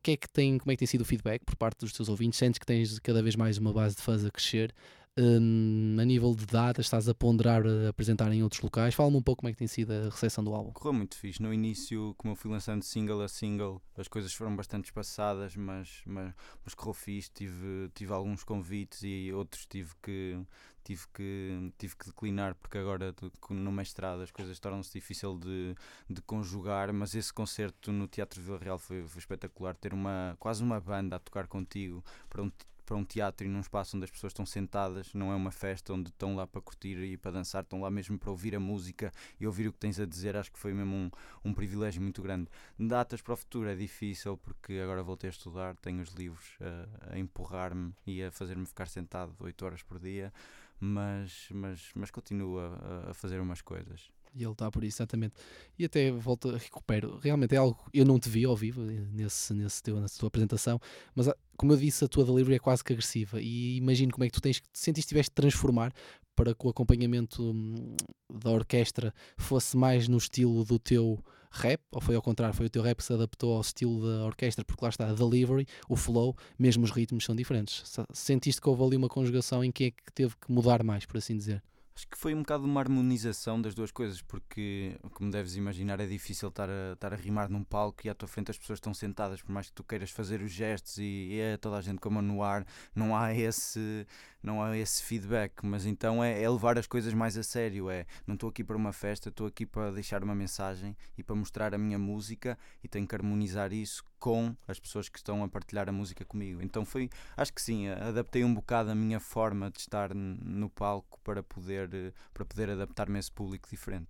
que 0.03 0.11
é 0.11 0.17
que 0.17 0.29
tem, 0.29 0.57
como 0.57 0.71
é 0.71 0.75
que 0.75 0.79
tem 0.79 0.87
sido 0.87 1.01
o 1.01 1.05
feedback 1.05 1.43
por 1.45 1.55
parte 1.55 1.79
dos 1.79 1.93
teus 1.93 2.09
ouvintes? 2.09 2.39
Sentes 2.39 2.59
que 2.59 2.65
tens 2.65 2.99
cada 2.99 3.21
vez 3.21 3.35
mais 3.35 3.57
uma 3.57 3.73
base 3.73 3.95
de 3.95 4.01
fãs 4.01 4.23
a 4.23 4.31
crescer? 4.31 4.73
Hum, 5.19 5.97
a 5.99 6.05
nível 6.05 6.35
de 6.35 6.45
datas, 6.45 6.85
estás 6.85 7.09
a 7.09 7.15
ponderar 7.15 7.65
a 7.65 7.89
apresentar 7.89 8.31
em 8.31 8.43
outros 8.43 8.61
locais? 8.61 8.93
Fala-me 8.93 9.17
um 9.17 9.21
pouco 9.21 9.41
como 9.41 9.49
é 9.49 9.51
que 9.51 9.57
tem 9.57 9.67
sido 9.67 9.91
a 9.91 10.09
recepção 10.09 10.43
do 10.43 10.53
álbum. 10.53 10.71
Correu 10.71 10.93
muito 10.93 11.17
fixe. 11.17 11.41
No 11.41 11.51
início, 11.51 12.13
como 12.19 12.33
eu 12.33 12.35
fui 12.35 12.51
lançando 12.51 12.83
single 12.83 13.21
a 13.21 13.27
single, 13.27 13.81
as 13.97 14.07
coisas 14.07 14.31
foram 14.31 14.55
bastante 14.55 14.85
espaçadas, 14.85 15.55
mas, 15.55 16.03
mas, 16.05 16.33
mas 16.63 16.75
correu 16.75 16.93
fixe. 16.93 17.31
Tive, 17.33 17.89
tive 17.95 18.13
alguns 18.13 18.43
convites 18.43 19.01
e 19.01 19.33
outros 19.33 19.65
tive 19.65 19.91
que, 20.03 20.39
tive 20.87 21.05
que, 21.13 21.73
tive 21.77 21.95
que 21.97 22.05
declinar, 22.05 22.55
porque 22.55 22.77
agora 22.77 23.13
no 23.49 23.71
mestrado 23.73 24.21
as 24.21 24.31
coisas 24.31 24.57
tornam-se 24.57 24.93
difícil 24.93 25.37
de, 25.37 25.75
de 26.09 26.21
conjugar. 26.21 26.93
Mas 26.93 27.13
esse 27.13 27.33
concerto 27.33 27.91
no 27.91 28.07
Teatro 28.07 28.41
Vila 28.41 28.57
Real 28.57 28.79
foi, 28.79 29.03
foi 29.05 29.19
espetacular. 29.19 29.75
Ter 29.75 29.93
uma, 29.93 30.37
quase 30.39 30.63
uma 30.63 30.79
banda 30.79 31.17
a 31.17 31.19
tocar 31.19 31.45
contigo 31.45 32.01
para 32.29 32.41
um, 32.41 32.51
para 32.85 32.95
um 32.95 33.03
teatro 33.03 33.45
e 33.45 33.49
num 33.49 33.59
espaço 33.59 33.97
onde 33.97 34.05
as 34.05 34.11
pessoas 34.11 34.31
estão 34.31 34.45
sentadas, 34.45 35.13
não 35.13 35.29
é 35.29 35.35
uma 35.35 35.51
festa 35.51 35.91
onde 35.91 36.09
estão 36.09 36.37
lá 36.37 36.47
para 36.47 36.61
curtir 36.61 36.97
e 36.99 37.17
para 37.17 37.31
dançar, 37.31 37.63
estão 37.63 37.81
lá 37.81 37.91
mesmo 37.91 38.17
para 38.17 38.31
ouvir 38.31 38.55
a 38.55 38.61
música 38.61 39.11
e 39.37 39.45
ouvir 39.45 39.67
o 39.67 39.73
que 39.73 39.79
tens 39.79 39.99
a 39.99 40.05
dizer, 40.05 40.37
acho 40.37 40.49
que 40.53 40.57
foi 40.57 40.73
mesmo 40.73 40.95
um, 40.95 41.11
um 41.43 41.53
privilégio 41.53 42.01
muito 42.01 42.21
grande. 42.21 42.49
Datas 42.79 43.21
para 43.21 43.33
o 43.33 43.35
futuro 43.37 43.67
é 43.67 43.75
difícil 43.75 44.37
porque 44.37 44.79
agora 44.81 45.03
voltei 45.03 45.29
a 45.29 45.31
estudar, 45.31 45.75
tenho 45.75 46.01
os 46.01 46.11
livros 46.11 46.57
a, 46.61 47.13
a 47.13 47.19
empurrar-me 47.19 47.93
e 48.05 48.23
a 48.23 48.31
fazer-me 48.31 48.65
ficar 48.65 48.87
sentado 48.87 49.35
8 49.37 49.65
horas 49.65 49.83
por 49.83 49.99
dia, 49.99 50.31
mas, 50.79 51.47
mas, 51.51 51.89
mas 51.95 52.11
continuo 52.11 52.59
a, 52.59 53.09
a 53.09 53.13
fazer 53.13 53.39
umas 53.39 53.61
coisas. 53.61 54.09
E 54.35 54.43
ele 54.43 54.51
está 54.51 54.69
por 54.69 54.83
isso, 54.83 54.97
exatamente. 54.97 55.33
E 55.79 55.85
até 55.85 56.11
volta, 56.11 56.57
recupero. 56.57 57.17
Realmente 57.17 57.55
é 57.55 57.57
algo. 57.57 57.79
Eu 57.93 58.05
não 58.05 58.19
te 58.19 58.29
vi 58.29 58.45
ao 58.45 58.55
vivo 58.55 58.81
eh, 58.83 59.07
nesse, 59.11 59.53
nesse 59.53 59.81
teu, 59.81 59.99
nessa 59.99 60.19
tua 60.19 60.27
apresentação, 60.27 60.79
mas 61.15 61.27
ah, 61.27 61.35
como 61.55 61.73
eu 61.73 61.77
disse, 61.77 62.05
a 62.05 62.07
tua 62.07 62.23
delivery 62.23 62.55
é 62.55 62.59
quase 62.59 62.83
que 62.83 62.93
agressiva. 62.93 63.41
E 63.41 63.77
imagino 63.77 64.11
como 64.11 64.23
é 64.25 64.27
que 64.27 64.33
tu 64.33 64.41
tens 64.41 64.59
que 64.59 64.69
te 64.69 64.79
sentiste 64.79 65.09
tiveste 65.09 65.31
de 65.31 65.35
transformar 65.35 65.91
para 66.37 66.53
que 66.53 66.67
o 66.67 66.69
acompanhamento 66.69 67.41
hum, 67.43 67.97
da 68.31 68.51
orquestra 68.51 69.11
fosse 69.35 69.75
mais 69.75 70.07
no 70.07 70.17
estilo 70.17 70.63
do 70.63 70.77
teu 70.77 71.19
rap, 71.51 71.81
ou 71.91 71.99
foi 71.99 72.15
ao 72.15 72.21
contrário, 72.21 72.55
foi 72.55 72.67
o 72.67 72.69
teu 72.69 72.83
rap 72.83 72.97
que 72.97 73.03
se 73.03 73.11
adaptou 73.11 73.55
ao 73.55 73.61
estilo 73.61 74.05
da 74.05 74.25
orquestra, 74.25 74.63
porque 74.63 74.85
lá 74.85 74.89
está 74.89 75.09
a 75.09 75.13
delivery, 75.13 75.67
o 75.89 75.95
flow, 75.95 76.37
mesmo 76.57 76.83
os 76.83 76.91
ritmos 76.91 77.25
são 77.25 77.35
diferentes. 77.35 77.83
Sentiste 78.13 78.61
que 78.61 78.69
houve 78.69 78.83
ali 78.83 78.95
uma 78.95 79.09
conjugação 79.09 79.63
em 79.63 79.71
que 79.71 79.85
é 79.85 79.91
que 79.91 80.13
teve 80.13 80.35
que 80.37 80.51
mudar 80.51 80.83
mais, 80.83 81.05
por 81.05 81.17
assim 81.17 81.35
dizer? 81.35 81.63
Acho 81.97 82.07
que 82.09 82.15
foi 82.15 82.35
um 82.35 82.43
bocado 82.43 82.63
uma 82.63 82.79
harmonização 82.79 83.59
das 83.59 83.73
duas 83.73 83.89
coisas, 83.89 84.21
porque, 84.21 84.95
como 85.15 85.31
deves 85.31 85.55
imaginar, 85.55 85.99
é 85.99 86.05
difícil 86.05 86.49
estar 86.49 86.69
a, 86.69 86.93
estar 86.93 87.11
a 87.11 87.15
rimar 87.15 87.49
num 87.49 87.63
palco 87.63 88.05
e 88.05 88.09
à 88.11 88.13
tua 88.13 88.27
frente 88.27 88.51
as 88.51 88.57
pessoas 88.59 88.77
estão 88.77 88.93
sentadas, 88.93 89.41
por 89.41 89.51
mais 89.51 89.65
que 89.65 89.73
tu 89.73 89.83
queiras 89.83 90.11
fazer 90.11 90.43
os 90.43 90.51
gestos 90.51 90.99
e, 90.99 91.29
e 91.31 91.39
é 91.39 91.57
toda 91.57 91.75
a 91.75 91.81
gente 91.81 91.97
com 91.97 92.09
a 92.09 92.11
mão 92.11 92.21
no 92.21 92.43
ar, 92.43 92.67
não 92.93 93.15
há 93.15 93.33
esse, 93.33 94.05
não 94.41 94.61
há 94.61 94.77
esse 94.77 95.03
feedback. 95.03 95.65
Mas 95.65 95.85
então 95.85 96.23
é, 96.23 96.41
é 96.41 96.49
levar 96.49 96.77
as 96.77 96.87
coisas 96.87 97.13
mais 97.13 97.37
a 97.37 97.43
sério. 97.43 97.89
É, 97.89 98.05
não 98.25 98.35
estou 98.35 98.49
aqui 98.49 98.63
para 98.63 98.77
uma 98.77 98.93
festa, 98.93 99.29
estou 99.29 99.47
aqui 99.47 99.65
para 99.65 99.91
deixar 99.91 100.23
uma 100.23 100.35
mensagem 100.35 100.95
e 101.17 101.23
para 101.23 101.35
mostrar 101.35 101.73
a 101.73 101.77
minha 101.77 101.99
música 101.99 102.57
e 102.83 102.87
tenho 102.87 103.07
que 103.07 103.15
harmonizar 103.15 103.73
isso 103.73 104.03
com 104.19 104.55
as 104.67 104.79
pessoas 104.79 105.09
que 105.09 105.17
estão 105.17 105.43
a 105.43 105.47
partilhar 105.47 105.87
a 105.89 105.91
música 105.91 106.25
comigo. 106.25 106.61
Então 106.61 106.85
foi, 106.85 107.09
acho 107.35 107.53
que 107.53 107.61
sim, 107.61 107.87
adaptei 107.87 108.43
um 108.43 108.53
bocado 108.53 108.91
a 108.91 108.95
minha 108.95 109.19
forma 109.19 109.69
de 109.69 109.79
estar 109.79 110.13
no 110.13 110.69
palco 110.69 111.19
para 111.23 111.43
poder, 111.43 112.13
para 112.33 112.45
poder 112.45 112.69
adaptar-me 112.69 113.17
a 113.17 113.19
esse 113.19 113.31
público 113.31 113.69
diferente. 113.69 114.09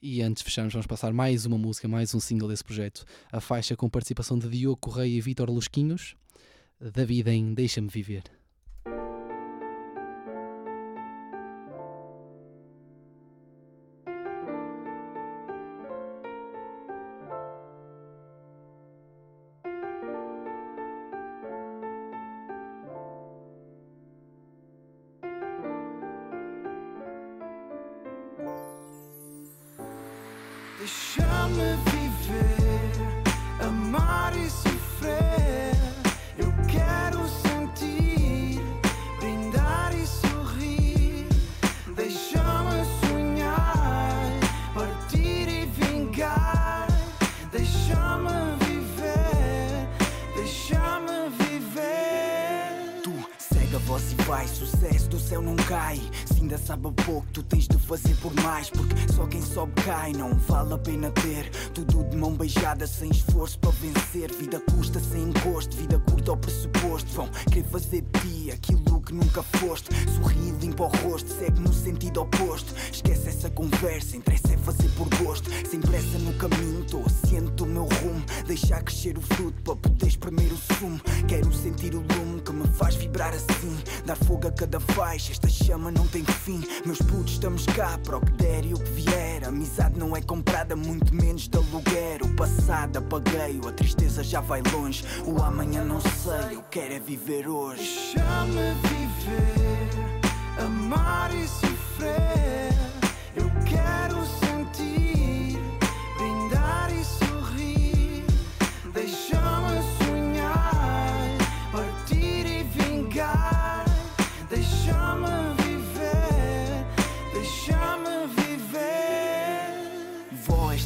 E 0.00 0.22
antes 0.22 0.42
de 0.42 0.44
fecharmos, 0.44 0.74
vamos 0.74 0.86
passar 0.86 1.12
mais 1.12 1.46
uma 1.46 1.56
música, 1.56 1.88
mais 1.88 2.14
um 2.14 2.20
single 2.20 2.48
desse 2.48 2.62
projeto. 2.62 3.04
A 3.32 3.40
faixa 3.40 3.74
com 3.74 3.88
participação 3.88 4.38
de 4.38 4.48
Diogo 4.48 4.76
Correia 4.76 5.16
e 5.16 5.20
Vítor 5.20 5.50
Lusquinhos, 5.50 6.16
David 6.78 7.30
em 7.30 7.54
Deixa-me 7.54 7.88
Viver. 7.88 8.24
A 60.76 60.78
pena 60.78 61.10
ter. 61.10 61.50
Tudo 61.74 62.04
de 62.04 62.16
mão 62.16 62.32
beijada, 62.32 62.86
sem 62.86 63.10
esforço 63.10 63.25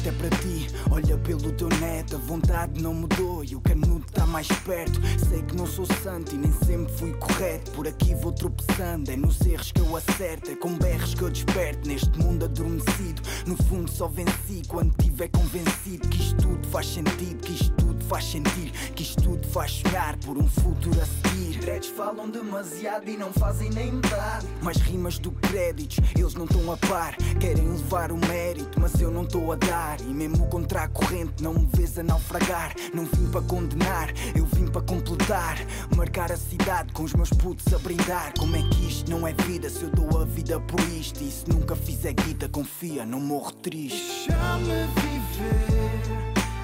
Esta 0.01 0.09
é 0.09 0.13
para 0.13 0.37
ti. 0.39 0.67
Olha 0.89 1.15
pelo 1.19 1.51
teu 1.51 1.69
neto, 1.79 2.15
a 2.15 2.19
vontade 2.19 2.81
não 2.81 2.91
mudou 2.91 3.43
e 3.43 3.55
o 3.55 3.61
canudo 3.61 4.03
está 4.07 4.25
mais 4.25 4.47
perto. 4.47 4.99
Sei 5.29 5.43
que 5.43 5.55
não 5.55 5.67
sou 5.67 5.85
santo 5.85 6.33
e 6.33 6.39
nem 6.39 6.51
sempre 6.65 6.91
fui 6.93 7.11
correto. 7.13 7.69
Por 7.69 7.87
aqui 7.87 8.15
vou 8.15 8.31
tropeçando, 8.31 9.11
é 9.11 9.15
nos 9.15 9.39
erros 9.41 9.71
que 9.71 9.79
eu 9.79 9.95
acerto. 9.95 10.49
É 10.49 10.55
com 10.55 10.75
berros 10.75 11.13
que 11.13 11.21
eu 11.21 11.29
desperto 11.29 11.87
neste 11.87 12.17
mundo 12.17 12.45
adormecido. 12.45 13.21
No 13.45 13.55
fundo, 13.55 13.91
só 13.91 14.07
venci 14.07 14.63
quando 14.67 14.91
tiver 14.97 15.27
convencido 15.27 16.07
que 16.07 16.19
isto 16.19 16.37
tudo 16.37 16.67
faz 16.69 16.87
sentido, 16.87 17.39
que 17.39 17.53
isto 17.53 17.71
tudo 17.75 17.90
faz 18.03 18.25
sentir, 18.25 18.71
que 18.95 19.03
isto 19.03 19.21
tudo 19.21 19.47
faz 19.47 19.71
sonhar 19.71 20.17
por 20.17 20.37
um 20.37 20.47
futuro 20.47 20.99
a 21.01 21.05
seguir. 21.05 21.59
Dreads 21.59 21.89
falam 21.89 22.29
demasiado 22.29 23.09
e 23.09 23.17
não 23.17 23.31
fazem 23.33 23.69
nem 23.69 23.91
metade. 23.91 24.47
Mais 24.61 24.77
rimas 24.77 25.19
do 25.19 25.31
créditos, 25.31 25.97
eles 26.17 26.33
não 26.33 26.45
estão 26.45 26.71
a 26.71 26.77
par. 26.77 27.15
Querem 27.39 27.67
levar 27.67 28.11
o 28.11 28.17
mérito, 28.17 28.79
mas 28.79 28.99
eu 28.99 29.11
não 29.11 29.23
estou 29.23 29.51
a 29.51 29.55
dar. 29.55 29.99
E 30.01 30.13
mesmo 30.13 30.47
contra 30.47 30.83
a 30.83 30.87
corrente, 30.87 31.43
não 31.43 31.53
me 31.53 31.67
vês 31.73 31.99
a 31.99 32.03
naufragar. 32.03 32.73
Não 32.93 33.05
vim 33.05 33.29
para 33.29 33.41
condenar, 33.41 34.11
eu 34.35 34.45
vim 34.45 34.65
para 34.67 34.81
completar. 34.81 35.57
Marcar 35.95 36.31
a 36.31 36.37
cidade 36.37 36.93
com 36.93 37.03
os 37.03 37.13
meus 37.13 37.29
putos 37.29 37.71
a 37.73 37.79
brindar. 37.79 38.33
Como 38.39 38.55
é 38.55 38.61
que 38.63 38.87
isto 38.87 39.11
não 39.11 39.27
é 39.27 39.33
vida 39.33 39.69
se 39.69 39.83
eu 39.83 39.89
dou 39.89 40.21
a 40.21 40.25
vida 40.25 40.59
por 40.59 40.79
isto? 40.79 41.23
E 41.23 41.29
se 41.29 41.47
nunca 41.47 41.75
fizer 41.75 42.13
guita, 42.13 42.49
confia, 42.49 43.05
não 43.05 43.19
morro 43.19 43.51
triste. 43.51 44.27
Deixa-me 44.27 44.87
viver, 44.95 46.00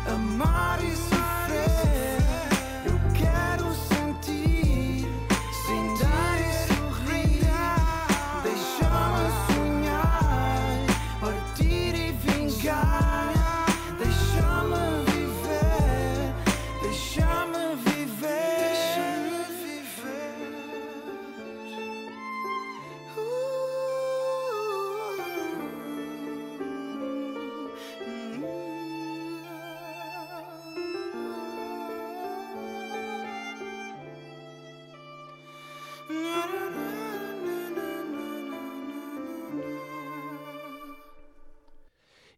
amar 0.07 0.83
e 0.83 0.95
sofrer. 0.95 1.36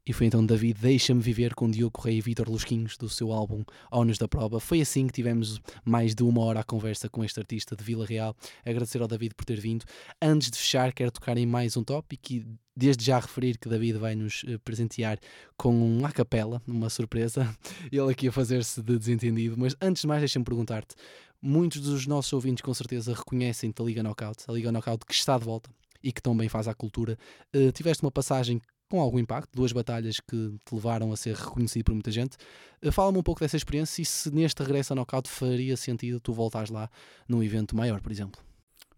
E 0.10 0.14
foi 0.14 0.26
então 0.26 0.44
David 0.44 0.80
Deixa-me 0.82 1.22
Viver 1.22 1.54
com 1.54 1.70
Diogo 1.70 1.92
Correia 1.92 2.18
e 2.18 2.22
Vítor 2.22 2.50
Lusquinhos 2.50 2.98
do 2.98 3.08
seu 3.08 3.32
álbum 3.32 3.64
Ónus 3.92 4.18
da 4.18 4.28
Prova. 4.28 4.60
Foi 4.60 4.82
assim 4.82 5.06
que 5.06 5.14
tivemos 5.14 5.62
mais 5.86 6.16
de 6.16 6.24
uma 6.24 6.42
hora 6.42 6.62
a 6.62 6.64
conversa 6.64 7.08
com 7.08 7.24
este 7.24 7.40
artista 7.40 7.76
de 7.76 7.84
Vila 7.84 8.08
Real. 8.08 8.36
Agradecer 8.66 9.04
ao 9.04 9.08
David 9.08 9.36
por 9.36 9.46
ter 9.46 9.60
vindo. 9.60 9.86
Antes 10.20 10.50
de 10.50 10.58
fechar, 10.58 10.92
quero 10.94 11.12
tocar 11.12 11.38
em 11.38 11.46
mais 11.46 11.78
um 11.78 11.84
tópico 11.84 12.34
e 12.34 12.44
desde 12.76 13.06
já 13.06 13.20
referir 13.20 13.60
que 13.60 13.70
David 13.70 14.00
vai 14.00 14.16
nos 14.16 14.44
eh, 14.48 14.58
presentear 14.58 15.20
com 15.56 15.76
um 15.76 16.04
a 16.04 16.12
capela, 16.12 16.60
uma 16.66 16.90
surpresa. 16.90 17.56
Ele 17.92 18.12
aqui 18.12 18.30
a 18.30 18.32
fazer-se 18.32 18.82
de 18.82 18.98
desentendido. 18.98 19.56
Mas 19.60 19.76
antes 19.80 20.02
de 20.02 20.08
mais, 20.08 20.22
deixa-me 20.22 20.44
perguntar-te. 20.44 20.96
Muitos 21.40 21.82
dos 21.82 22.08
nossos 22.08 22.34
ouvintes 22.34 22.64
com 22.64 22.74
certeza 22.74 23.14
reconhecem-te 23.14 23.80
a 23.80 23.86
Liga 23.86 24.02
Knockout, 24.02 24.44
a 24.48 24.54
Liga 24.54 24.72
Knockout 24.72 25.06
que 25.06 25.14
está 25.14 25.38
de 25.38 25.46
volta 25.46 25.70
e 26.02 26.12
que 26.12 26.20
tão 26.20 26.36
bem 26.36 26.50
faz 26.50 26.68
à 26.68 26.74
cultura. 26.74 27.16
Eh, 27.54 27.72
tiveste 27.72 28.04
uma 28.04 28.12
passagem 28.12 28.60
com 28.90 29.00
algum 29.00 29.20
impacto, 29.20 29.52
duas 29.54 29.72
batalhas 29.72 30.20
que 30.20 30.56
te 30.66 30.76
levaram 30.76 31.12
a 31.12 31.18
ser 31.18 31.36
reconhecido 31.36 31.86
por 31.86 31.94
muita 31.94 32.12
gente. 32.12 32.38
Eh, 32.82 32.92
Fala-me 32.92 33.20
um 33.20 33.24
pouco 33.24 33.40
dessa 33.40 33.56
experiência 33.56 34.02
e 34.02 34.06
se 34.06 34.34
neste 34.34 34.62
regresso 34.64 34.94
ao 34.94 34.96
knockout 34.96 35.30
faria 35.30 35.78
sentido 35.78 36.20
tu 36.20 36.34
voltares 36.34 36.70
lá 36.70 36.90
num 37.28 37.44
evento 37.44 37.76
maior, 37.76 38.02
por 38.02 38.12
exemplo. 38.12 38.42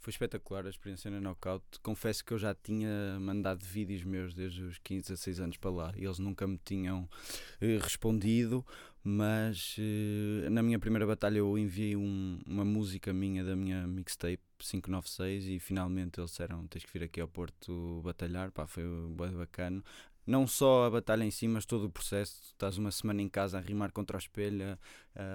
Foi 0.02 0.10
espetacular 0.10 0.66
a 0.66 0.70
experiência 0.70 1.12
na 1.12 1.22
Knockout. 1.22 1.64
Confesso 1.84 2.26
que 2.26 2.34
eu 2.34 2.39
já 2.39 2.56
tinha 2.56 3.20
mandado 3.20 3.64
vídeos 3.64 4.04
meus 4.04 4.34
desde 4.34 4.64
os 4.64 4.80
15, 4.80 5.10
16 5.10 5.39
anos 5.39 5.58
para 5.58 5.70
lá 5.70 5.94
e 5.96 6.04
eles 6.04 6.18
nunca 6.18 6.48
me 6.48 6.58
tinham 6.66 7.08
eh, 7.62 7.78
respondido. 7.80 8.66
Mas 9.04 9.76
eh, 9.80 10.47
na 10.49 10.62
minha 10.62 10.78
primeira 10.80 11.08
batalha 11.08 11.39
eu 11.39 11.58
enviei 11.58 11.95
um- 11.95 12.39
uma 12.45 12.64
música 12.64 13.12
minha 13.12 13.43
da 13.43 13.56
minha 13.56 13.88
mixtape 13.88 14.39
596 14.60 15.45
e 15.47 15.60
finalmente 15.60 16.20
eles 16.20 16.30
disseram: 16.32 16.68
Tens 16.68 16.86
que 16.86 16.93
vir 16.93 17.04
aqui 17.06 17.20
ao 17.20 17.28
Porto 17.28 18.02
batalhar. 18.04 18.52
Pá, 18.52 18.68
foi 18.68 18.84
bem 19.18 19.32
bacana. 19.32 19.84
Não 20.25 20.46
só 20.46 20.86
a 20.86 20.89
batalha 20.92 21.24
em 21.24 21.32
si, 21.32 21.47
mas 21.47 21.66
todo 21.66 21.86
o 21.86 21.89
processo. 21.89 22.39
Estás 22.46 22.78
uma 22.78 22.92
semana 22.92 23.21
em 23.24 23.28
casa 23.30 23.58
a 23.58 23.62
rimar 23.62 23.92
contra 23.92 24.16
o 24.17 24.20
espelho, 24.20 24.78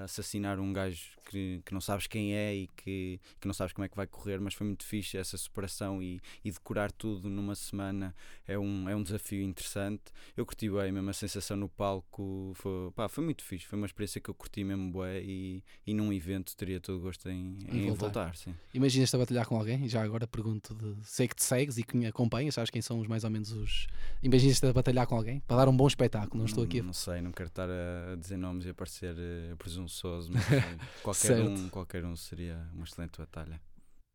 assassinar 0.04 0.58
um 0.58 0.72
gajo 0.72 1.16
que, 1.26 1.60
que 1.64 1.74
não 1.74 1.80
sabes 1.80 2.06
quem 2.06 2.34
é 2.34 2.54
e 2.54 2.66
que, 2.68 3.20
que 3.40 3.46
não 3.46 3.52
sabes 3.54 3.72
como 3.72 3.84
é 3.84 3.88
que 3.88 3.96
vai 3.96 4.06
correr, 4.06 4.40
mas 4.40 4.54
foi 4.54 4.66
muito 4.66 4.84
fixe 4.84 5.18
essa 5.18 5.36
superação 5.36 6.02
e, 6.02 6.20
e 6.44 6.50
decorar 6.50 6.90
tudo 6.92 7.28
numa 7.28 7.54
semana 7.54 8.14
é 8.46 8.58
um, 8.58 8.88
é 8.88 8.94
um 8.94 9.02
desafio 9.02 9.42
interessante. 9.42 10.04
Eu 10.36 10.46
curti 10.46 10.70
bem, 10.70 10.92
mesmo 10.92 11.10
a 11.10 11.12
sensação 11.12 11.56
no 11.56 11.68
palco 11.68 12.52
foi, 12.54 12.90
pá, 12.92 13.08
foi 13.08 13.24
muito 13.24 13.42
fixe, 13.42 13.66
foi 13.66 13.76
uma 13.76 13.86
experiência 13.86 14.20
que 14.20 14.30
eu 14.30 14.34
curti 14.34 14.64
mesmo 14.64 14.90
bué 14.90 15.20
e, 15.20 15.62
e 15.86 15.92
num 15.92 16.12
evento 16.12 16.56
teria 16.56 16.80
todo 16.80 16.98
o 16.98 17.00
gosto 17.00 17.28
em, 17.28 17.58
em 17.70 17.92
voltar. 17.92 18.36
sim. 18.36 18.54
Imaginas-te 18.72 19.16
a 19.16 19.18
batalhar 19.18 19.46
com 19.46 19.56
alguém? 19.56 19.84
E 19.84 19.88
já 19.88 20.02
agora 20.02 20.26
pergunto: 20.26 20.74
de, 20.74 20.94
sei 21.02 21.28
que 21.28 21.34
te 21.34 21.42
segues 21.42 21.76
e 21.78 21.82
que 21.82 21.96
me 21.96 22.06
acompanhas, 22.06 22.54
sabes 22.54 22.70
quem 22.70 22.80
são 22.80 23.00
os 23.00 23.06
mais 23.06 23.24
ou 23.24 23.30
menos 23.30 23.52
os. 23.52 23.86
Imaginas-te 24.22 24.66
a 24.66 24.72
batalhar 24.72 25.06
com 25.06 25.16
alguém? 25.16 25.40
Para 25.40 25.56
dar 25.58 25.68
um 25.68 25.76
bom 25.76 25.86
espetáculo, 25.86 26.38
não 26.38 26.46
estou 26.46 26.64
aqui 26.64 26.80
a 26.80 26.82
Não 26.82 26.92
sei, 26.92 27.20
não 27.20 27.32
quero 27.32 27.48
estar 27.48 27.68
a 27.68 28.16
dizer 28.16 28.36
nomes 28.36 28.66
e 28.66 28.70
a 28.70 28.74
parecer 28.74 29.14
eh, 29.18 29.54
presunçoso, 29.66 30.30
mas 30.32 30.44
qualquer, 31.02 31.40
um, 31.40 31.68
qualquer 31.68 32.04
um 32.04 32.14
seria 32.14 32.68
uma 32.72 32.84
excelente 32.84 33.18
batalha. 33.18 33.60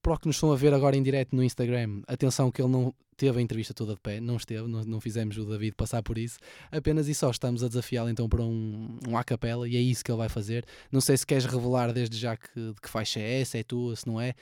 para 0.02 0.14
o 0.14 0.18
que 0.18 0.28
nos 0.28 0.38
estão 0.38 0.52
a 0.52 0.56
ver 0.56 0.74
agora 0.74 0.96
em 0.96 1.04
direto 1.04 1.36
no 1.36 1.44
Instagram, 1.44 2.02
atenção 2.08 2.50
que 2.50 2.62
ele 2.62 2.72
não 2.72 2.94
teve 3.18 3.38
a 3.38 3.42
entrevista 3.42 3.74
toda 3.74 3.94
de 3.94 4.00
pé, 4.00 4.20
não 4.20 4.38
esteve, 4.38 4.68
não, 4.68 4.84
não 4.84 5.02
fizemos 5.02 5.38
o 5.38 5.46
David 5.46 5.76
passar 5.76 6.02
por 6.02 6.18
isso, 6.18 6.40
apenas 6.72 7.08
e 7.08 7.14
só 7.14 7.30
estamos 7.30 7.64
a 7.64 7.68
desafiá-lo 7.68 8.10
então 8.10 8.28
para 8.28 8.42
um, 8.42 8.98
um 9.08 9.18
a 9.18 9.24
capela 9.24 9.68
e 9.68 9.76
é 9.76 9.80
isso 9.80 10.04
que 10.04 10.12
ele 10.12 10.18
vai 10.18 10.30
fazer. 10.30 10.66
Não 10.92 11.02
sei 11.02 11.18
se 11.18 11.26
queres 11.26 11.46
revelar 11.46 11.92
desde 11.92 12.18
já 12.18 12.36
que, 12.38 12.50
de 12.56 12.82
que 12.82 12.90
faixa 12.90 13.20
é 13.20 13.42
essa, 13.42 13.58
é 13.58 13.64
tua, 13.64 13.96
se 13.96 14.08
não 14.08 14.20
é. 14.20 14.34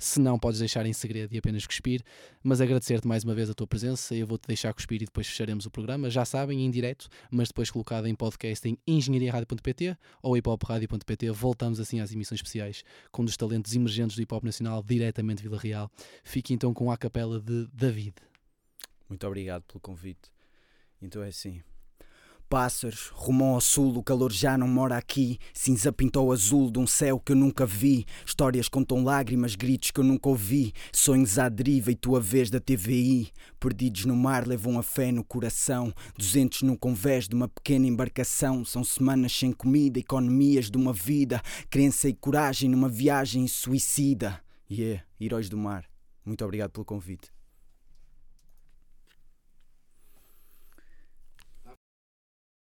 Se 0.00 0.20
não, 0.20 0.38
podes 0.38 0.60
deixar 0.60 0.86
em 0.86 0.92
segredo 0.92 1.34
e 1.34 1.38
apenas 1.38 1.66
cuspir. 1.66 2.04
Mas 2.40 2.60
agradecer-te 2.60 3.08
mais 3.08 3.24
uma 3.24 3.34
vez 3.34 3.50
a 3.50 3.54
tua 3.54 3.66
presença. 3.66 4.14
Eu 4.14 4.28
vou-te 4.28 4.46
deixar 4.46 4.72
cuspir 4.72 5.02
e 5.02 5.06
depois 5.06 5.26
fecharemos 5.26 5.66
o 5.66 5.70
programa. 5.72 6.08
Já 6.08 6.24
sabem, 6.24 6.64
em 6.64 6.70
direto, 6.70 7.08
mas 7.32 7.48
depois 7.48 7.68
colocado 7.68 8.06
em 8.06 8.14
podcast 8.14 8.68
em 8.68 8.78
engenhariaradio.pt 8.86 9.96
ou 10.22 10.36
hipopradio.pt. 10.36 11.30
Voltamos 11.32 11.80
assim 11.80 11.98
às 11.98 12.12
emissões 12.12 12.38
especiais 12.38 12.84
com 13.10 13.22
um 13.22 13.24
dos 13.24 13.36
talentos 13.36 13.74
emergentes 13.74 14.14
do 14.14 14.22
hip 14.22 14.32
hop 14.32 14.44
nacional, 14.44 14.84
diretamente 14.84 15.42
de 15.42 15.48
Vila 15.48 15.60
Real. 15.60 15.90
Fique 16.22 16.54
então 16.54 16.72
com 16.72 16.92
a 16.92 16.96
capela 16.96 17.40
de 17.40 17.66
David. 17.72 18.14
Muito 19.08 19.26
obrigado 19.26 19.64
pelo 19.64 19.80
convite. 19.80 20.30
Então 21.02 21.24
é 21.24 21.28
assim. 21.28 21.60
Pássaros, 22.48 23.10
rumam 23.14 23.54
ao 23.54 23.60
sul, 23.60 23.96
o 23.96 24.02
calor 24.02 24.32
já 24.32 24.56
não 24.56 24.66
mora 24.66 24.96
aqui. 24.96 25.38
Cinza 25.52 25.92
pintou 25.92 26.32
azul 26.32 26.70
de 26.70 26.78
um 26.78 26.86
céu 26.86 27.20
que 27.20 27.32
eu 27.32 27.36
nunca 27.36 27.66
vi. 27.66 28.06
Histórias 28.24 28.68
contam 28.68 29.04
lágrimas, 29.04 29.54
gritos 29.54 29.90
que 29.90 30.00
eu 30.00 30.04
nunca 30.04 30.28
ouvi. 30.28 30.72
Sonhos 30.92 31.38
à 31.38 31.48
deriva 31.48 31.90
e 31.90 31.94
tua 31.94 32.20
vez 32.20 32.50
da 32.50 32.58
TVI. 32.58 33.30
Perdidos 33.60 34.06
no 34.06 34.16
mar 34.16 34.46
levam 34.46 34.78
a 34.78 34.82
fé 34.82 35.12
no 35.12 35.22
coração. 35.22 35.92
Duzentos 36.16 36.62
num 36.62 36.76
convés 36.76 37.28
de 37.28 37.34
uma 37.34 37.48
pequena 37.48 37.86
embarcação. 37.86 38.64
São 38.64 38.82
semanas 38.82 39.32
sem 39.32 39.52
comida, 39.52 39.98
economias 39.98 40.70
de 40.70 40.76
uma 40.76 40.92
vida. 40.92 41.42
Crença 41.68 42.08
e 42.08 42.14
coragem 42.14 42.70
numa 42.70 42.88
viagem 42.88 43.46
suicida. 43.46 44.40
Yeah, 44.70 45.04
heróis 45.20 45.48
do 45.48 45.56
mar. 45.56 45.84
Muito 46.24 46.44
obrigado 46.44 46.70
pelo 46.70 46.84
convite. 46.84 47.37